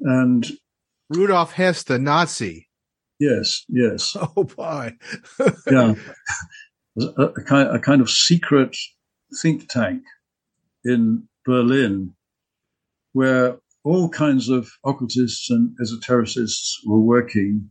And 0.00 0.46
rudolf 1.10 1.52
hess 1.52 1.82
the 1.82 1.98
nazi 1.98 2.68
yes, 3.18 3.64
yes, 3.68 4.16
oh 4.36 4.44
boy 4.44 4.92
yeah, 5.70 5.94
a, 6.98 7.22
a, 7.22 7.44
kind, 7.44 7.68
a 7.68 7.78
kind 7.78 8.00
of 8.00 8.10
secret 8.10 8.76
think 9.42 9.68
tank 9.68 10.02
in 10.84 11.28
Berlin 11.44 12.14
where 13.12 13.56
all 13.84 14.08
kinds 14.08 14.48
of 14.48 14.70
occultists 14.84 15.50
and 15.50 15.76
esotericists 15.80 16.74
were 16.86 17.00
working. 17.00 17.70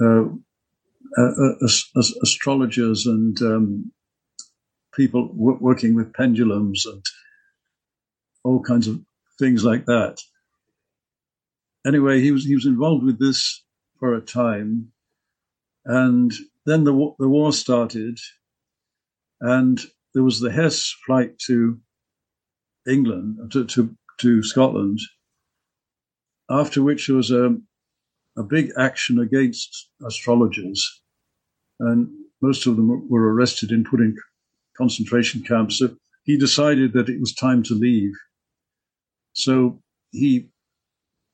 Uh, 0.00 0.24
uh, 1.16 1.30
uh 1.62 2.02
astrologers 2.22 3.06
and 3.06 3.40
um, 3.42 3.92
people 4.94 5.28
w- 5.28 5.58
working 5.60 5.94
with 5.94 6.12
pendulums 6.12 6.86
and 6.86 7.04
all 8.42 8.60
kinds 8.60 8.88
of 8.88 9.00
things 9.38 9.64
like 9.64 9.86
that. 9.86 10.18
Anyway, 11.86 12.20
he 12.20 12.30
was 12.32 12.44
he 12.44 12.54
was 12.54 12.66
involved 12.66 13.04
with 13.04 13.18
this 13.18 13.62
for 13.98 14.14
a 14.14 14.20
time, 14.20 14.90
and 15.84 16.32
then 16.66 16.84
the 16.84 17.14
the 17.18 17.28
war 17.28 17.52
started, 17.52 18.18
and 19.40 19.80
there 20.12 20.22
was 20.22 20.40
the 20.40 20.50
Hess 20.50 20.94
flight 21.06 21.38
to 21.46 21.80
England 22.88 23.52
to 23.52 23.64
to, 23.66 23.96
to 24.20 24.42
Scotland. 24.42 24.98
After 26.50 26.82
which 26.82 27.06
there 27.06 27.16
was 27.16 27.30
a 27.30 27.56
a 28.36 28.42
big 28.42 28.72
action 28.76 29.18
against 29.18 29.90
astrologers, 30.04 31.02
and 31.80 32.08
most 32.40 32.66
of 32.66 32.76
them 32.76 33.08
were 33.08 33.32
arrested 33.32 33.70
and 33.70 33.86
put 33.86 34.00
in 34.00 34.16
concentration 34.76 35.42
camps. 35.42 35.78
So 35.78 35.96
he 36.24 36.36
decided 36.36 36.92
that 36.94 37.08
it 37.08 37.20
was 37.20 37.34
time 37.34 37.62
to 37.64 37.74
leave. 37.74 38.12
So 39.34 39.82
he 40.10 40.48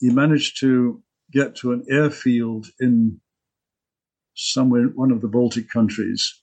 he 0.01 0.11
managed 0.11 0.61
to 0.61 1.03
get 1.33 1.55
to 1.57 1.73
an 1.73 1.85
airfield 1.89 2.67
in 2.81 3.21
somewhere 4.41 4.83
in 4.83 4.89
one 4.89 5.11
of 5.11 5.21
the 5.21 5.29
Baltic 5.29 5.69
countries 5.69 6.43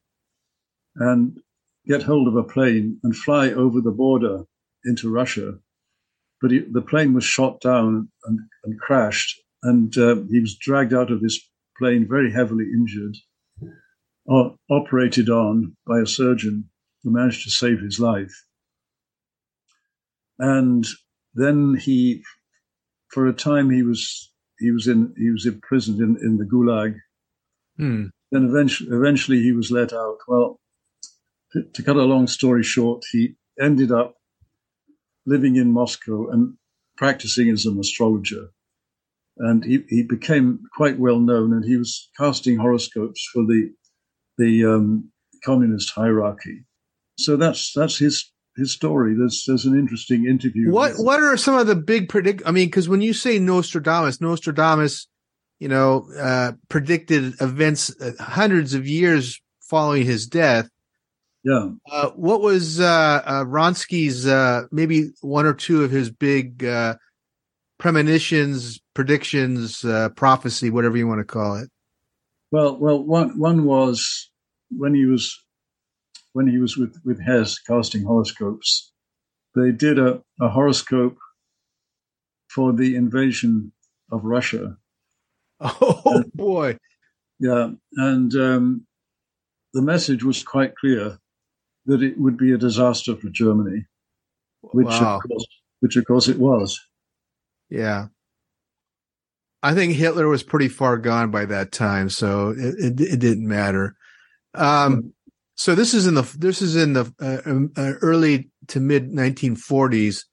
and 0.95 1.39
get 1.87 2.03
hold 2.03 2.27
of 2.27 2.35
a 2.35 2.43
plane 2.43 2.99
and 3.03 3.15
fly 3.15 3.49
over 3.49 3.81
the 3.81 3.91
border 3.91 4.43
into 4.85 5.09
Russia. 5.11 5.53
But 6.41 6.51
he, 6.51 6.59
the 6.59 6.81
plane 6.81 7.13
was 7.13 7.23
shot 7.23 7.59
down 7.61 8.09
and, 8.25 8.39
and 8.63 8.79
crashed, 8.79 9.39
and 9.63 9.97
uh, 9.97 10.17
he 10.29 10.39
was 10.39 10.57
dragged 10.57 10.93
out 10.93 11.11
of 11.11 11.21
this 11.21 11.39
plane 11.79 12.07
very 12.07 12.31
heavily 12.31 12.65
injured, 12.65 13.15
uh, 14.31 14.49
operated 14.69 15.29
on 15.29 15.75
by 15.87 15.99
a 15.99 16.05
surgeon 16.05 16.69
who 17.03 17.11
managed 17.11 17.43
to 17.43 17.49
save 17.49 17.79
his 17.79 17.99
life. 17.99 18.33
And 20.37 20.85
then 21.33 21.75
he, 21.75 22.23
for 23.09 23.27
a 23.27 23.33
time, 23.33 23.71
he 23.71 23.81
was 23.81 24.31
he 24.59 24.71
was 24.71 24.87
in 24.87 25.13
he 25.17 25.31
was 25.31 25.45
imprisoned 25.45 25.99
in, 25.99 26.17
in 26.21 26.37
the 26.37 26.45
Gulag. 26.45 26.95
Hmm. 27.77 28.05
Then 28.31 28.45
eventually, 28.45 28.89
eventually 28.91 29.41
he 29.41 29.51
was 29.51 29.71
let 29.71 29.93
out. 29.93 30.17
Well, 30.27 30.59
to, 31.53 31.63
to 31.63 31.83
cut 31.83 31.95
a 31.95 32.03
long 32.03 32.27
story 32.27 32.63
short, 32.63 33.03
he 33.11 33.35
ended 33.59 33.91
up 33.91 34.15
living 35.25 35.55
in 35.55 35.71
Moscow 35.71 36.29
and 36.29 36.55
practicing 36.97 37.49
as 37.49 37.65
an 37.65 37.79
astrologer. 37.79 38.47
And 39.37 39.63
he, 39.63 39.83
he 39.87 40.03
became 40.03 40.61
quite 40.75 40.97
well 40.99 41.19
known, 41.19 41.53
and 41.53 41.63
he 41.63 41.77
was 41.77 42.09
casting 42.17 42.57
horoscopes 42.57 43.27
for 43.31 43.43
the 43.43 43.71
the 44.37 44.65
um, 44.65 45.11
communist 45.45 45.91
hierarchy. 45.91 46.65
So 47.19 47.37
that's 47.37 47.71
that's 47.73 47.97
his 47.97 48.31
his 48.55 48.71
story. 48.71 49.15
There's 49.15 49.43
there's 49.45 49.65
an 49.65 49.77
interesting 49.77 50.25
interview. 50.25 50.71
What 50.71 50.93
what 50.97 51.21
are 51.21 51.37
some 51.37 51.55
of 51.55 51.67
the 51.67 51.75
big 51.75 52.09
predict? 52.09 52.41
I 52.45 52.51
mean, 52.51 52.67
because 52.67 52.89
when 52.89 53.01
you 53.01 53.13
say 53.13 53.37
Nostradamus, 53.37 54.19
Nostradamus, 54.19 55.07
you 55.59 55.67
know, 55.67 56.07
uh, 56.17 56.53
predicted 56.69 57.33
events 57.41 57.93
uh, 58.01 58.11
hundreds 58.19 58.73
of 58.73 58.87
years 58.87 59.39
following 59.61 60.05
his 60.05 60.27
death. 60.27 60.69
Yeah. 61.43 61.69
Uh, 61.89 62.09
what 62.11 62.41
was 62.41 62.79
uh, 62.79 63.21
uh 63.25 63.45
Vronsky's 63.45 64.27
uh, 64.27 64.63
maybe 64.71 65.11
one 65.21 65.45
or 65.45 65.53
two 65.53 65.83
of 65.83 65.91
his 65.91 66.09
big 66.09 66.65
uh, 66.65 66.95
premonitions, 67.77 68.79
predictions, 68.93 69.85
prophecy, 70.15 70.69
whatever 70.69 70.97
you 70.97 71.07
want 71.07 71.19
to 71.19 71.25
call 71.25 71.55
it? 71.55 71.69
Well, 72.51 72.77
well, 72.77 73.03
one 73.03 73.37
one 73.39 73.65
was 73.65 74.29
when 74.69 74.93
he 74.93 75.05
was 75.05 75.37
when 76.33 76.47
he 76.47 76.57
was 76.57 76.77
with, 76.77 76.95
with 77.03 77.19
Hess 77.25 77.59
casting 77.59 78.03
horoscopes, 78.03 78.91
they 79.55 79.71
did 79.71 79.97
a, 79.97 80.21
a 80.39 80.49
horoscope 80.49 81.17
for 82.47 82.73
the 82.73 82.95
invasion 82.95 83.71
of 84.11 84.23
Russia. 84.23 84.77
Oh 85.79 86.23
boy. 86.33 86.77
Yeah. 87.39 87.71
And 87.93 88.33
um, 88.35 88.87
the 89.73 89.81
message 89.81 90.23
was 90.23 90.43
quite 90.43 90.75
clear 90.75 91.17
that 91.85 92.03
it 92.03 92.19
would 92.19 92.37
be 92.37 92.51
a 92.51 92.57
disaster 92.57 93.15
for 93.15 93.29
Germany, 93.29 93.85
which, 94.61 94.87
wow. 94.87 95.17
of, 95.17 95.21
course, 95.27 95.45
which 95.79 95.95
of 95.95 96.05
course 96.05 96.27
it 96.27 96.37
was. 96.37 96.79
Yeah. 97.69 98.07
I 99.63 99.73
think 99.73 99.93
Hitler 99.93 100.27
was 100.27 100.43
pretty 100.43 100.67
far 100.67 100.97
gone 100.97 101.31
by 101.31 101.45
that 101.45 101.71
time, 101.71 102.09
so 102.09 102.49
it, 102.57 102.75
it, 102.77 103.01
it 103.01 103.19
didn't 103.19 103.47
matter. 103.47 103.95
Um, 104.53 105.13
so 105.55 105.73
this 105.73 105.93
is 105.93 106.05
in 106.05 106.13
the 106.13 106.35
this 106.37 106.61
is 106.61 106.75
in 106.75 106.93
the 106.93 107.11
uh, 107.19 107.49
um, 107.49 107.71
uh, 107.75 107.93
early 108.01 108.51
to 108.67 108.79
mid 108.79 109.11
1940s. 109.11 110.25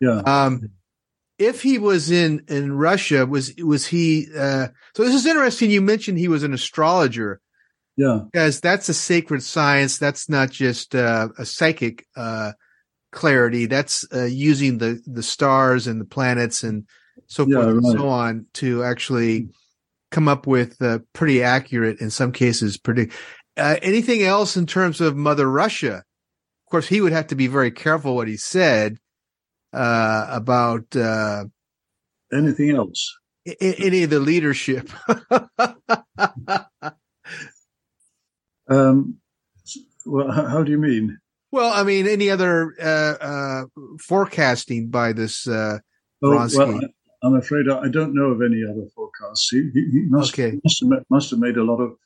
Yeah. 0.00 0.22
Um, 0.26 0.70
if 1.42 1.62
he 1.62 1.78
was 1.78 2.10
in 2.10 2.44
in 2.48 2.72
Russia, 2.72 3.26
was 3.26 3.52
was 3.58 3.86
he? 3.86 4.28
Uh, 4.36 4.68
so 4.94 5.04
this 5.04 5.14
is 5.14 5.26
interesting. 5.26 5.70
You 5.70 5.80
mentioned 5.80 6.18
he 6.18 6.28
was 6.28 6.42
an 6.42 6.54
astrologer. 6.54 7.40
Yeah. 7.96 8.20
Because 8.32 8.60
that's 8.60 8.88
a 8.88 8.94
sacred 8.94 9.42
science. 9.42 9.98
That's 9.98 10.28
not 10.28 10.50
just 10.50 10.94
uh, 10.94 11.28
a 11.38 11.44
psychic 11.44 12.06
uh, 12.16 12.52
clarity. 13.10 13.66
That's 13.66 14.06
uh, 14.14 14.24
using 14.24 14.78
the 14.78 15.02
the 15.06 15.22
stars 15.22 15.86
and 15.86 16.00
the 16.00 16.06
planets 16.06 16.62
and 16.62 16.86
so 17.26 17.46
yeah, 17.46 17.56
forth 17.56 17.68
and 17.68 17.86
so 17.86 18.08
on 18.08 18.46
to 18.54 18.84
actually 18.84 19.48
come 20.10 20.28
up 20.28 20.46
with 20.46 20.80
uh, 20.80 21.00
pretty 21.12 21.42
accurate, 21.42 22.00
in 22.00 22.10
some 22.10 22.32
cases, 22.32 22.76
predict. 22.76 23.14
Uh, 23.56 23.76
anything 23.82 24.22
else 24.22 24.56
in 24.56 24.66
terms 24.66 25.00
of 25.00 25.16
Mother 25.16 25.50
Russia? 25.50 25.96
Of 26.66 26.70
course, 26.70 26.86
he 26.86 27.00
would 27.00 27.12
have 27.12 27.26
to 27.28 27.34
be 27.34 27.48
very 27.48 27.70
careful 27.70 28.16
what 28.16 28.28
he 28.28 28.36
said 28.36 28.98
uh, 29.72 30.26
about 30.30 30.94
uh, 30.96 31.44
anything 32.32 32.70
else. 32.70 33.18
I- 33.46 33.56
any 33.60 34.02
of 34.04 34.10
the 34.10 34.20
leadership. 34.20 34.90
um, 38.68 39.18
well, 40.06 40.30
how 40.30 40.62
do 40.62 40.70
you 40.70 40.78
mean? 40.78 41.18
Well, 41.50 41.72
I 41.72 41.82
mean, 41.82 42.06
any 42.06 42.30
other 42.30 42.74
uh, 42.80 43.24
uh, 43.24 43.64
forecasting 44.00 44.88
by 44.88 45.12
this 45.12 45.46
uh, 45.46 45.78
oh, 46.22 46.48
well, 46.54 46.80
I'm 47.24 47.34
afraid 47.34 47.68
I 47.68 47.88
don't 47.88 48.14
know 48.14 48.30
of 48.30 48.40
any 48.42 48.62
other 48.68 48.86
forecasts. 48.94 49.48
He, 49.50 49.70
he, 49.74 49.90
he 49.92 50.06
must, 50.08 50.32
okay. 50.32 50.58
must, 50.64 50.80
have, 50.80 51.04
must 51.10 51.30
have 51.30 51.38
made 51.38 51.56
a 51.56 51.62
lot 51.62 51.80
of 51.80 51.96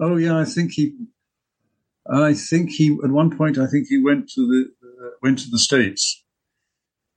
Oh 0.00 0.16
yeah, 0.16 0.38
I 0.38 0.44
think 0.44 0.72
he. 0.72 0.94
I 2.10 2.32
think 2.32 2.70
he 2.70 2.98
at 3.04 3.10
one 3.10 3.36
point. 3.36 3.58
I 3.58 3.66
think 3.66 3.88
he 3.88 3.98
went 4.02 4.30
to 4.30 4.46
the 4.46 4.86
uh, 4.86 5.10
went 5.22 5.38
to 5.40 5.50
the 5.50 5.58
states, 5.58 6.19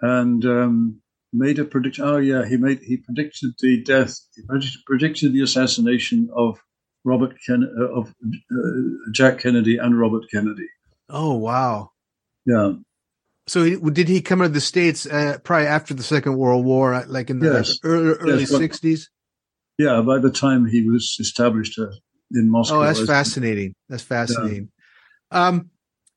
and 0.03 0.45
um, 0.45 1.01
made 1.31 1.57
a 1.59 1.65
prediction. 1.65 2.03
Oh 2.05 2.17
yeah, 2.17 2.45
he 2.45 2.57
made 2.57 2.79
he 2.83 2.97
predicted 2.97 3.53
the 3.59 3.81
death. 3.81 4.19
He 4.35 4.43
predicted 4.85 5.33
the 5.33 5.41
assassination 5.41 6.29
of 6.35 6.59
Robert 7.05 7.35
Ken 7.45 7.63
uh, 7.79 7.99
of 7.99 8.09
uh, 8.09 9.11
Jack 9.11 9.39
Kennedy 9.39 9.77
and 9.77 9.97
Robert 9.97 10.25
Kennedy. 10.29 10.67
Oh 11.09 11.35
wow! 11.35 11.91
Yeah. 12.45 12.73
So 13.47 13.63
he, 13.63 13.75
did 13.75 14.07
he 14.07 14.21
come 14.21 14.39
to 14.39 14.49
the 14.49 14.61
states 14.61 15.05
uh, 15.05 15.37
probably 15.43 15.67
after 15.67 15.93
the 15.93 16.03
Second 16.03 16.37
World 16.37 16.65
War, 16.65 16.93
uh, 16.93 17.05
like 17.07 17.29
in 17.29 17.39
the 17.39 17.51
yes. 17.53 17.77
early, 17.83 18.45
sixties? 18.45 19.09
Yes, 19.77 19.89
yeah, 19.89 20.01
by 20.01 20.19
the 20.19 20.31
time 20.31 20.65
he 20.65 20.87
was 20.87 21.17
established 21.19 21.79
uh, 21.79 21.87
in 22.31 22.49
Moscow. 22.49 22.81
Oh, 22.81 22.83
that's 22.83 23.05
fascinating. 23.05 23.73
That's 23.87 24.03
fascinating. 24.03 24.69
Yeah. 25.31 25.47
Um, 25.47 25.69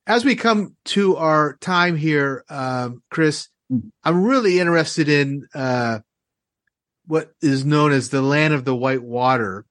as 0.08 0.24
we 0.24 0.34
come 0.34 0.76
to 0.86 1.16
our 1.16 1.56
time 1.60 1.96
here, 1.96 2.44
um, 2.48 3.02
Chris. 3.10 3.48
I'm 4.04 4.24
really 4.24 4.60
interested 4.60 5.08
in 5.08 5.46
uh, 5.54 6.00
what 7.06 7.32
is 7.40 7.64
known 7.64 7.92
as 7.92 8.10
the 8.10 8.22
land 8.22 8.54
of 8.54 8.64
the 8.64 8.74
white 8.74 9.02
water. 9.02 9.64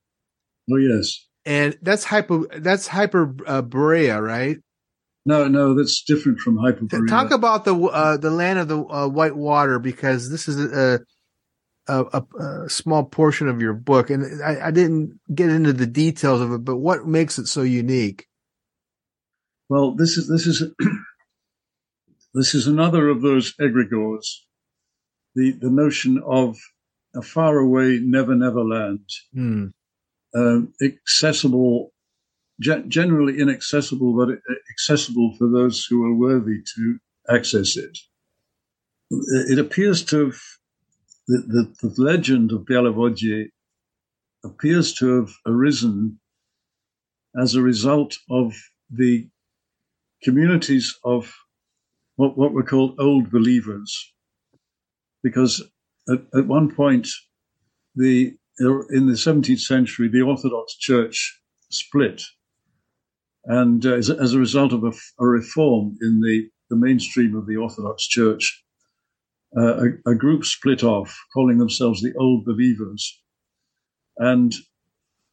Oh 0.72 0.78
yes, 0.78 1.28
and 1.46 1.78
that's 1.82 2.04
hyper. 2.04 2.46
That's 2.58 2.88
Hyperborea, 2.88 4.18
uh, 4.18 4.22
right? 4.22 4.58
No, 5.26 5.48
no, 5.48 5.74
that's 5.74 6.04
different 6.04 6.40
from 6.40 6.58
Hyperborea. 6.58 7.08
Talk 7.08 7.32
about 7.32 7.66
the 7.66 7.76
uh, 7.76 8.18
the 8.18 8.32
land 8.32 8.60
of 8.60 8.68
the 8.68 8.80
uh, 8.80 9.08
white 9.08 9.36
water 9.36 9.80
because 9.80 10.30
this 10.30 10.48
is 10.48 10.60
a, 10.74 11.00
a, 11.88 12.04
a, 12.04 12.42
a, 12.44 12.70
small 12.70 13.04
portion 13.04 13.48
of 13.48 13.62
your 13.62 13.74
book, 13.74 14.10
and 14.10 14.44
I, 14.44 14.68
I, 14.68 14.72
didn't 14.72 15.20
get 15.34 15.50
into 15.50 15.74
the 15.74 15.88
details 15.88 16.42
of 16.42 16.52
it. 16.52 16.66
But 16.66 16.78
what 16.78 17.06
makes 17.06 17.40
it 17.40 17.48
so 17.48 17.62
unique? 17.62 18.28
Well, 19.70 19.96
this 19.96 20.18
is 20.18 20.28
this 20.28 20.46
is 20.48 20.64
this 22.36 22.54
is 22.56 22.68
another 22.68 23.10
of 23.10 23.22
those 23.22 23.54
egregores. 23.62 24.28
The 25.36 25.52
the 25.54 25.72
notion 25.72 26.22
of 26.26 26.58
a 27.16 27.22
faraway 27.22 28.00
never 28.00 28.36
never 28.36 28.64
land, 28.64 29.10
um, 30.36 30.74
accessible, 30.84 31.94
ge- 32.62 32.88
generally 32.88 33.40
inaccessible, 33.40 34.16
but 34.18 34.30
accessible 34.72 35.36
for 35.38 35.50
those 35.50 35.86
who 35.86 36.06
are 36.06 36.14
worthy 36.16 36.60
to 36.76 37.00
access 37.30 37.78
it. 37.78 37.98
it 39.56 39.60
appears 39.60 40.04
to 40.06 40.26
have 40.26 40.40
the, 41.28 41.40
the, 41.82 41.90
the 41.90 42.02
legend 42.02 42.52
of 42.52 42.66
Belovodye 42.66 43.50
appears 44.44 44.94
to 44.96 45.22
have 45.22 45.32
arisen 45.48 46.20
as 47.42 47.56
a 47.56 47.62
result 47.62 48.18
of 48.30 48.54
the 48.92 49.28
communities 50.24 50.98
of 51.04 51.34
what, 52.16 52.38
what 52.38 52.54
were 52.54 52.64
called 52.64 53.00
old 53.00 53.32
believers. 53.32 54.14
Because 55.24 55.64
at, 56.10 56.20
at 56.38 56.48
one 56.48 56.74
point, 56.74 57.08
the 57.96 58.36
in 58.60 59.08
the 59.08 59.14
17th 59.14 59.60
century, 59.60 60.08
the 60.08 60.22
Orthodox 60.22 60.76
Church 60.78 61.42
split. 61.70 62.22
And 63.46 63.86
uh, 63.86 63.96
as, 63.96 64.10
as, 64.10 64.34
a 64.34 64.40
result 64.40 64.74
of 64.74 64.84
a, 64.84 64.92
a, 65.20 65.26
reform 65.26 65.98
in 66.02 66.22
the, 66.22 66.48
the 66.70 66.78
mainstream 66.78 67.36
of 67.36 67.48
the 67.48 67.58
Orthodox 67.58 68.08
Church, 68.08 68.64
uh, 69.58 69.86
a, 69.86 70.12
a, 70.12 70.16
group 70.16 70.46
split 70.46 70.84
off, 70.84 71.16
calling 71.34 71.58
themselves 71.58 72.02
the 72.02 72.14
Old 72.18 72.46
Believers. 72.46 73.22
And 74.18 74.54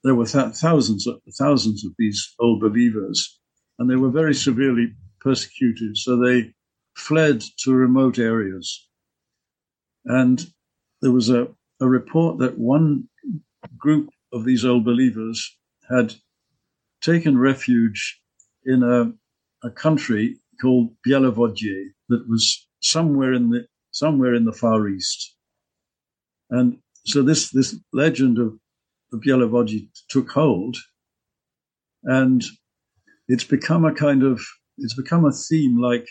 there 0.04 0.14
were 0.14 0.26
th- 0.26 0.54
thousands, 0.56 1.06
of, 1.06 1.20
thousands 1.38 1.84
of 1.84 1.92
these 1.98 2.34
Old 2.40 2.60
Believers, 2.60 3.38
and 3.78 3.88
they 3.88 3.96
were 3.96 4.10
very 4.10 4.34
severely 4.34 4.92
persecuted. 5.20 5.96
So 5.96 6.16
they 6.16 6.52
fled 6.96 7.42
to 7.58 7.72
remote 7.72 8.18
areas. 8.18 8.88
And 10.04 10.44
there 11.00 11.12
was 11.12 11.30
a, 11.30 11.48
a 11.80 11.88
report 11.88 12.38
that 12.38 12.58
one 12.58 13.08
group 13.76 14.10
of 14.32 14.44
these 14.44 14.64
old 14.64 14.84
believers 14.84 15.58
had 15.88 16.14
taken 17.00 17.38
refuge 17.38 18.20
in 18.64 18.82
a, 18.82 19.12
a 19.66 19.70
country 19.70 20.38
called 20.60 20.94
Belovodye 21.06 21.88
that 22.08 22.28
was 22.28 22.68
somewhere 22.80 23.32
in 23.32 23.50
the 23.50 23.66
somewhere 23.90 24.34
in 24.34 24.44
the 24.44 24.52
Far 24.52 24.88
East. 24.88 25.36
And 26.50 26.78
so 27.04 27.22
this 27.22 27.50
this 27.50 27.76
legend 27.92 28.38
of, 28.38 28.58
Belovodye 29.12 29.88
took 30.08 30.30
hold, 30.30 30.76
and 32.04 32.42
it's 33.28 33.44
become 33.44 33.84
a 33.84 33.92
kind 33.92 34.22
of 34.22 34.40
it's 34.78 34.94
become 34.94 35.26
a 35.26 35.32
theme 35.32 35.80
like, 35.80 36.06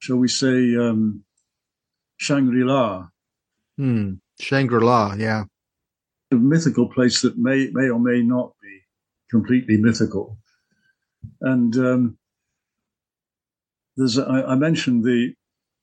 shall 0.00 0.16
we 0.16 0.28
say, 0.28 0.76
um, 0.76 1.24
Shangri 2.16 2.64
La. 2.64 3.08
Hmm. 3.76 4.14
Shangri 4.40 4.80
La, 4.80 5.14
yeah. 5.14 5.44
A 6.32 6.36
mythical 6.36 6.88
place 6.88 7.22
that 7.22 7.38
may 7.38 7.70
may 7.72 7.88
or 7.88 7.98
may 7.98 8.22
not 8.22 8.52
be 8.62 8.80
completely 9.30 9.76
mythical. 9.76 10.38
And 11.40 11.76
um, 11.76 12.18
there's 13.96 14.18
I 14.18 14.54
mentioned 14.54 15.04
the 15.04 15.34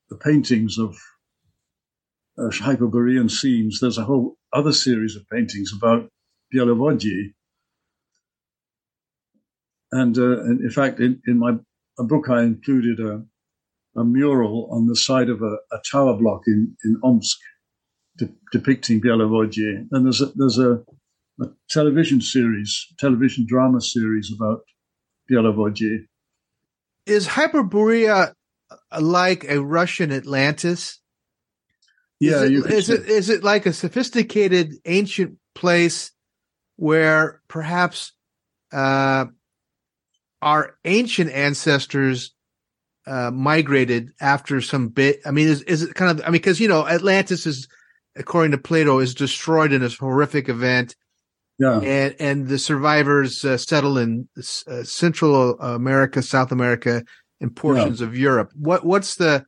the 0.10 0.18
paintings 0.18 0.78
of 0.78 0.98
uh, 2.38 2.50
Hyperborean 2.50 3.30
scenes. 3.30 3.80
There's 3.80 3.98
a 3.98 4.06
whole 4.06 4.38
other 4.54 4.72
series 4.72 5.16
of 5.16 5.28
paintings 5.30 5.72
about 5.76 6.10
Belovodye. 6.54 7.34
And, 9.92 10.18
uh, 10.18 10.44
and 10.44 10.62
in 10.62 10.70
fact, 10.70 11.00
in, 11.00 11.22
in 11.28 11.40
my 11.40 11.58
book, 11.98 12.30
I 12.30 12.44
included 12.44 13.00
a, 13.00 13.24
a 13.98 14.04
mural 14.04 14.70
on 14.72 14.86
the 14.86 14.96
side 14.96 15.30
of 15.30 15.42
a, 15.42 15.58
a 15.72 15.80
tower 15.92 16.16
block 16.16 16.44
in, 16.48 16.76
in 16.86 17.00
Omsk 17.04 17.38
de- 18.18 18.30
depicting 18.52 19.02
Belovodye. 19.02 19.88
And 19.92 20.06
there's 20.06 20.22
a, 20.22 20.28
there's 20.36 20.60
a, 20.60 20.84
a, 21.42 21.46
television 21.70 22.22
series, 22.22 22.88
television 23.00 23.46
drama 23.48 23.82
series 23.82 24.32
about 24.34 24.62
Belovodye. 25.30 26.06
Is 27.06 27.28
Hyperborea 27.28 28.34
like 29.00 29.46
a 29.46 29.62
Russian 29.62 30.12
Atlantis? 30.12 31.00
Yeah, 32.20 32.44
is 32.44 32.50
it, 32.52 32.72
is 32.72 32.90
it 32.90 33.06
is 33.06 33.30
it 33.30 33.44
like 33.44 33.66
a 33.66 33.74
sophisticated 33.74 34.74
ancient 34.86 35.38
place 35.54 36.12
where 36.76 37.42
perhaps 37.48 38.14
uh, 38.74 39.26
our 40.42 40.78
ancient 40.84 41.32
ancestors 41.32 42.34
uh, 43.08 43.32
migrated 43.32 44.12
after 44.20 44.62
some 44.62 44.90
bit? 44.90 45.22
I 45.26 45.32
mean, 45.32 45.48
is 45.48 45.62
is 45.64 45.84
it 45.84 45.96
kind 45.96 46.12
of? 46.12 46.26
I 46.26 46.30
mean, 46.30 46.34
because 46.34 46.60
you 46.60 46.68
know, 46.68 46.88
Atlantis 46.88 47.46
is, 47.46 47.68
according 48.16 48.52
to 48.52 48.58
Plato, 48.58 49.00
is 49.00 49.16
destroyed 49.16 49.72
in 49.72 49.82
this 49.82 49.98
horrific 49.98 50.50
event. 50.50 50.96
Yeah, 51.60 51.80
and 51.80 52.16
and 52.20 52.48
the 52.48 52.60
survivors 52.60 53.44
uh, 53.44 53.58
settle 53.58 53.98
in 53.98 54.28
uh, 54.38 54.84
Central 54.84 55.60
America, 55.60 56.22
South 56.22 56.52
America, 56.52 57.04
and 57.42 57.56
portions 57.56 58.02
yeah. 58.02 58.08
of 58.08 58.18
Europe. 58.18 58.52
What 58.56 58.86
what's 58.86 59.16
the 59.16 59.46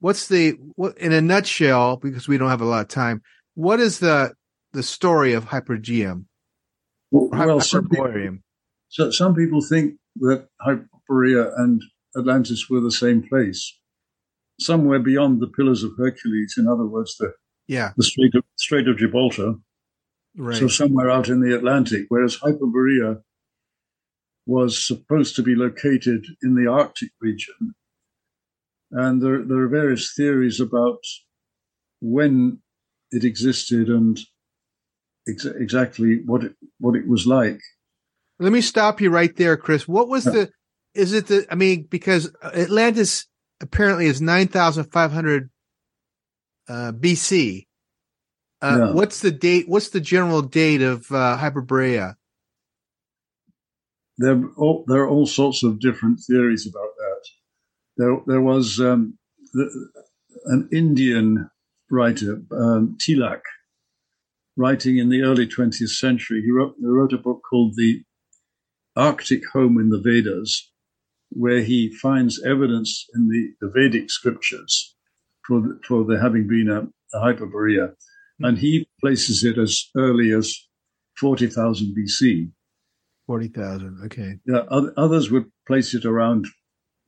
what's 0.00 0.28
the 0.28 0.52
what 0.76 0.96
in 0.98 1.12
a 1.12 1.20
nutshell? 1.20 1.96
Because 1.96 2.28
we 2.28 2.38
don't 2.38 2.50
have 2.50 2.62
a 2.62 2.66
lot 2.66 2.82
of 2.82 2.88
time. 2.88 3.22
What 3.54 3.80
is 3.80 3.98
the 3.98 4.34
the 4.72 4.82
story 4.82 5.32
of 5.32 5.46
Hypergeum? 5.46 6.24
Well, 7.10 7.28
well 7.30 7.60
some, 7.60 7.88
people, 7.88 8.38
so 8.88 9.10
some 9.10 9.34
people 9.34 9.60
think 9.60 9.96
that 10.16 10.48
Hyperborea 10.66 11.52
and 11.58 11.82
Atlantis 12.16 12.68
were 12.68 12.80
the 12.80 12.92
same 12.92 13.22
place, 13.28 13.78
somewhere 14.60 14.98
beyond 14.98 15.40
the 15.40 15.48
Pillars 15.48 15.82
of 15.82 15.92
Hercules. 15.96 16.54
In 16.58 16.68
other 16.68 16.86
words, 16.86 17.16
the 17.16 17.32
yeah 17.66 17.92
the 17.96 18.04
Strait 18.04 18.34
of, 18.34 18.44
Strait 18.56 18.88
of 18.88 18.98
Gibraltar. 18.98 19.54
Right. 20.36 20.56
So 20.56 20.66
somewhere 20.66 21.10
out 21.10 21.28
in 21.28 21.40
the 21.40 21.54
Atlantic, 21.54 22.06
whereas 22.08 22.38
Hyperborea 22.38 23.20
was 24.46 24.84
supposed 24.84 25.36
to 25.36 25.42
be 25.42 25.54
located 25.54 26.24
in 26.42 26.54
the 26.54 26.70
Arctic 26.70 27.10
region. 27.20 27.74
And 28.90 29.22
there, 29.22 29.42
there 29.44 29.58
are 29.58 29.68
various 29.68 30.12
theories 30.14 30.60
about 30.60 30.98
when 32.00 32.60
it 33.10 33.24
existed 33.24 33.88
and 33.88 34.18
ex- 35.28 35.44
exactly 35.44 36.20
what 36.26 36.44
it, 36.44 36.54
what 36.78 36.96
it 36.96 37.06
was 37.06 37.26
like. 37.26 37.60
Let 38.38 38.52
me 38.52 38.60
stop 38.60 39.00
you 39.00 39.10
right 39.10 39.34
there, 39.36 39.56
Chris. 39.56 39.86
What 39.86 40.08
was 40.08 40.24
the, 40.24 40.50
is 40.94 41.12
it 41.12 41.26
the, 41.26 41.46
I 41.50 41.54
mean, 41.54 41.86
because 41.90 42.30
Atlantis 42.42 43.26
apparently 43.60 44.06
is 44.06 44.20
9,500 44.20 45.50
uh, 46.68 46.92
BC. 46.92 47.66
Uh, 48.60 48.76
yeah. 48.78 48.92
What's 48.92 49.20
the 49.20 49.32
date? 49.32 49.68
What's 49.68 49.90
the 49.90 50.00
general 50.00 50.42
date 50.42 50.82
of 50.82 51.10
uh, 51.10 51.36
Hyperborea? 51.38 52.14
there, 54.18 54.40
all, 54.56 54.84
there 54.86 55.02
are 55.02 55.08
all 55.08 55.26
sorts 55.26 55.62
of 55.62 55.80
different 55.80 56.20
theories 56.20 56.66
about 56.66 56.90
that. 56.96 57.22
There, 57.96 58.16
there 58.26 58.40
was 58.40 58.80
um, 58.80 59.18
the, 59.52 59.90
an 60.46 60.68
Indian 60.72 61.50
writer, 61.90 62.42
um, 62.52 62.96
Tilak, 62.98 63.40
writing 64.56 64.98
in 64.98 65.08
the 65.08 65.22
early 65.22 65.46
20th 65.46 65.88
century. 65.88 66.42
He 66.42 66.50
wrote, 66.50 66.74
he 66.78 66.86
wrote 66.86 67.12
a 67.12 67.18
book 67.18 67.42
called 67.48 67.74
The 67.76 68.02
Arctic 68.96 69.42
Home 69.52 69.78
in 69.78 69.88
the 69.88 70.00
Vedas, 70.00 70.70
where 71.34 71.62
he 71.62 71.94
finds 72.00 72.42
evidence 72.42 73.06
in 73.14 73.28
the, 73.28 73.52
the 73.60 73.72
Vedic 73.72 74.10
scriptures 74.10 74.94
for, 75.46 75.60
the, 75.60 75.80
for 75.86 76.04
there 76.04 76.20
having 76.20 76.46
been 76.46 76.68
a, 76.68 76.82
a 77.16 77.20
Hyperborea. 77.20 77.88
Mm-hmm. 77.88 78.44
And 78.44 78.58
he 78.58 78.88
places 79.00 79.44
it 79.44 79.58
as 79.58 79.88
early 79.96 80.32
as 80.32 80.54
40,000 81.18 81.94
BC. 81.96 82.50
Forty 83.26 83.48
thousand. 83.48 84.00
Okay. 84.06 84.34
Yeah. 84.46 84.62
Others 84.96 85.30
would 85.30 85.50
place 85.66 85.94
it 85.94 86.04
around 86.04 86.46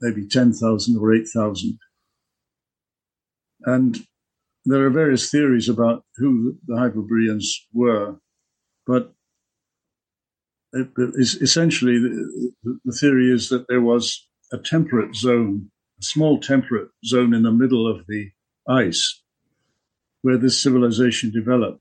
maybe 0.00 0.28
ten 0.28 0.52
thousand 0.52 0.96
or 0.96 1.12
eight 1.12 1.26
thousand, 1.34 1.76
and 3.64 4.06
there 4.64 4.86
are 4.86 4.90
various 4.90 5.30
theories 5.30 5.68
about 5.68 6.04
who 6.16 6.56
the 6.66 6.76
Hyperboreans 6.76 7.66
were, 7.72 8.20
but 8.86 9.13
essentially 10.74 11.98
the, 11.98 12.78
the 12.84 12.92
theory 12.92 13.30
is 13.30 13.48
that 13.48 13.66
there 13.68 13.80
was 13.80 14.26
a 14.52 14.58
temperate 14.58 15.14
zone, 15.14 15.70
a 16.00 16.04
small 16.04 16.40
temperate 16.40 16.88
zone 17.04 17.32
in 17.34 17.42
the 17.42 17.52
middle 17.52 17.90
of 17.90 18.06
the 18.08 18.30
ice, 18.68 19.22
where 20.22 20.38
this 20.38 20.62
civilization 20.62 21.30
developed. 21.30 21.80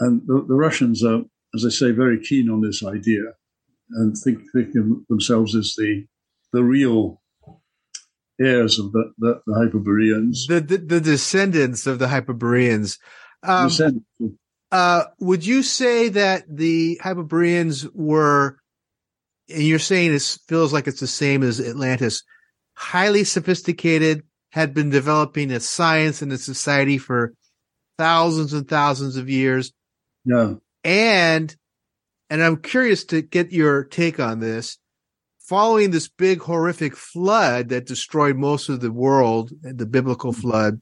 And 0.00 0.22
the, 0.26 0.44
the 0.46 0.54
Russians 0.54 1.04
are 1.04 1.22
as 1.54 1.64
I 1.64 1.70
say, 1.70 1.90
very 1.90 2.20
keen 2.20 2.50
on 2.50 2.60
this 2.60 2.84
idea 2.84 3.22
and 3.90 4.16
think, 4.16 4.40
think 4.52 4.68
of 4.76 5.06
themselves 5.08 5.54
as 5.54 5.74
the 5.76 6.06
the 6.52 6.64
real 6.64 7.20
heirs 8.40 8.78
of 8.78 8.92
the, 8.92 9.12
the, 9.18 9.40
the 9.46 9.54
Hyperboreans. 9.54 10.46
The, 10.46 10.60
the, 10.60 10.78
the 10.78 11.00
descendants 11.00 11.86
of 11.86 11.98
the 11.98 12.08
Hyperboreans. 12.08 12.98
Um, 13.42 13.68
uh, 14.70 15.04
would 15.18 15.46
you 15.46 15.62
say 15.62 16.08
that 16.10 16.44
the 16.48 17.00
Hyperboreans 17.02 17.86
were, 17.94 18.58
and 19.48 19.62
you're 19.62 19.78
saying 19.78 20.12
it 20.14 20.38
feels 20.46 20.72
like 20.72 20.86
it's 20.86 21.00
the 21.00 21.06
same 21.06 21.42
as 21.42 21.60
Atlantis, 21.60 22.22
highly 22.74 23.24
sophisticated, 23.24 24.22
had 24.50 24.74
been 24.74 24.90
developing 24.90 25.50
a 25.50 25.60
science 25.60 26.22
and 26.22 26.32
a 26.32 26.38
society 26.38 26.98
for 26.98 27.32
thousands 27.98 28.52
and 28.52 28.68
thousands 28.68 29.16
of 29.16 29.28
years. 29.28 29.72
Yeah. 30.24 30.54
And, 30.84 31.54
and 32.30 32.42
I'm 32.42 32.58
curious 32.62 33.04
to 33.06 33.22
get 33.22 33.52
your 33.52 33.84
take 33.84 34.20
on 34.20 34.40
this. 34.40 34.78
following 35.48 35.90
this 35.90 36.08
big 36.08 36.42
horrific 36.42 36.94
flood 36.94 37.70
that 37.70 37.86
destroyed 37.86 38.36
most 38.36 38.68
of 38.68 38.80
the 38.80 38.92
world, 38.92 39.50
the 39.62 39.86
biblical 39.86 40.30
flood, 40.30 40.78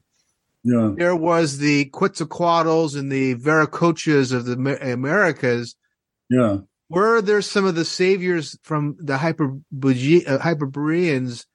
Yeah. 0.63 0.91
there 0.97 1.15
was 1.15 1.59
the 1.59 1.85
Quetzalcoatls 1.85 2.95
and 2.97 3.11
the 3.11 3.35
Viracochas 3.35 4.33
of 4.33 4.45
the 4.45 4.77
Americas. 4.81 5.75
Yeah. 6.29 6.57
Were 6.89 7.21
there 7.21 7.41
some 7.41 7.65
of 7.65 7.75
the 7.75 7.85
saviors 7.85 8.57
from 8.63 8.95
the 8.99 9.15
uh, 9.15 10.37
Hyperboreans 10.39 11.45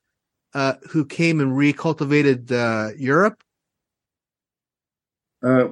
uh, 0.55 0.75
who 0.91 1.05
came 1.05 1.41
and 1.41 1.53
recultivated 1.53 2.51
uh, 2.53 2.95
Europe? 2.97 3.43
Uh, 5.43 5.69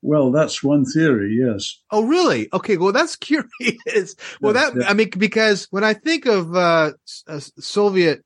well, 0.00 0.32
that's 0.32 0.62
one 0.62 0.84
theory. 0.84 1.38
Yes. 1.40 1.80
Oh, 1.90 2.04
really? 2.04 2.48
Okay. 2.52 2.76
Well, 2.76 2.92
that's 2.92 3.16
curious. 3.28 4.16
well, 4.40 4.54
Yeah, 4.54 4.70
that 4.70 4.72
yeah. 4.76 4.88
I 4.88 4.94
mean, 4.94 5.10
because 5.16 5.66
when 5.70 5.84
I 5.84 5.94
think 5.94 6.26
of 6.26 6.54
uh, 6.54 6.92
uh, 7.28 7.40
Soviet 7.58 8.24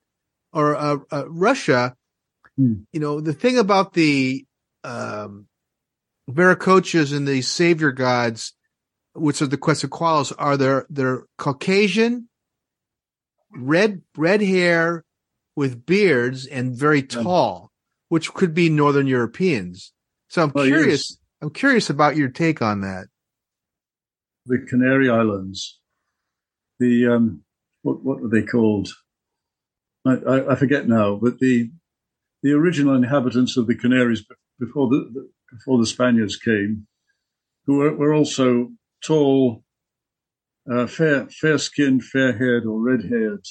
or 0.53 0.75
uh, 0.75 0.97
uh, 1.11 1.25
Russia, 1.29 1.95
Hmm. 2.57 2.73
you 2.91 2.99
know, 2.99 3.21
the 3.21 3.33
thing 3.33 3.57
about 3.59 3.93
the 3.93 4.45
um, 4.83 5.47
Viracochas 6.29 7.15
and 7.15 7.27
the 7.27 7.41
savior 7.41 7.91
gods, 7.91 8.53
which 9.13 9.41
are 9.41 9.47
the 9.47 9.57
Quetzalcoatls, 9.57 10.33
are 10.37 10.57
they're 10.57 10.85
they're 10.89 11.25
Caucasian, 11.37 12.29
red 13.55 14.01
red 14.15 14.41
hair 14.41 15.03
with 15.55 15.85
beards 15.85 16.45
and 16.45 16.75
very 16.75 17.01
tall, 17.03 17.71
which 18.09 18.33
could 18.33 18.53
be 18.53 18.69
Northern 18.69 19.07
Europeans. 19.07 19.93
So 20.29 20.43
I'm 20.43 20.51
Well, 20.53 20.65
curious. 20.65 21.11
yes. 21.11 21.17
I'm 21.41 21.51
curious 21.51 21.89
about 21.91 22.15
your 22.15 22.29
take 22.29 22.61
on 22.63 22.81
that. 22.81 23.07
The 24.47 24.59
Canary 24.67 25.09
Islands. 25.09 25.79
The 26.79 27.07
um, 27.07 27.43
what 27.83 28.03
what 28.03 28.21
were 28.21 28.29
they 28.29 28.43
called? 28.43 28.89
I, 30.05 30.13
I, 30.13 30.51
I 30.53 30.55
forget 30.55 30.87
now. 30.87 31.15
But 31.15 31.39
the 31.39 31.69
the 32.43 32.53
original 32.53 32.95
inhabitants 32.95 33.57
of 33.57 33.67
the 33.67 33.75
Canaries 33.75 34.23
before 34.59 34.87
the, 34.89 35.09
the 35.13 35.29
before 35.51 35.77
the 35.77 35.85
Spaniards 35.85 36.35
came, 36.35 36.87
who 37.65 37.77
were, 37.77 37.95
were 37.95 38.13
also 38.13 38.69
tall, 39.03 39.63
uh, 40.71 40.87
fair 40.87 41.27
fair 41.29 41.57
skinned, 41.57 42.03
fair 42.03 42.37
haired 42.37 42.65
or 42.65 42.79
red 42.79 43.03
haired, 43.05 43.45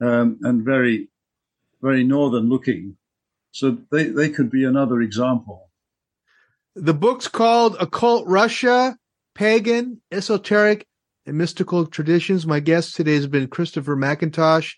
um, 0.00 0.38
and 0.42 0.64
very 0.64 1.08
very 1.80 2.04
northern 2.04 2.48
looking. 2.48 2.96
So 3.52 3.78
they, 3.90 4.04
they 4.04 4.28
could 4.28 4.50
be 4.50 4.64
another 4.64 5.00
example. 5.00 5.70
The 6.74 6.94
book's 6.94 7.28
called 7.28 7.76
Occult 7.80 8.26
Russia, 8.26 8.96
Pagan, 9.34 10.00
Esoteric, 10.12 10.86
and 11.26 11.38
Mystical 11.38 11.86
Traditions. 11.86 12.46
My 12.46 12.60
guest 12.60 12.94
today 12.94 13.14
has 13.14 13.26
been 13.26 13.48
Christopher 13.48 13.96
McIntosh. 13.96 14.74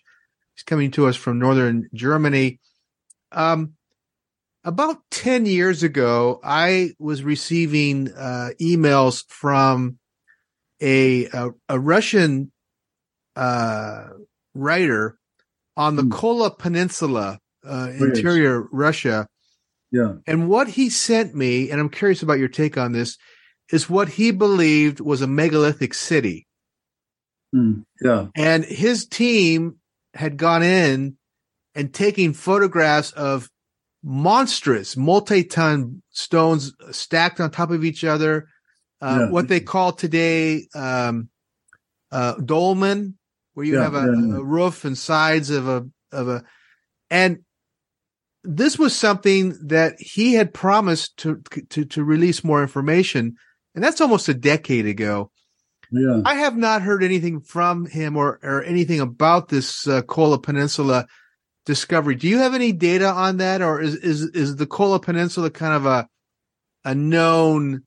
He's 0.55 0.63
coming 0.63 0.91
to 0.91 1.07
us 1.07 1.15
from 1.15 1.39
northern 1.39 1.89
Germany. 1.93 2.59
Um, 3.31 3.73
about 4.63 4.97
10 5.11 5.45
years 5.45 5.83
ago, 5.83 6.39
I 6.43 6.91
was 6.99 7.23
receiving 7.23 8.11
uh, 8.13 8.49
emails 8.61 9.23
from 9.27 9.97
a, 10.79 11.25
a, 11.25 11.49
a 11.69 11.79
Russian 11.79 12.51
uh, 13.35 14.07
writer 14.53 15.17
on 15.77 15.95
the 15.95 16.03
Hmm. 16.03 16.11
Kola 16.11 16.51
Peninsula, 16.51 17.39
uh, 17.65 17.91
interior 17.97 18.67
Russia. 18.71 19.27
Yeah. 19.91 20.15
And 20.27 20.47
what 20.47 20.67
he 20.67 20.89
sent 20.89 21.33
me, 21.35 21.71
and 21.71 21.79
I'm 21.79 21.89
curious 21.89 22.21
about 22.21 22.39
your 22.39 22.47
take 22.47 22.77
on 22.77 22.91
this, 22.91 23.17
is 23.71 23.89
what 23.89 24.09
he 24.09 24.31
believed 24.31 24.99
was 24.99 25.21
a 25.21 25.27
megalithic 25.27 25.93
city. 25.93 26.47
Hmm. 27.53 27.81
Yeah. 28.01 28.27
And 28.35 28.63
his 28.63 29.05
team 29.07 29.77
had 30.13 30.37
gone 30.37 30.63
in 30.63 31.17
and 31.75 31.93
taking 31.93 32.33
photographs 32.33 33.11
of 33.11 33.49
monstrous 34.03 34.97
multi-ton 34.97 36.01
stones 36.09 36.73
stacked 36.91 37.39
on 37.39 37.51
top 37.51 37.71
of 37.71 37.85
each 37.85 38.03
other. 38.03 38.47
Uh, 38.99 39.17
Yeah. 39.19 39.29
What 39.31 39.47
they 39.47 39.59
call 39.59 39.91
today, 39.93 40.67
um, 40.75 41.29
uh, 42.11 42.35
dolmen, 42.35 43.17
where 43.53 43.65
you 43.65 43.75
Yeah, 43.75 43.83
have 43.83 43.95
a, 43.95 44.05
yeah, 44.05 44.37
a 44.37 44.43
roof 44.43 44.85
and 44.85 44.97
sides 44.97 45.49
of 45.49 45.67
a, 45.67 45.85
of 46.11 46.27
a, 46.27 46.43
and 47.09 47.39
this 48.43 48.79
was 48.79 48.95
something 48.95 49.55
that 49.67 49.99
he 49.99 50.33
had 50.33 50.53
promised 50.53 51.15
to, 51.17 51.41
to, 51.69 51.85
to 51.85 52.03
release 52.03 52.43
more 52.43 52.61
information. 52.61 53.35
And 53.75 53.83
that's 53.83 54.01
almost 54.01 54.29
a 54.29 54.33
decade 54.33 54.85
ago. 54.87 55.31
Yeah. 55.91 56.21
I 56.25 56.35
have 56.35 56.57
not 56.57 56.81
heard 56.81 57.03
anything 57.03 57.41
from 57.41 57.85
him 57.85 58.17
or, 58.17 58.39
or 58.41 58.63
anything 58.63 58.99
about 58.99 59.49
this 59.49 59.87
uh, 59.87 60.01
Kola 60.01 60.39
Peninsula 60.39 61.05
discovery. 61.65 62.15
Do 62.15 62.27
you 62.27 62.37
have 62.39 62.53
any 62.53 62.71
data 62.71 63.07
on 63.07 63.37
that, 63.37 63.61
or 63.61 63.81
is 63.81 63.95
is 63.95 64.23
is 64.29 64.55
the 64.55 64.67
Kola 64.67 64.99
Peninsula 64.99 65.49
kind 65.49 65.73
of 65.73 65.85
a 65.85 66.07
a 66.83 66.95
known 66.95 67.83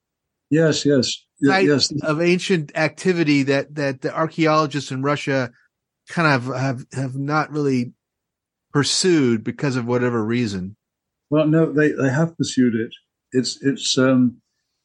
Yes. 0.50 0.84
Yes. 0.84 1.24
Yes. 1.40 1.92
of 2.02 2.20
ancient 2.20 2.72
activity 2.76 3.42
that 3.44 3.74
that 3.74 4.02
the 4.02 4.14
archaeologists 4.14 4.90
in 4.90 5.02
Russia 5.02 5.50
kind 6.08 6.28
of 6.28 6.54
have 6.54 6.84
have 6.92 7.16
not 7.16 7.50
really 7.50 7.92
pursued 8.72 9.42
because 9.42 9.76
of 9.76 9.86
whatever 9.86 10.24
reason? 10.24 10.76
Well, 11.30 11.46
no, 11.46 11.72
they, 11.72 11.92
they 11.92 12.10
have 12.10 12.36
pursued 12.36 12.74
it. 12.74 12.92
It's 13.32 13.62
it's 13.62 13.98
um, 13.98 14.40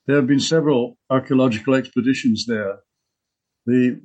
there 0.07 0.15
have 0.15 0.27
been 0.27 0.39
several 0.39 0.97
archaeological 1.09 1.75
expeditions 1.75 2.45
there. 2.47 2.79
The 3.65 4.01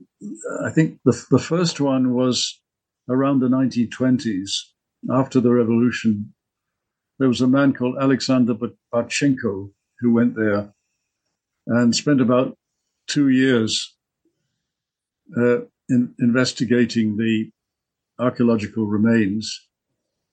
I 0.64 0.70
think 0.70 0.98
the 1.04 1.26
the 1.30 1.38
first 1.38 1.80
one 1.80 2.14
was 2.14 2.60
around 3.08 3.40
the 3.40 3.48
1920s, 3.48 4.50
after 5.10 5.40
the 5.40 5.52
revolution. 5.52 6.32
There 7.18 7.28
was 7.28 7.40
a 7.40 7.46
man 7.46 7.72
called 7.72 7.96
Alexander 8.00 8.54
Barchenko 8.92 9.70
who 10.00 10.12
went 10.12 10.34
there 10.36 10.72
and 11.66 11.94
spent 11.94 12.20
about 12.20 12.56
two 13.06 13.28
years 13.28 13.96
uh, 15.36 15.60
in, 15.88 16.14
investigating 16.20 17.16
the 17.16 17.50
archaeological 18.18 18.86
remains. 18.86 19.68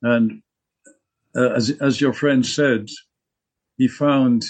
And 0.01 0.41
uh, 1.35 1.49
as, 1.49 1.71
as 1.81 2.01
your 2.01 2.13
friend 2.13 2.45
said, 2.45 2.87
he 3.77 3.87
found 3.87 4.43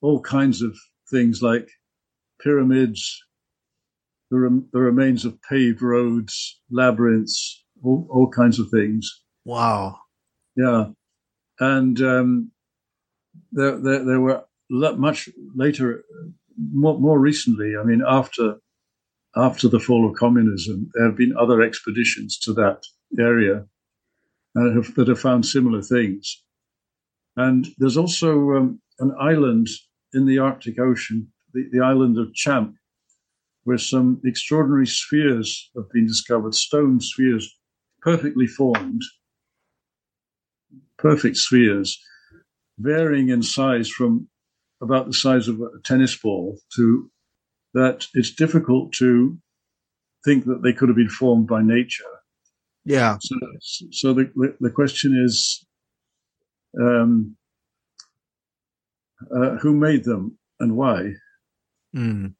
all 0.00 0.20
kinds 0.20 0.62
of 0.62 0.76
things 1.10 1.42
like 1.42 1.68
pyramids, 2.40 3.20
the, 4.30 4.38
rem- 4.38 4.68
the 4.72 4.80
remains 4.80 5.24
of 5.24 5.40
paved 5.48 5.82
roads, 5.82 6.60
labyrinths, 6.70 7.64
all, 7.82 8.06
all 8.10 8.28
kinds 8.28 8.58
of 8.58 8.68
things. 8.70 9.22
Wow. 9.44 9.98
Yeah. 10.56 10.86
And 11.60 12.00
um, 12.00 12.52
there, 13.52 13.78
there, 13.80 14.04
there 14.04 14.20
were 14.20 14.44
much 14.70 15.28
later, 15.54 16.04
more, 16.72 16.98
more 16.98 17.18
recently, 17.18 17.74
I 17.80 17.84
mean, 17.84 18.02
after 18.06 18.56
after 19.36 19.68
the 19.68 19.78
fall 19.78 20.08
of 20.08 20.16
communism, 20.16 20.90
there 20.94 21.06
have 21.06 21.16
been 21.16 21.36
other 21.36 21.62
expeditions 21.62 22.38
to 22.38 22.52
that 22.54 22.82
area 23.18 23.66
uh, 24.58 24.70
have, 24.74 24.94
that 24.94 25.08
have 25.08 25.20
found 25.20 25.46
similar 25.46 25.82
things. 25.82 26.42
And 27.36 27.68
there's 27.78 27.96
also 27.96 28.52
um, 28.52 28.80
an 28.98 29.14
island 29.20 29.68
in 30.12 30.26
the 30.26 30.38
Arctic 30.38 30.80
Ocean, 30.80 31.28
the, 31.52 31.68
the 31.70 31.84
island 31.84 32.18
of 32.18 32.34
Champ, 32.34 32.74
where 33.64 33.78
some 33.78 34.20
extraordinary 34.24 34.86
spheres 34.86 35.70
have 35.76 35.90
been 35.92 36.06
discovered, 36.06 36.54
stone 36.54 37.00
spheres, 37.00 37.57
perfectly 38.02 38.46
formed, 38.46 39.02
perfect 40.98 41.36
spheres, 41.36 41.98
varying 42.78 43.28
in 43.28 43.42
size 43.42 43.88
from 43.88 44.28
about 44.80 45.06
the 45.06 45.12
size 45.12 45.48
of 45.48 45.60
a 45.60 45.68
tennis 45.84 46.16
ball 46.16 46.58
to 46.76 47.10
that 47.74 48.06
it's 48.14 48.30
difficult 48.30 48.92
to 48.92 49.36
think 50.24 50.44
that 50.44 50.62
they 50.62 50.72
could 50.72 50.88
have 50.88 50.96
been 50.96 51.08
formed 51.08 51.46
by 51.46 51.62
nature. 51.62 52.04
Yeah. 52.84 53.18
So, 53.20 53.36
so 53.90 54.12
the, 54.14 54.56
the, 54.60 54.70
question 54.70 55.20
is, 55.22 55.64
um, 56.80 57.36
uh, 59.34 59.56
who 59.56 59.74
made 59.74 60.04
them 60.04 60.38
and 60.60 60.76
why? 60.76 61.12
Mm. 61.94 62.34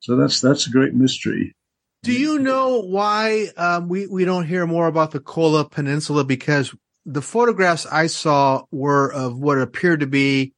So 0.00 0.16
that's 0.16 0.40
that's 0.40 0.66
a 0.66 0.70
great 0.70 0.94
mystery. 0.94 1.54
Do 2.02 2.12
you 2.12 2.38
know 2.38 2.80
why 2.80 3.48
um, 3.56 3.88
we 3.88 4.06
we 4.06 4.24
don't 4.24 4.46
hear 4.46 4.66
more 4.66 4.86
about 4.86 5.10
the 5.10 5.20
Kola 5.20 5.68
Peninsula? 5.68 6.24
Because 6.24 6.74
the 7.04 7.22
photographs 7.22 7.86
I 7.86 8.06
saw 8.06 8.62
were 8.70 9.12
of 9.12 9.38
what 9.38 9.58
appeared 9.60 10.00
to 10.00 10.06
be, 10.06 10.54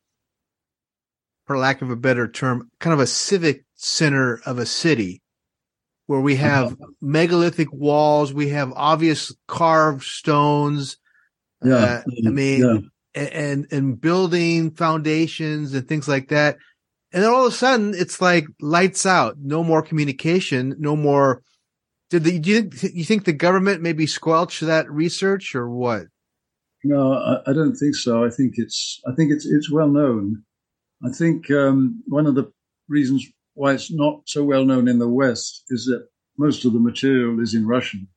for 1.47 1.57
lack 1.57 1.81
of 1.83 1.91
a 1.91 1.97
better 1.97 2.29
term, 2.29 2.71
kind 2.79 2.93
of 2.93 3.01
a 3.01 3.07
civic 3.07 3.65
center 3.75 4.41
of 4.45 4.59
a 4.59 4.67
city, 4.67 5.23
where 6.07 6.21
we 6.21 6.37
have 6.37 6.77
megalithic 7.01 7.73
walls, 7.73 8.35
we 8.35 8.49
have 8.51 8.73
obvious 8.77 9.35
carved 9.49 10.05
stones. 10.05 10.99
Yeah, 11.65 11.75
Uh, 11.75 12.03
I 12.27 12.31
mean, 12.31 12.91
yeah. 13.15 13.23
and 13.41 13.67
and 13.71 14.01
building 14.01 14.73
foundations 14.73 15.73
and 15.75 15.89
things 15.89 16.07
like 16.07 16.29
that. 16.29 16.59
And 17.12 17.23
then 17.23 17.31
all 17.31 17.47
of 17.47 17.53
a 17.53 17.57
sudden 17.57 17.95
it's 17.95 18.20
like 18.20 18.47
lights 18.61 19.07
out, 19.07 19.37
no 19.41 19.65
more 19.65 19.82
communication, 19.82 20.77
no 20.78 20.97
more. 20.97 21.43
Did 22.11 22.24
the, 22.24 22.39
do 22.39 22.51
you, 22.51 22.70
you 22.93 23.05
think 23.05 23.24
the 23.24 23.32
government 23.32 23.82
maybe 23.82 24.07
squelch 24.07 24.61
that 24.61 24.91
research 24.91 25.55
or 25.55 25.69
what? 25.70 26.07
No, 26.82 27.12
I, 27.12 27.51
I, 27.51 27.53
don't 27.53 27.74
think 27.74 27.95
so. 27.95 28.24
I 28.24 28.31
think 28.31 28.55
it's 28.57 29.01
I 29.07 29.15
think 29.15 29.31
it's 29.32 29.47
it's 29.47 29.70
well 29.70 29.89
known. 29.89 30.43
I 31.05 31.11
think 31.11 31.51
um, 31.51 32.03
one 32.07 32.27
of 32.27 32.35
the 32.35 32.51
reasons 32.89 33.27
why 33.55 33.74
it's 33.74 33.93
not 33.93 34.23
so 34.27 34.45
well 34.45 34.65
known 34.65 34.89
in 34.89 34.99
the 34.99 35.09
West 35.09 35.65
is 35.69 35.85
that 35.87 36.07
most 36.39 36.65
of 36.65 36.73
the 36.73 36.81
material 36.81 37.41
is 37.41 37.55
in 37.55 37.66
Russian. 37.66 38.09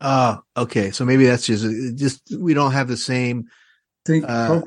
Ah, 0.00 0.42
okay. 0.56 0.90
So 0.90 1.04
maybe 1.04 1.26
that's 1.26 1.46
just 1.46 1.64
just 1.96 2.36
we 2.38 2.54
don't 2.54 2.72
have 2.72 2.88
the 2.88 2.96
same. 2.96 3.44
I 3.48 4.06
think 4.06 4.24
uh, 4.26 4.62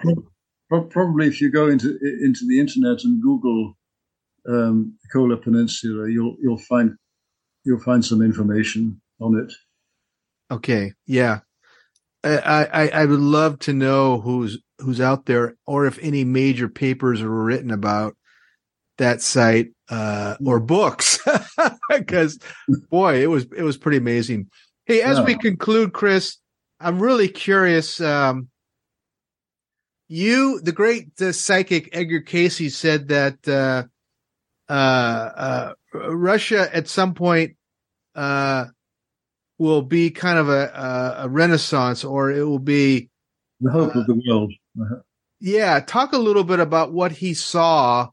probably 0.82 1.28
if 1.28 1.42
you 1.42 1.52
go 1.52 1.68
into 1.68 1.98
into 2.22 2.46
the 2.48 2.60
internet 2.60 3.04
and 3.04 3.22
Google 3.22 3.78
um, 4.48 4.98
Kola 5.12 5.38
Peninsula, 5.38 6.10
you'll 6.10 6.36
you'll 6.42 6.58
find 6.58 6.96
you'll 7.64 7.80
find 7.80 8.04
some 8.04 8.22
information 8.22 9.02
on 9.20 9.38
it. 9.38 9.54
Okay, 10.52 10.94
yeah, 11.08 11.40
I, 12.24 12.68
I 12.72 12.88
I 12.90 13.06
would 13.06 13.20
love 13.20 13.60
to 13.60 13.74
know 13.74 14.20
who's 14.22 14.60
who's 14.80 15.02
out 15.02 15.26
there, 15.26 15.56
or 15.66 15.86
if 15.86 15.98
any 16.02 16.24
major 16.24 16.70
papers 16.70 17.22
were 17.22 17.44
written 17.44 17.72
about 17.72 18.16
that 18.98 19.22
site 19.22 19.72
uh, 19.90 20.36
or 20.46 20.60
books, 20.60 21.20
because 21.90 22.40
boy, 22.90 23.22
it 23.22 23.28
was 23.28 23.48
it 23.56 23.64
was 23.64 23.78
pretty 23.78 23.98
amazing. 23.98 24.50
Hey, 24.86 25.02
as 25.02 25.18
yeah. 25.18 25.26
we 25.26 25.36
conclude, 25.38 25.94
Chris, 25.94 26.38
I'm 26.80 27.00
really 27.00 27.28
curious. 27.28 28.00
Um, 28.00 28.50
you, 30.08 30.62
the 30.62 30.72
great 30.72 31.20
uh, 31.22 31.32
psychic 31.32 31.90
Edgar 31.94 32.22
Cayce, 32.22 32.76
said 32.76 33.08
that 33.08 33.48
uh, 33.48 33.84
uh, 34.72 34.74
uh, 34.74 35.74
Russia 35.94 36.70
at 36.76 36.88
some 36.88 37.14
point 37.14 37.56
uh, 38.14 38.66
will 39.58 39.82
be 39.82 40.12
kind 40.12 40.38
of 40.38 40.50
a, 40.50 41.16
a, 41.20 41.30
renaissance, 41.30 42.04
or 42.04 42.32
it 42.32 42.44
will 42.44 42.60
be 42.60 43.10
the 43.62 43.72
hope 43.72 43.96
of 43.96 44.06
the 44.06 44.22
world. 44.28 44.54
Uh-huh. 44.80 45.02
Yeah, 45.40 45.80
talk 45.80 46.14
a 46.14 46.18
little 46.18 46.44
bit 46.44 46.60
about 46.60 46.94
what 46.94 47.12
he 47.12 47.34
saw 47.34 48.10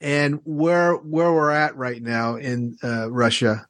and 0.00 0.40
where 0.44 0.94
where 0.94 1.32
we're 1.32 1.50
at 1.50 1.76
right 1.76 2.02
now 2.02 2.36
in 2.36 2.76
Russia. 2.82 3.66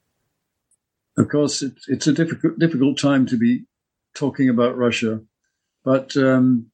Of 1.18 1.28
course, 1.30 1.62
it, 1.62 1.72
it's 1.88 2.06
a 2.06 2.12
difficult 2.12 2.58
difficult 2.58 2.98
time 2.98 3.26
to 3.26 3.36
be 3.36 3.64
talking 4.14 4.48
about 4.48 4.76
Russia 4.76 5.20
but 5.86 6.16
um, 6.16 6.72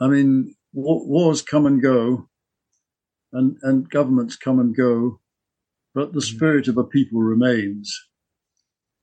I 0.00 0.08
mean, 0.08 0.56
wars 0.72 1.40
come 1.40 1.66
and 1.66 1.80
go, 1.80 2.28
and 3.32 3.58
and 3.62 3.88
governments 3.88 4.34
come 4.34 4.58
and 4.58 4.76
go, 4.76 5.20
but 5.94 6.12
the 6.12 6.18
mm-hmm. 6.18 6.36
spirit 6.36 6.68
of 6.68 6.76
a 6.76 6.84
people 6.84 7.20
remains. 7.20 7.96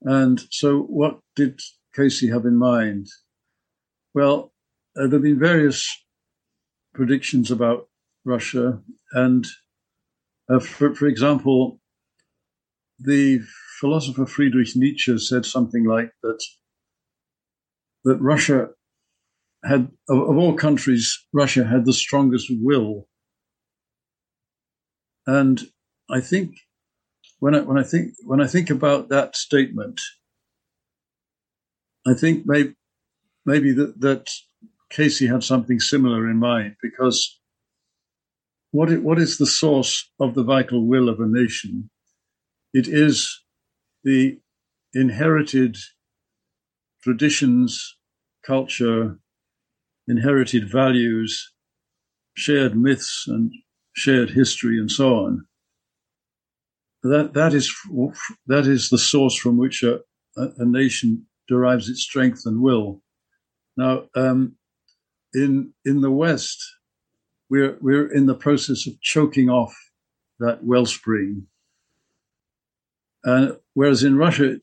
And 0.02 0.42
so, 0.52 0.82
what 0.82 1.20
did 1.34 1.62
Cayce 1.96 2.30
have 2.30 2.46
in 2.46 2.58
mind? 2.58 3.08
Well, 4.14 4.52
uh, 4.98 5.04
there 5.04 5.14
have 5.14 5.24
been 5.24 5.40
various 5.40 5.90
predictions 6.94 7.50
about 7.50 7.88
Russia, 8.26 8.82
and 9.14 9.48
uh, 10.50 10.60
for, 10.60 10.94
for 10.94 11.08
example, 11.08 11.80
the 13.00 13.40
philosopher 13.80 14.26
Friedrich 14.26 14.76
Nietzsche 14.76 15.18
said 15.20 15.46
something 15.46 15.86
like 15.86 16.12
that 16.22 16.44
that 18.08 18.22
Russia 18.22 18.70
had, 19.66 19.92
of, 20.10 20.18
of 20.30 20.38
all 20.38 20.54
countries, 20.54 21.26
Russia 21.34 21.66
had 21.66 21.86
the 21.86 21.92
strongest 21.92 22.48
will. 22.50 23.06
And 25.26 25.62
I 26.10 26.22
think 26.22 26.56
when 27.40 27.54
I, 27.54 27.60
when 27.62 27.78
I 27.78 27.84
think 27.84 28.14
when 28.26 28.42
I 28.42 28.48
think 28.48 28.70
about 28.70 29.10
that 29.10 29.36
statement, 29.36 30.00
I 32.08 32.14
think 32.14 32.44
maybe 32.46 32.76
maybe 33.46 33.74
that, 33.74 34.00
that 34.00 34.30
Cayce 34.90 35.28
had 35.28 35.44
something 35.44 35.82
similar 35.82 36.30
in 36.30 36.38
mind 36.38 36.78
because 36.82 37.38
what 38.72 38.90
it, 38.90 39.04
what 39.04 39.20
is 39.20 39.38
the 39.38 39.46
source 39.46 40.10
of 40.18 40.34
the 40.34 40.44
vital 40.44 40.88
will 40.88 41.10
of 41.10 41.20
a 41.20 41.28
nation? 41.28 41.90
It 42.74 42.88
is 42.88 43.44
the 44.06 44.40
inherited 44.94 45.76
traditions, 47.04 47.97
culture, 48.48 49.20
inherited 50.08 50.72
values, 50.72 51.52
shared 52.36 52.78
myths, 52.78 53.26
and 53.28 53.52
shared 53.94 54.30
history, 54.30 54.80
and 54.80 54.90
so 54.90 55.16
on. 55.16 55.46
That 57.04 57.34
that 57.34 57.54
is 57.54 57.72
that 58.48 58.66
is 58.66 58.90
the 58.90 58.98
source 58.98 59.36
from 59.36 59.58
which 59.58 59.84
a, 59.84 60.00
a 60.36 60.66
nation 60.66 61.28
derives 61.48 61.90
its 61.90 62.02
strength 62.02 62.44
and 62.46 62.62
will. 62.62 63.02
Now, 63.76 64.06
um, 64.16 64.56
in 65.34 65.74
in 65.86 66.02
the 66.02 66.12
West, 66.12 66.60
we're 67.50 67.78
we're 67.82 68.12
in 68.12 68.26
the 68.26 68.36
process 68.36 68.88
of 68.88 69.00
choking 69.02 69.50
off 69.50 69.76
that 70.40 70.64
wellspring. 70.64 71.48
And 73.24 73.58
whereas 73.74 74.04
in 74.04 74.16
Russia, 74.16 74.58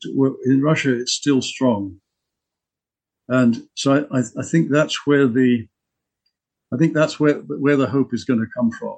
in 0.45 0.61
Russia, 0.61 0.99
it's 0.99 1.11
still 1.11 1.41
strong. 1.41 1.99
And 3.27 3.67
so 3.75 4.07
I, 4.11 4.19
I 4.19 4.43
think 4.43 4.69
that's 4.69 5.07
where 5.07 5.27
the, 5.27 5.67
I 6.73 6.77
think 6.77 6.93
that's 6.93 7.19
where 7.19 7.35
where 7.35 7.77
the 7.77 7.87
hope 7.87 8.13
is 8.13 8.25
going 8.25 8.39
to 8.39 8.47
come 8.55 8.71
from. 8.71 8.97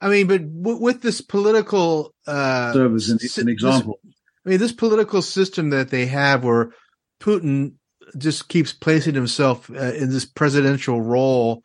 I 0.00 0.08
mean, 0.08 0.26
but 0.26 0.62
w- 0.62 0.80
with 0.80 1.02
this 1.02 1.20
political 1.20 2.14
uh, 2.26 2.72
serve 2.72 2.94
as 2.94 3.08
an, 3.08 3.18
an 3.38 3.48
example. 3.48 3.98
This, 4.04 4.14
I 4.44 4.48
mean, 4.50 4.58
this 4.58 4.72
political 4.72 5.22
system 5.22 5.70
that 5.70 5.90
they 5.90 6.06
have, 6.06 6.44
where 6.44 6.72
Putin 7.20 7.74
just 8.18 8.48
keeps 8.48 8.72
placing 8.72 9.14
himself 9.14 9.70
uh, 9.70 9.92
in 9.94 10.10
this 10.10 10.26
presidential 10.26 11.00
role, 11.00 11.62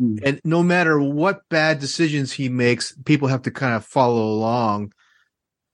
mm. 0.00 0.18
and 0.24 0.40
no 0.44 0.62
matter 0.62 1.00
what 1.00 1.42
bad 1.50 1.78
decisions 1.78 2.32
he 2.32 2.48
makes, 2.48 2.94
people 3.04 3.28
have 3.28 3.42
to 3.42 3.50
kind 3.50 3.74
of 3.74 3.84
follow 3.84 4.22
along 4.22 4.92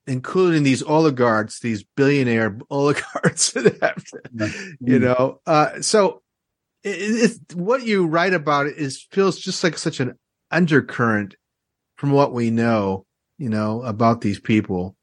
including 0.07 0.63
these 0.63 0.83
oligarchs, 0.83 1.61
these 1.61 1.85
billionaire 1.97 2.59
oligarchs 2.71 3.53
to, 3.53 3.61
mm-hmm. 3.63 4.71
you 4.81 4.99
know. 4.99 5.41
Uh, 5.47 5.81
so 5.81 6.23
it, 6.83 7.31
it, 7.49 7.57
what 7.57 7.83
you 7.85 8.07
write 8.07 8.35
about 8.35 8.67
it 8.67 8.77
is 8.77 9.07
feels 9.11 9.39
just 9.39 9.65
like 9.65 9.79
such 9.79 10.01
an 10.01 10.19
undercurrent 10.51 11.37
from 11.97 12.13
what 12.13 12.33
we 12.33 12.51
know, 12.51 13.07
you 13.39 13.49
know, 13.49 13.83
about 13.83 14.21
these 14.21 14.39
people. 14.39 14.97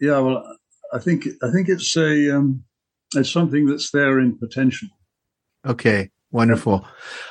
Yeah, 0.00 0.18
well, 0.18 0.56
I 0.92 0.98
think 0.98 1.28
I 1.42 1.50
think 1.52 1.68
it's 1.68 1.96
a 1.96 2.36
um, 2.36 2.64
it's 3.14 3.30
something 3.30 3.66
that's 3.66 3.90
there 3.90 4.18
in 4.18 4.36
potential. 4.36 4.88
Okay, 5.64 6.10
wonderful. 6.32 6.84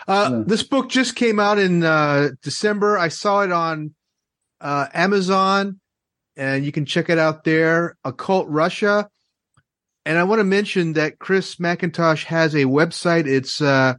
Uh, 0.08 0.30
yeah. 0.32 0.44
This 0.48 0.64
book 0.64 0.90
just 0.90 1.16
came 1.18 1.38
out 1.38 1.60
in 1.60 1.84
uh, 1.84 2.30
December. 2.42 2.98
I 2.98 3.10
saw 3.10 3.42
it 3.42 3.52
on 3.52 3.94
uh, 4.62 4.88
Amazon 4.94 5.81
and 6.42 6.66
you 6.66 6.72
can 6.72 6.86
check 6.86 7.08
it 7.08 7.20
out 7.20 7.44
there. 7.44 7.98
Occult 8.04 8.48
Russia. 8.50 9.08
And 10.08 10.18
I 10.18 10.24
want 10.24 10.40
to 10.40 10.44
mention 10.44 10.94
that 10.94 11.20
Chris 11.20 11.58
McIntosh 11.58 12.24
has 12.24 12.56
a 12.56 12.66
website. 12.66 13.28
It's 13.28 13.62
uh, 13.62 13.94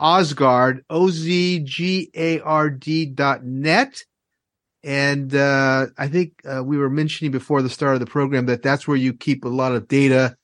Ozgard, 0.00 0.80
O 0.88 1.10
Z 1.10 1.60
G 1.64 2.10
A 2.14 2.40
R 2.40 2.70
D 2.70 3.04
dot 3.04 3.44
net. 3.44 4.02
And 4.82 5.34
uh, 5.34 5.88
I 5.98 6.08
think 6.08 6.32
uh, 6.50 6.64
we 6.64 6.78
were 6.78 6.88
mentioning 6.88 7.32
before 7.32 7.60
the 7.60 7.68
start 7.68 7.92
of 7.92 8.00
the 8.00 8.06
program 8.06 8.46
that 8.46 8.62
that's 8.62 8.88
where 8.88 8.96
you 8.96 9.12
keep 9.12 9.44
a 9.44 9.48
lot 9.48 9.74
of 9.74 9.86
data 9.86 10.36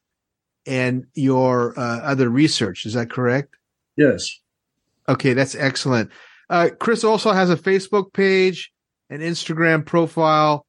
and 0.67 1.07
your 1.15 1.73
uh, 1.79 2.01
other 2.01 2.29
research. 2.29 2.85
Is 2.85 2.93
that 2.93 3.11
correct? 3.11 3.55
Yes. 3.97 4.29
Okay, 5.09 5.33
that's 5.33 5.55
excellent. 5.55 6.11
Uh, 6.51 6.69
Chris 6.79 7.03
also 7.03 7.33
has 7.33 7.49
a 7.49 7.57
Facebook 7.57 8.13
page, 8.13 8.71
an 9.09 9.21
Instagram 9.21 9.87
profile, 9.87 10.67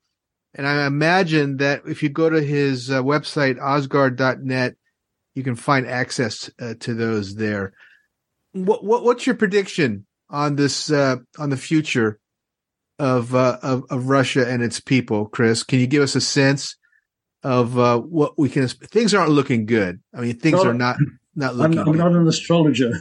and 0.54 0.68
I 0.68 0.86
imagine 0.86 1.58
that 1.58 1.84
if 1.86 2.04
you 2.04 2.10
go 2.10 2.30
to 2.30 2.42
his 2.42 2.92
uh, 2.92 3.02
website, 3.02 3.58
ozgard.net, 3.58 4.76
you 5.34 5.44
can 5.44 5.56
find 5.56 5.88
access 5.88 6.50
uh, 6.60 6.74
to 6.82 6.94
those 6.94 7.36
there. 7.36 7.74
What, 8.52 8.84
what, 8.84 9.04
what's 9.04 9.26
your 9.26 9.36
prediction 9.36 10.06
on 10.30 10.58
this, 10.58 10.92
uh, 10.92 11.18
on 11.40 11.50
the 11.50 11.58
future 11.58 12.20
of, 13.00 13.34
uh, 13.34 13.58
of, 13.62 13.86
of, 13.90 14.08
Russia 14.08 14.48
and 14.48 14.62
its 14.62 14.82
people, 14.82 15.28
Chris? 15.28 15.64
Can 15.64 15.80
you 15.80 15.88
give 15.88 16.04
us 16.04 16.16
a 16.16 16.22
sense 16.22 16.76
of 17.44 17.80
uh, 17.80 18.00
what 18.00 18.38
we 18.38 18.50
can, 18.50 18.68
things 18.68 19.14
aren't 19.14 19.32
looking 19.32 19.66
good. 19.66 20.02
I 20.14 20.22
mean, 20.22 20.38
things 20.38 20.60
are 20.60 20.74
not, 20.74 20.98
not 21.36 21.56
looking 21.56 21.80
I'm, 21.80 21.90
I'm 21.90 21.98
not 21.98 22.12
an 22.12 22.28
astrologer. 22.28 22.92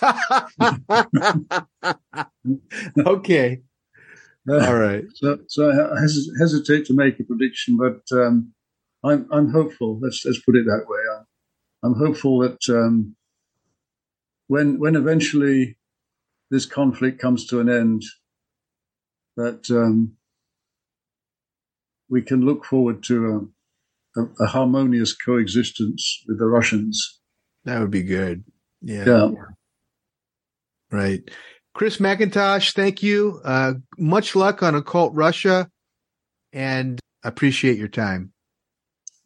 okay. 3.06 3.60
All 4.48 4.76
right. 4.76 5.04
So, 5.14 5.38
so 5.48 5.70
I 5.70 6.00
hesitate 6.40 6.86
to 6.86 6.94
make 6.94 7.20
a 7.20 7.24
prediction, 7.24 7.76
but 7.76 8.00
um, 8.16 8.52
I'm, 9.04 9.28
I'm 9.30 9.52
hopeful. 9.52 9.98
Let's 10.00 10.24
let's 10.24 10.40
put 10.40 10.56
it 10.56 10.64
that 10.64 10.86
way. 10.88 10.98
I'm, 11.14 11.26
I'm 11.82 11.98
hopeful 11.98 12.40
that 12.40 12.58
um, 12.68 13.16
when 14.46 14.78
when 14.78 14.96
eventually 14.96 15.76
this 16.50 16.66
conflict 16.66 17.20
comes 17.20 17.46
to 17.46 17.60
an 17.60 17.68
end, 17.68 18.02
that 19.36 19.70
um, 19.70 20.16
we 22.08 22.22
can 22.22 22.44
look 22.44 22.64
forward 22.64 23.02
to 23.04 23.50
a, 24.16 24.20
a, 24.20 24.26
a, 24.40 24.46
harmonious 24.46 25.14
coexistence 25.14 26.24
with 26.26 26.38
the 26.38 26.46
Russians. 26.46 27.20
That 27.64 27.80
would 27.80 27.92
be 27.92 28.02
good. 28.02 28.44
Yeah. 28.82 29.04
Yeah. 29.04 29.30
Right. 30.90 31.30
Chris 31.74 31.98
McIntosh, 31.98 32.74
thank 32.74 33.02
you. 33.02 33.40
Uh, 33.44 33.74
much 33.98 34.34
luck 34.34 34.62
on 34.62 34.74
Occult 34.74 35.14
Russia 35.14 35.68
and 36.52 37.00
appreciate 37.22 37.78
your 37.78 37.88
time. 37.88 38.32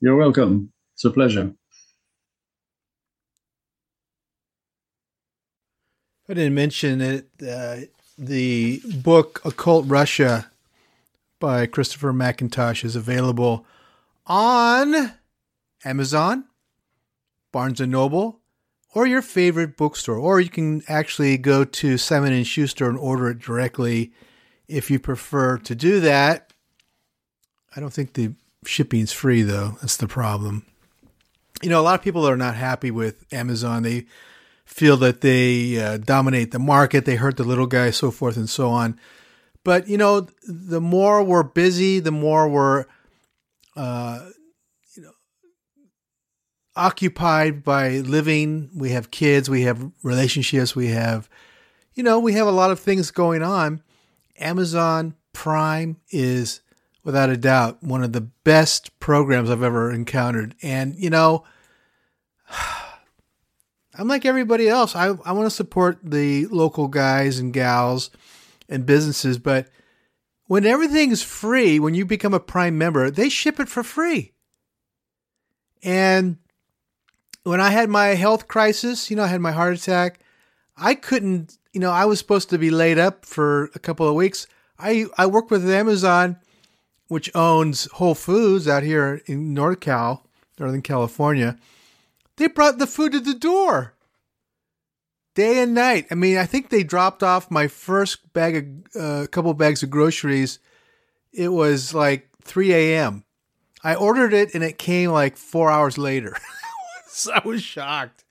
You're 0.00 0.16
welcome. 0.16 0.72
It's 0.94 1.04
a 1.04 1.10
pleasure. 1.10 1.54
I 6.28 6.34
didn't 6.34 6.54
mention 6.54 7.00
it. 7.00 7.28
Uh, 7.46 7.76
the 8.16 8.80
book 9.02 9.40
Occult 9.44 9.86
Russia 9.86 10.50
by 11.38 11.66
Christopher 11.66 12.12
McIntosh 12.12 12.84
is 12.84 12.96
available 12.96 13.66
on 14.26 15.12
Amazon, 15.84 16.44
Barnes 17.52 17.80
and 17.80 17.92
Noble, 17.92 18.40
or 18.94 19.06
your 19.06 19.22
favorite 19.22 19.76
bookstore. 19.76 20.16
Or 20.16 20.40
you 20.40 20.48
can 20.48 20.82
actually 20.88 21.36
go 21.36 21.64
to 21.64 21.98
Simon 21.98 22.32
and 22.32 22.46
Schuster 22.46 22.88
and 22.88 22.96
order 22.96 23.28
it 23.28 23.40
directly 23.40 24.12
if 24.68 24.90
you 24.90 24.98
prefer 24.98 25.58
to 25.58 25.74
do 25.74 26.00
that. 26.00 26.52
I 27.76 27.80
don't 27.80 27.92
think 27.92 28.14
the 28.14 28.34
shipping's 28.64 29.12
free 29.12 29.42
though. 29.42 29.76
That's 29.80 29.96
the 29.96 30.08
problem. 30.08 30.64
You 31.62 31.70
know, 31.70 31.80
a 31.80 31.82
lot 31.82 31.98
of 31.98 32.02
people 32.02 32.28
are 32.28 32.36
not 32.36 32.54
happy 32.54 32.90
with 32.90 33.24
Amazon. 33.32 33.82
They 33.82 34.06
feel 34.64 34.96
that 34.98 35.20
they 35.20 35.78
uh, 35.78 35.98
dominate 35.98 36.50
the 36.50 36.58
market, 36.58 37.04
they 37.04 37.16
hurt 37.16 37.36
the 37.36 37.44
little 37.44 37.66
guy, 37.66 37.90
so 37.90 38.10
forth 38.10 38.36
and 38.36 38.48
so 38.48 38.70
on. 38.70 38.98
But 39.62 39.88
you 39.88 39.98
know, 39.98 40.28
the 40.46 40.80
more 40.80 41.22
we're 41.22 41.42
busy, 41.42 42.00
the 42.00 42.10
more 42.10 42.48
we're, 42.48 42.86
uh, 43.76 44.28
occupied 46.76 47.62
by 47.62 47.98
living. 47.98 48.70
We 48.74 48.90
have 48.90 49.10
kids, 49.10 49.48
we 49.48 49.62
have 49.62 49.90
relationships, 50.02 50.74
we 50.74 50.88
have, 50.88 51.28
you 51.94 52.02
know, 52.02 52.18
we 52.18 52.32
have 52.34 52.46
a 52.46 52.52
lot 52.52 52.70
of 52.70 52.80
things 52.80 53.10
going 53.10 53.42
on. 53.42 53.82
Amazon 54.38 55.14
Prime 55.32 55.98
is 56.10 56.60
without 57.04 57.30
a 57.30 57.36
doubt 57.36 57.82
one 57.82 58.02
of 58.02 58.12
the 58.12 58.20
best 58.20 58.98
programs 58.98 59.50
I've 59.50 59.62
ever 59.62 59.92
encountered, 59.92 60.54
and 60.62 60.94
you 60.96 61.10
know. 61.10 61.44
I'm 63.96 64.08
like 64.08 64.24
everybody 64.24 64.68
else. 64.68 64.96
I, 64.96 65.06
I 65.24 65.30
want 65.30 65.46
to 65.46 65.50
support 65.50 66.00
the 66.02 66.46
local 66.46 66.88
guys 66.88 67.38
and 67.38 67.52
gals 67.52 68.10
and 68.68 68.84
businesses, 68.84 69.38
but 69.38 69.68
when 70.46 70.66
everything's 70.66 71.22
free, 71.22 71.78
when 71.78 71.94
you 71.94 72.04
become 72.04 72.34
a 72.34 72.40
prime 72.40 72.76
member, 72.76 73.10
they 73.10 73.28
ship 73.28 73.60
it 73.60 73.68
for 73.68 73.82
free. 73.82 74.32
And 75.82 76.38
when 77.44 77.60
I 77.60 77.70
had 77.70 77.88
my 77.88 78.08
health 78.08 78.48
crisis, 78.48 79.10
you 79.10 79.16
know, 79.16 79.24
I 79.24 79.28
had 79.28 79.40
my 79.40 79.52
heart 79.52 79.74
attack, 79.74 80.20
I 80.76 80.94
couldn't, 80.94 81.58
you 81.72 81.80
know, 81.80 81.90
I 81.90 82.06
was 82.06 82.18
supposed 82.18 82.50
to 82.50 82.58
be 82.58 82.70
laid 82.70 82.98
up 82.98 83.24
for 83.24 83.70
a 83.74 83.78
couple 83.78 84.08
of 84.08 84.14
weeks. 84.14 84.46
I, 84.78 85.06
I 85.16 85.26
work 85.26 85.50
with 85.50 85.68
Amazon, 85.70 86.36
which 87.08 87.30
owns 87.34 87.84
Whole 87.92 88.14
Foods 88.14 88.66
out 88.66 88.82
here 88.82 89.22
in 89.26 89.54
NorCal, 89.54 90.22
Northern 90.58 90.82
California. 90.82 91.56
They 92.36 92.48
brought 92.48 92.78
the 92.78 92.86
food 92.86 93.12
to 93.12 93.20
the 93.20 93.34
door 93.34 93.94
day 95.34 95.62
and 95.62 95.74
night. 95.74 96.06
I 96.10 96.14
mean, 96.14 96.38
I 96.38 96.46
think 96.46 96.68
they 96.68 96.82
dropped 96.82 97.22
off 97.22 97.50
my 97.50 97.68
first 97.68 98.32
bag 98.32 98.56
of 98.56 99.02
a 99.02 99.06
uh, 99.06 99.26
couple 99.26 99.52
bags 99.54 99.82
of 99.82 99.90
groceries. 99.90 100.58
It 101.32 101.48
was 101.48 101.92
like 101.92 102.28
3 102.42 102.72
a.m. 102.72 103.24
I 103.82 103.94
ordered 103.94 104.32
it 104.32 104.54
and 104.54 104.64
it 104.64 104.78
came 104.78 105.10
like 105.10 105.36
four 105.36 105.70
hours 105.70 105.98
later. 105.98 106.36
so 107.14 107.32
I 107.34 107.46
was 107.46 107.62
shocked, 107.62 108.24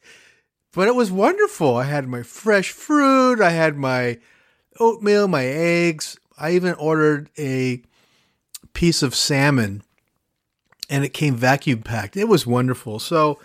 but 0.71 0.87
it 0.87 0.95
was 0.95 1.11
wonderful. 1.11 1.75
I 1.77 1.85
had 1.85 2.07
my 2.07 2.23
fresh 2.23 2.71
fruit. 2.71 3.41
I 3.41 3.51
had 3.51 3.77
my 3.77 4.19
oatmeal, 4.79 5.27
my 5.27 5.45
eggs. 5.45 6.17
I 6.37 6.51
even 6.51 6.73
ordered 6.75 7.29
a 7.37 7.81
piece 8.73 9.03
of 9.03 9.13
salmon 9.13 9.83
and 10.89 11.03
it 11.03 11.09
came 11.09 11.35
vacuum 11.35 11.81
packed. 11.81 12.17
It 12.17 12.27
was 12.27 12.45
wonderful. 12.45 12.99
So 12.99 13.39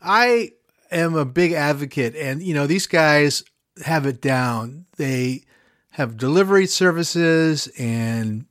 I 0.00 0.52
am 0.90 1.14
a 1.14 1.24
big 1.24 1.52
advocate, 1.52 2.16
and 2.16 2.42
you 2.42 2.54
know 2.54 2.66
these 2.66 2.86
guys 2.86 3.44
have 3.84 4.06
it 4.06 4.20
down. 4.20 4.86
They 4.96 5.42
have 5.90 6.16
delivery 6.16 6.66
services, 6.66 7.68
and 7.78 8.46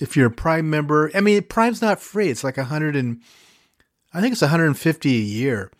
if 0.00 0.16
you're 0.16 0.28
a 0.28 0.30
Prime 0.30 0.68
member, 0.68 1.10
I 1.14 1.20
mean 1.20 1.42
Prime's 1.44 1.82
not 1.82 2.00
free. 2.00 2.28
It's 2.28 2.44
like 2.44 2.58
a 2.58 2.64
hundred 2.64 2.96
and 2.96 3.22
I 4.12 4.20
think 4.20 4.32
it's 4.32 4.42
150 4.42 5.08
a 5.08 5.20
year. 5.20 5.70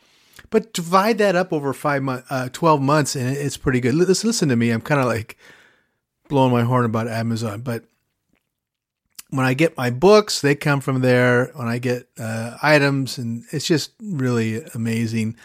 But 0.50 0.72
divide 0.72 1.18
that 1.18 1.36
up 1.36 1.52
over 1.52 1.72
five 1.72 2.02
months, 2.02 2.26
uh, 2.30 2.48
12 2.52 2.82
months, 2.82 3.14
and 3.14 3.36
it's 3.36 3.56
pretty 3.56 3.80
good. 3.80 3.94
Listen, 3.94 4.28
listen 4.28 4.48
to 4.48 4.56
me. 4.56 4.70
I'm 4.70 4.80
kind 4.80 5.00
of 5.00 5.06
like 5.06 5.36
blowing 6.28 6.52
my 6.52 6.62
horn 6.62 6.84
about 6.84 7.08
Amazon, 7.08 7.60
but 7.60 7.84
when 9.30 9.46
I 9.46 9.54
get 9.54 9.76
my 9.76 9.90
books, 9.90 10.40
they 10.40 10.54
come 10.54 10.80
from 10.80 11.00
there. 11.00 11.52
When 11.54 11.68
I 11.68 11.78
get 11.78 12.08
uh, 12.18 12.56
items, 12.62 13.16
and 13.16 13.44
it's 13.52 13.66
just 13.66 13.92
really 14.00 14.62
amazing. 14.74 15.36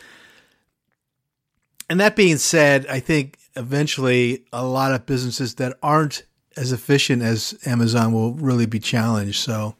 And 1.89 1.99
that 1.99 2.15
being 2.15 2.37
said, 2.37 2.87
I 2.87 2.99
think 2.99 3.37
eventually 3.55 4.43
a 4.51 4.65
lot 4.65 4.91
of 4.91 5.05
businesses 5.05 5.55
that 5.55 5.77
aren't 5.83 6.23
as 6.57 6.71
efficient 6.71 7.21
as 7.21 7.57
Amazon 7.65 8.11
will 8.11 8.33
really 8.33 8.65
be 8.65 8.79
challenged. 8.79 9.39
So, 9.39 9.75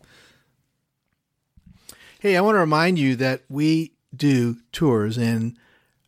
hey, 2.20 2.38
I 2.38 2.42
want 2.42 2.56
to 2.56 2.60
remind 2.60 3.00
you 3.00 3.16
that 3.18 3.44
we 3.50 3.94
do 4.16 4.58
tours, 4.72 5.18
and 5.18 5.58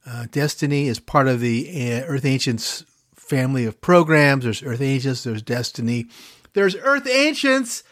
uh, 0.05 0.27
Destiny 0.31 0.87
is 0.87 0.99
part 0.99 1.27
of 1.27 1.39
the 1.39 1.69
uh, 1.69 2.05
Earth 2.05 2.25
Ancients 2.25 2.85
family 3.15 3.65
of 3.65 3.81
programs. 3.81 4.43
There's 4.43 4.63
Earth 4.63 4.81
Ancients, 4.81 5.23
there's 5.23 5.41
Destiny, 5.41 6.07
there's 6.53 6.75
Earth 6.75 7.07
Ancients 7.07 7.83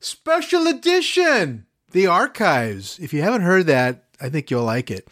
Special 0.00 0.66
Edition, 0.66 1.66
the 1.90 2.06
archives. 2.06 2.98
If 2.98 3.12
you 3.12 3.22
haven't 3.22 3.42
heard 3.42 3.66
that, 3.66 4.04
I 4.20 4.28
think 4.28 4.50
you'll 4.50 4.64
like 4.64 4.90
it. 4.90 5.08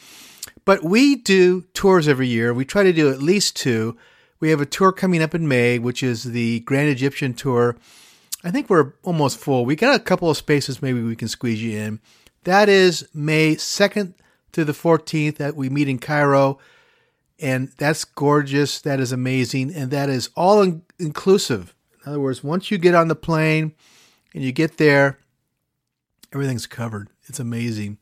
But 0.65 0.83
we 0.83 1.17
do 1.17 1.63
tours 1.75 2.09
every 2.09 2.29
year. 2.29 2.55
We 2.55 2.65
try 2.65 2.85
to 2.85 2.93
do 2.93 3.11
at 3.11 3.21
least 3.21 3.57
two. 3.57 3.97
We 4.41 4.51
have 4.51 4.61
a 4.61 4.67
tour 4.67 4.93
coming 4.93 5.23
up 5.23 5.35
in 5.35 5.49
May, 5.49 5.79
which 5.79 6.03
is 6.03 6.25
the 6.25 6.61
Grand 6.61 6.89
Egyptian 6.89 7.35
Tour. 7.35 7.77
I 8.43 8.51
think 8.51 8.69
we're 8.69 8.93
almost 9.03 9.39
full. 9.39 9.65
We 9.65 9.77
got 9.77 9.97
a 9.97 10.03
couple 10.03 10.31
of 10.31 10.37
spaces 10.37 10.83
maybe 10.83 11.03
we 11.03 11.17
can 11.17 11.29
squeeze 11.29 11.63
you 11.63 11.79
in. 11.79 12.01
That 12.45 12.69
is 12.69 13.09
May 13.13 13.57
2nd 13.57 14.15
to 14.53 14.65
the 14.65 14.73
14th 14.73 15.37
that 15.37 15.57
we 15.57 15.69
meet 15.69 15.89
in 15.89 15.99
Cairo. 15.99 16.59
And 17.41 17.73
that's 17.79 18.05
gorgeous. 18.05 18.81
That 18.81 19.01
is 19.01 19.13
amazing. 19.13 19.75
And 19.75 19.91
that 19.91 20.09
is 20.09 20.31
all 20.37 20.63
in- 20.63 20.83
inclusive. 20.99 21.75
In 22.05 22.11
other 22.11 22.21
words, 22.21 22.45
once 22.45 22.71
you 22.71 22.79
get 22.79 22.95
on 22.95 23.09
the 23.09 23.17
plane 23.17 23.73
and 24.35 24.45
you 24.45 24.53
get 24.53 24.77
there, 24.77 25.19
everything's 26.33 26.67
covered. 26.67 27.09
It's 27.27 27.41
amazing. 27.41 27.99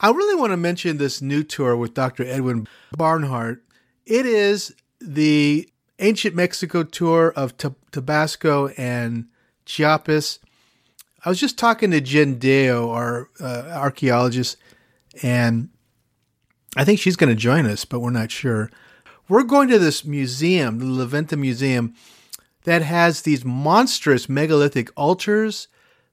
I 0.00 0.10
really 0.10 0.34
want 0.34 0.52
to 0.52 0.56
mention 0.56 0.98
this 0.98 1.22
new 1.22 1.42
tour 1.42 1.76
with 1.76 1.94
Dr. 1.94 2.24
Edwin 2.24 2.66
Barnhart. 2.96 3.62
It 4.04 4.26
is 4.26 4.74
the 5.00 5.68
ancient 5.98 6.34
Mexico 6.34 6.82
tour 6.82 7.32
of 7.34 7.54
Tabasco 7.56 8.68
and 8.76 9.26
Chiapas. 9.64 10.40
I 11.24 11.28
was 11.28 11.38
just 11.38 11.58
talking 11.58 11.90
to 11.92 12.00
Jen 12.00 12.38
Deo, 12.38 12.90
our 12.90 13.28
uh, 13.40 13.70
archaeologist, 13.74 14.56
and 15.22 15.68
I 16.76 16.84
think 16.84 16.98
she's 16.98 17.16
going 17.16 17.30
to 17.30 17.36
join 17.36 17.66
us, 17.66 17.84
but 17.84 18.00
we're 18.00 18.10
not 18.10 18.30
sure. 18.30 18.70
We're 19.28 19.44
going 19.44 19.68
to 19.68 19.78
this 19.78 20.04
museum, 20.04 20.78
the 20.78 20.86
La 20.86 21.04
Venta 21.04 21.36
Museum, 21.36 21.94
that 22.64 22.82
has 22.82 23.22
these 23.22 23.44
monstrous 23.44 24.28
megalithic 24.28 24.90
altars 24.96 25.68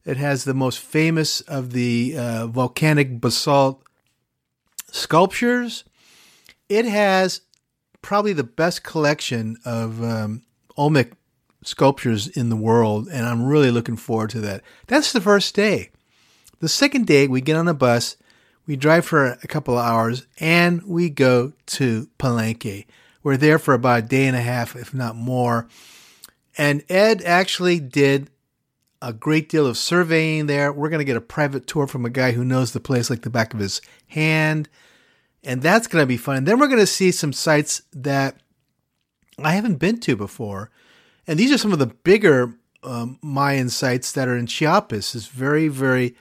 it 0.06 0.18
has 0.18 0.44
the 0.44 0.54
most 0.54 0.80
famous 0.80 1.42
of 1.42 1.72
the 1.72 2.16
uh, 2.18 2.48
volcanic 2.48 3.20
basalt 3.20 3.84
sculptures. 4.92 5.84
It 6.68 6.86
has 6.86 7.42
probably 8.02 8.34
the 8.34 8.44
best 8.44 8.84
collection 8.84 9.58
of 9.66 10.02
um, 10.04 10.44
Olmec 10.78 11.12
sculptures 11.64 12.28
in 12.28 12.50
the 12.50 12.56
world, 12.56 13.08
and 13.12 13.26
I'm 13.26 13.46
really 13.46 13.72
looking 13.72 13.98
forward 13.98 14.30
to 14.32 14.42
that. 14.42 14.64
That's 14.88 15.12
the 15.12 15.22
first 15.22 15.56
day. 15.56 15.92
The 16.60 16.70
second 16.70 17.08
day, 17.08 17.28
we 17.28 17.42
get 17.42 17.56
on 17.56 17.68
a 17.68 17.74
bus, 17.74 18.18
we 18.66 18.76
drive 18.76 19.06
for 19.06 19.26
a 19.26 19.48
couple 19.48 19.78
of 19.78 19.86
hours, 19.86 20.28
and 20.40 20.84
we 20.84 21.10
go 21.10 21.54
to 21.68 22.08
Palenque. 22.20 22.86
We're 23.24 23.38
there 23.38 23.60
for 23.60 23.74
about 23.74 24.00
a 24.00 24.08
day 24.08 24.28
and 24.28 24.36
a 24.36 24.42
half, 24.42 24.76
if 24.76 24.94
not 24.94 25.16
more. 25.16 25.68
And 26.58 26.84
Ed 26.90 27.22
actually 27.24 27.80
did 27.80 28.30
a 29.02 29.14
great 29.14 29.50
deal 29.50 29.66
of 29.66 29.78
surveying 29.78 30.48
there. 30.48 30.72
We're 30.72 30.90
going 30.90 31.00
to 31.00 31.06
get 31.06 31.18
a 31.18 31.22
private 31.22 31.68
tour 31.68 31.88
from 31.88 32.06
a 32.06 32.10
guy 32.10 32.32
who 32.32 32.44
knows 32.44 32.74
the 32.74 32.80
place 32.80 33.10
like 33.10 33.22
the 33.22 33.30
back 33.30 33.54
of 33.54 33.60
his 33.60 33.82
hand. 34.08 34.70
And 35.44 35.62
that's 35.62 35.88
going 35.88 36.04
to 36.04 36.08
be 36.08 36.18
fun. 36.18 36.38
And 36.38 36.48
then 36.48 36.60
we're 36.60 36.68
going 36.68 36.80
to 36.80 36.86
see 36.86 37.12
some 37.12 37.32
sites 37.32 37.82
that 37.94 38.36
I 39.38 39.54
haven't 39.54 39.76
been 39.76 40.00
to 40.02 40.16
before. 40.16 40.70
And 41.30 41.40
these 41.40 41.52
are 41.52 41.60
some 41.60 41.72
of 41.72 41.78
the 41.78 41.86
bigger 41.86 42.56
um, 42.82 43.20
Mayan 43.22 43.70
sites 43.70 44.14
that 44.14 44.28
are 44.28 44.36
in 44.36 44.48
Chiapas, 44.48 45.14
this 45.14 45.28
very, 45.28 45.68
very 45.68 46.16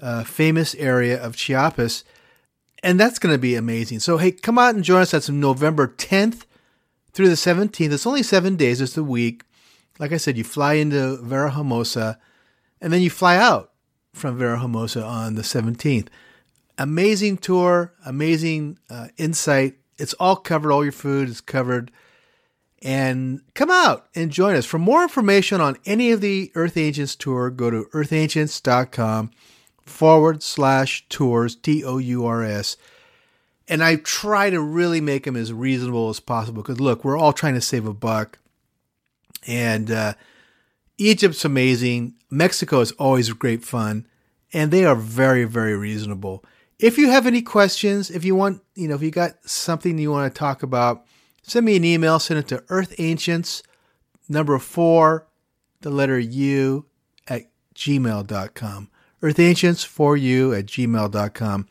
uh, 0.00 0.24
famous 0.24 0.74
area 0.74 1.22
of 1.22 1.36
Chiapas. 1.36 2.02
And 2.82 2.98
that's 2.98 3.20
going 3.20 3.32
to 3.32 3.38
be 3.38 3.54
amazing. 3.54 4.00
So, 4.00 4.16
hey, 4.16 4.32
come 4.32 4.58
out 4.58 4.74
and 4.74 4.82
join 4.82 5.02
us. 5.02 5.12
That's 5.12 5.28
November 5.28 5.86
10th 5.86 6.44
through 7.12 7.28
the 7.28 7.36
17th. 7.36 7.92
It's 7.92 8.04
only 8.04 8.24
seven 8.24 8.56
days, 8.56 8.80
it's 8.80 8.96
a 8.96 9.04
week. 9.04 9.44
Like 10.00 10.10
I 10.10 10.16
said, 10.16 10.36
you 10.36 10.42
fly 10.42 10.74
into 10.74 11.18
Villahermosa 11.22 12.18
and 12.80 12.92
then 12.92 13.00
you 13.00 13.10
fly 13.10 13.36
out 13.36 13.70
from 14.12 14.40
Villahermosa 14.40 15.06
on 15.06 15.36
the 15.36 15.42
17th. 15.42 16.08
Amazing 16.76 17.36
tour, 17.36 17.94
amazing 18.04 18.80
uh, 18.90 19.06
insight. 19.18 19.76
It's 19.98 20.14
all 20.14 20.34
covered, 20.34 20.72
all 20.72 20.82
your 20.82 20.90
food 20.90 21.28
is 21.28 21.40
covered 21.40 21.92
and 22.82 23.40
come 23.54 23.70
out 23.70 24.08
and 24.14 24.30
join 24.30 24.54
us. 24.54 24.66
For 24.66 24.78
more 24.78 25.02
information 25.02 25.60
on 25.60 25.76
any 25.84 26.12
of 26.12 26.20
the 26.20 26.52
Earth 26.54 26.76
Ancients 26.76 27.16
tour, 27.16 27.50
go 27.50 27.70
to 27.70 27.86
earthancients.com 27.92 29.30
forward 29.84 30.42
slash 30.42 31.04
tours, 31.08 31.56
T 31.56 31.84
O 31.84 31.98
U 31.98 32.26
R 32.26 32.42
S. 32.42 32.76
And 33.66 33.82
I 33.82 33.96
try 33.96 34.48
to 34.48 34.60
really 34.60 35.00
make 35.00 35.24
them 35.24 35.36
as 35.36 35.52
reasonable 35.52 36.08
as 36.08 36.20
possible 36.20 36.62
because 36.62 36.80
look, 36.80 37.04
we're 37.04 37.18
all 37.18 37.32
trying 37.32 37.54
to 37.54 37.60
save 37.60 37.86
a 37.86 37.92
buck. 37.92 38.38
And 39.46 39.90
uh, 39.90 40.14
Egypt's 40.96 41.44
amazing. 41.44 42.14
Mexico 42.30 42.80
is 42.80 42.92
always 42.92 43.32
great 43.32 43.64
fun. 43.64 44.06
And 44.52 44.70
they 44.70 44.84
are 44.84 44.94
very, 44.94 45.44
very 45.44 45.76
reasonable. 45.76 46.44
If 46.78 46.96
you 46.96 47.10
have 47.10 47.26
any 47.26 47.42
questions, 47.42 48.10
if 48.10 48.24
you 48.24 48.34
want, 48.34 48.62
you 48.74 48.88
know, 48.88 48.94
if 48.94 49.02
you 49.02 49.10
got 49.10 49.32
something 49.44 49.98
you 49.98 50.10
want 50.10 50.32
to 50.32 50.38
talk 50.38 50.62
about, 50.62 51.04
Send 51.48 51.64
me 51.64 51.76
an 51.76 51.84
email, 51.84 52.18
send 52.18 52.38
it 52.38 52.48
to 52.48 52.62
Earth 52.68 52.94
Ancients, 52.98 53.62
number 54.28 54.58
four, 54.58 55.26
the 55.80 55.88
letter 55.88 56.18
U 56.18 56.84
at 57.26 57.44
gmail.com. 57.74 58.90
Earth 59.22 59.38
Ancients 59.38 59.82
for 59.82 60.14
you 60.14 60.52
at 60.52 60.66
gmail.com. 60.66 61.66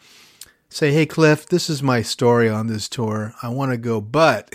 Say, 0.70 0.92
hey, 0.92 1.06
Cliff, 1.06 1.46
this 1.46 1.70
is 1.70 1.84
my 1.84 2.02
story 2.02 2.50
on 2.50 2.66
this 2.66 2.90
tour. 2.90 3.36
I 3.44 3.50
want 3.50 3.72
to 3.72 3.78
go, 3.78 4.02
but, 4.02 4.52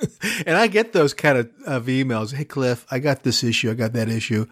and 0.44 0.56
I 0.56 0.66
get 0.66 0.92
those 0.92 1.14
kind 1.14 1.38
of, 1.38 1.50
of 1.64 1.86
emails. 1.86 2.34
Hey, 2.34 2.44
Cliff, 2.44 2.84
I 2.90 2.98
got 2.98 3.22
this 3.22 3.44
issue. 3.44 3.70
I 3.70 3.74
got 3.74 3.92
that 3.92 4.08
issue. 4.08 4.44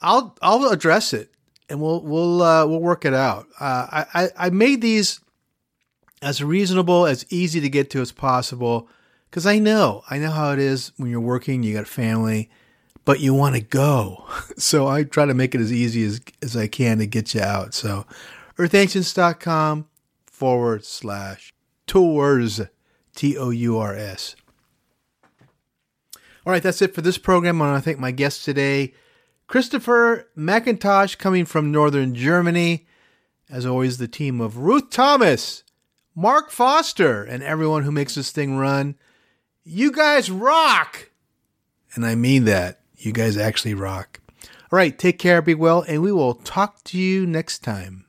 I'll, 0.00 0.38
I'll 0.40 0.70
address 0.70 1.12
it 1.12 1.30
and 1.68 1.82
we'll, 1.82 2.00
we'll, 2.00 2.40
uh, 2.40 2.66
we'll 2.66 2.80
work 2.80 3.04
it 3.04 3.12
out. 3.12 3.46
Uh, 3.60 4.04
I, 4.14 4.28
I 4.38 4.48
made 4.48 4.80
these 4.80 5.20
as 6.22 6.42
reasonable, 6.42 7.06
as 7.06 7.26
easy 7.30 7.60
to 7.60 7.68
get 7.68 7.90
to 7.90 8.00
as 8.00 8.12
possible. 8.12 8.88
Because 9.30 9.46
I 9.46 9.58
know, 9.58 10.02
I 10.10 10.18
know 10.18 10.30
how 10.30 10.52
it 10.52 10.58
is 10.58 10.92
when 10.96 11.10
you're 11.10 11.20
working, 11.20 11.62
you 11.62 11.74
got 11.74 11.86
family, 11.86 12.50
but 13.04 13.20
you 13.20 13.34
want 13.34 13.54
to 13.56 13.62
go. 13.62 14.24
So 14.56 14.86
I 14.86 15.04
try 15.04 15.24
to 15.24 15.32
make 15.32 15.54
it 15.54 15.60
as 15.60 15.72
easy 15.72 16.04
as, 16.04 16.20
as 16.42 16.54
I 16.54 16.66
can 16.66 16.98
to 16.98 17.06
get 17.06 17.34
you 17.34 17.40
out. 17.40 17.72
So 17.72 18.04
earthancients.com 18.58 19.88
forward 20.26 20.84
slash 20.84 21.54
tours, 21.86 22.60
T 23.14 23.38
O 23.38 23.48
U 23.48 23.78
R 23.78 23.96
S. 23.96 24.36
All 26.44 26.52
right, 26.52 26.62
that's 26.62 26.82
it 26.82 26.94
for 26.94 27.00
this 27.00 27.16
program. 27.16 27.62
I 27.62 27.70
want 27.70 27.82
to 27.82 27.88
thank 27.88 27.98
my 27.98 28.10
guest 28.10 28.44
today, 28.44 28.92
Christopher 29.46 30.28
McIntosh, 30.36 31.16
coming 31.16 31.46
from 31.46 31.72
Northern 31.72 32.14
Germany. 32.14 32.86
As 33.48 33.64
always, 33.64 33.98
the 33.98 34.08
team 34.08 34.40
of 34.40 34.58
Ruth 34.58 34.90
Thomas 34.90 35.64
Mark 36.20 36.50
Foster, 36.50 37.24
and 37.24 37.42
everyone 37.42 37.82
who 37.82 37.90
makes 37.90 38.14
this 38.14 38.30
thing 38.30 38.58
run. 38.58 38.94
You 39.64 39.90
guys 39.90 40.30
rock! 40.30 41.08
And 41.94 42.04
I 42.04 42.14
mean 42.14 42.44
that. 42.44 42.80
You 42.94 43.12
guys 43.12 43.38
actually 43.38 43.72
rock. 43.72 44.20
All 44.44 44.76
right, 44.76 44.98
take 44.98 45.18
care, 45.18 45.40
be 45.40 45.54
well, 45.54 45.80
and 45.88 46.02
we 46.02 46.12
will 46.12 46.34
talk 46.34 46.84
to 46.84 46.98
you 46.98 47.26
next 47.26 47.60
time. 47.60 48.04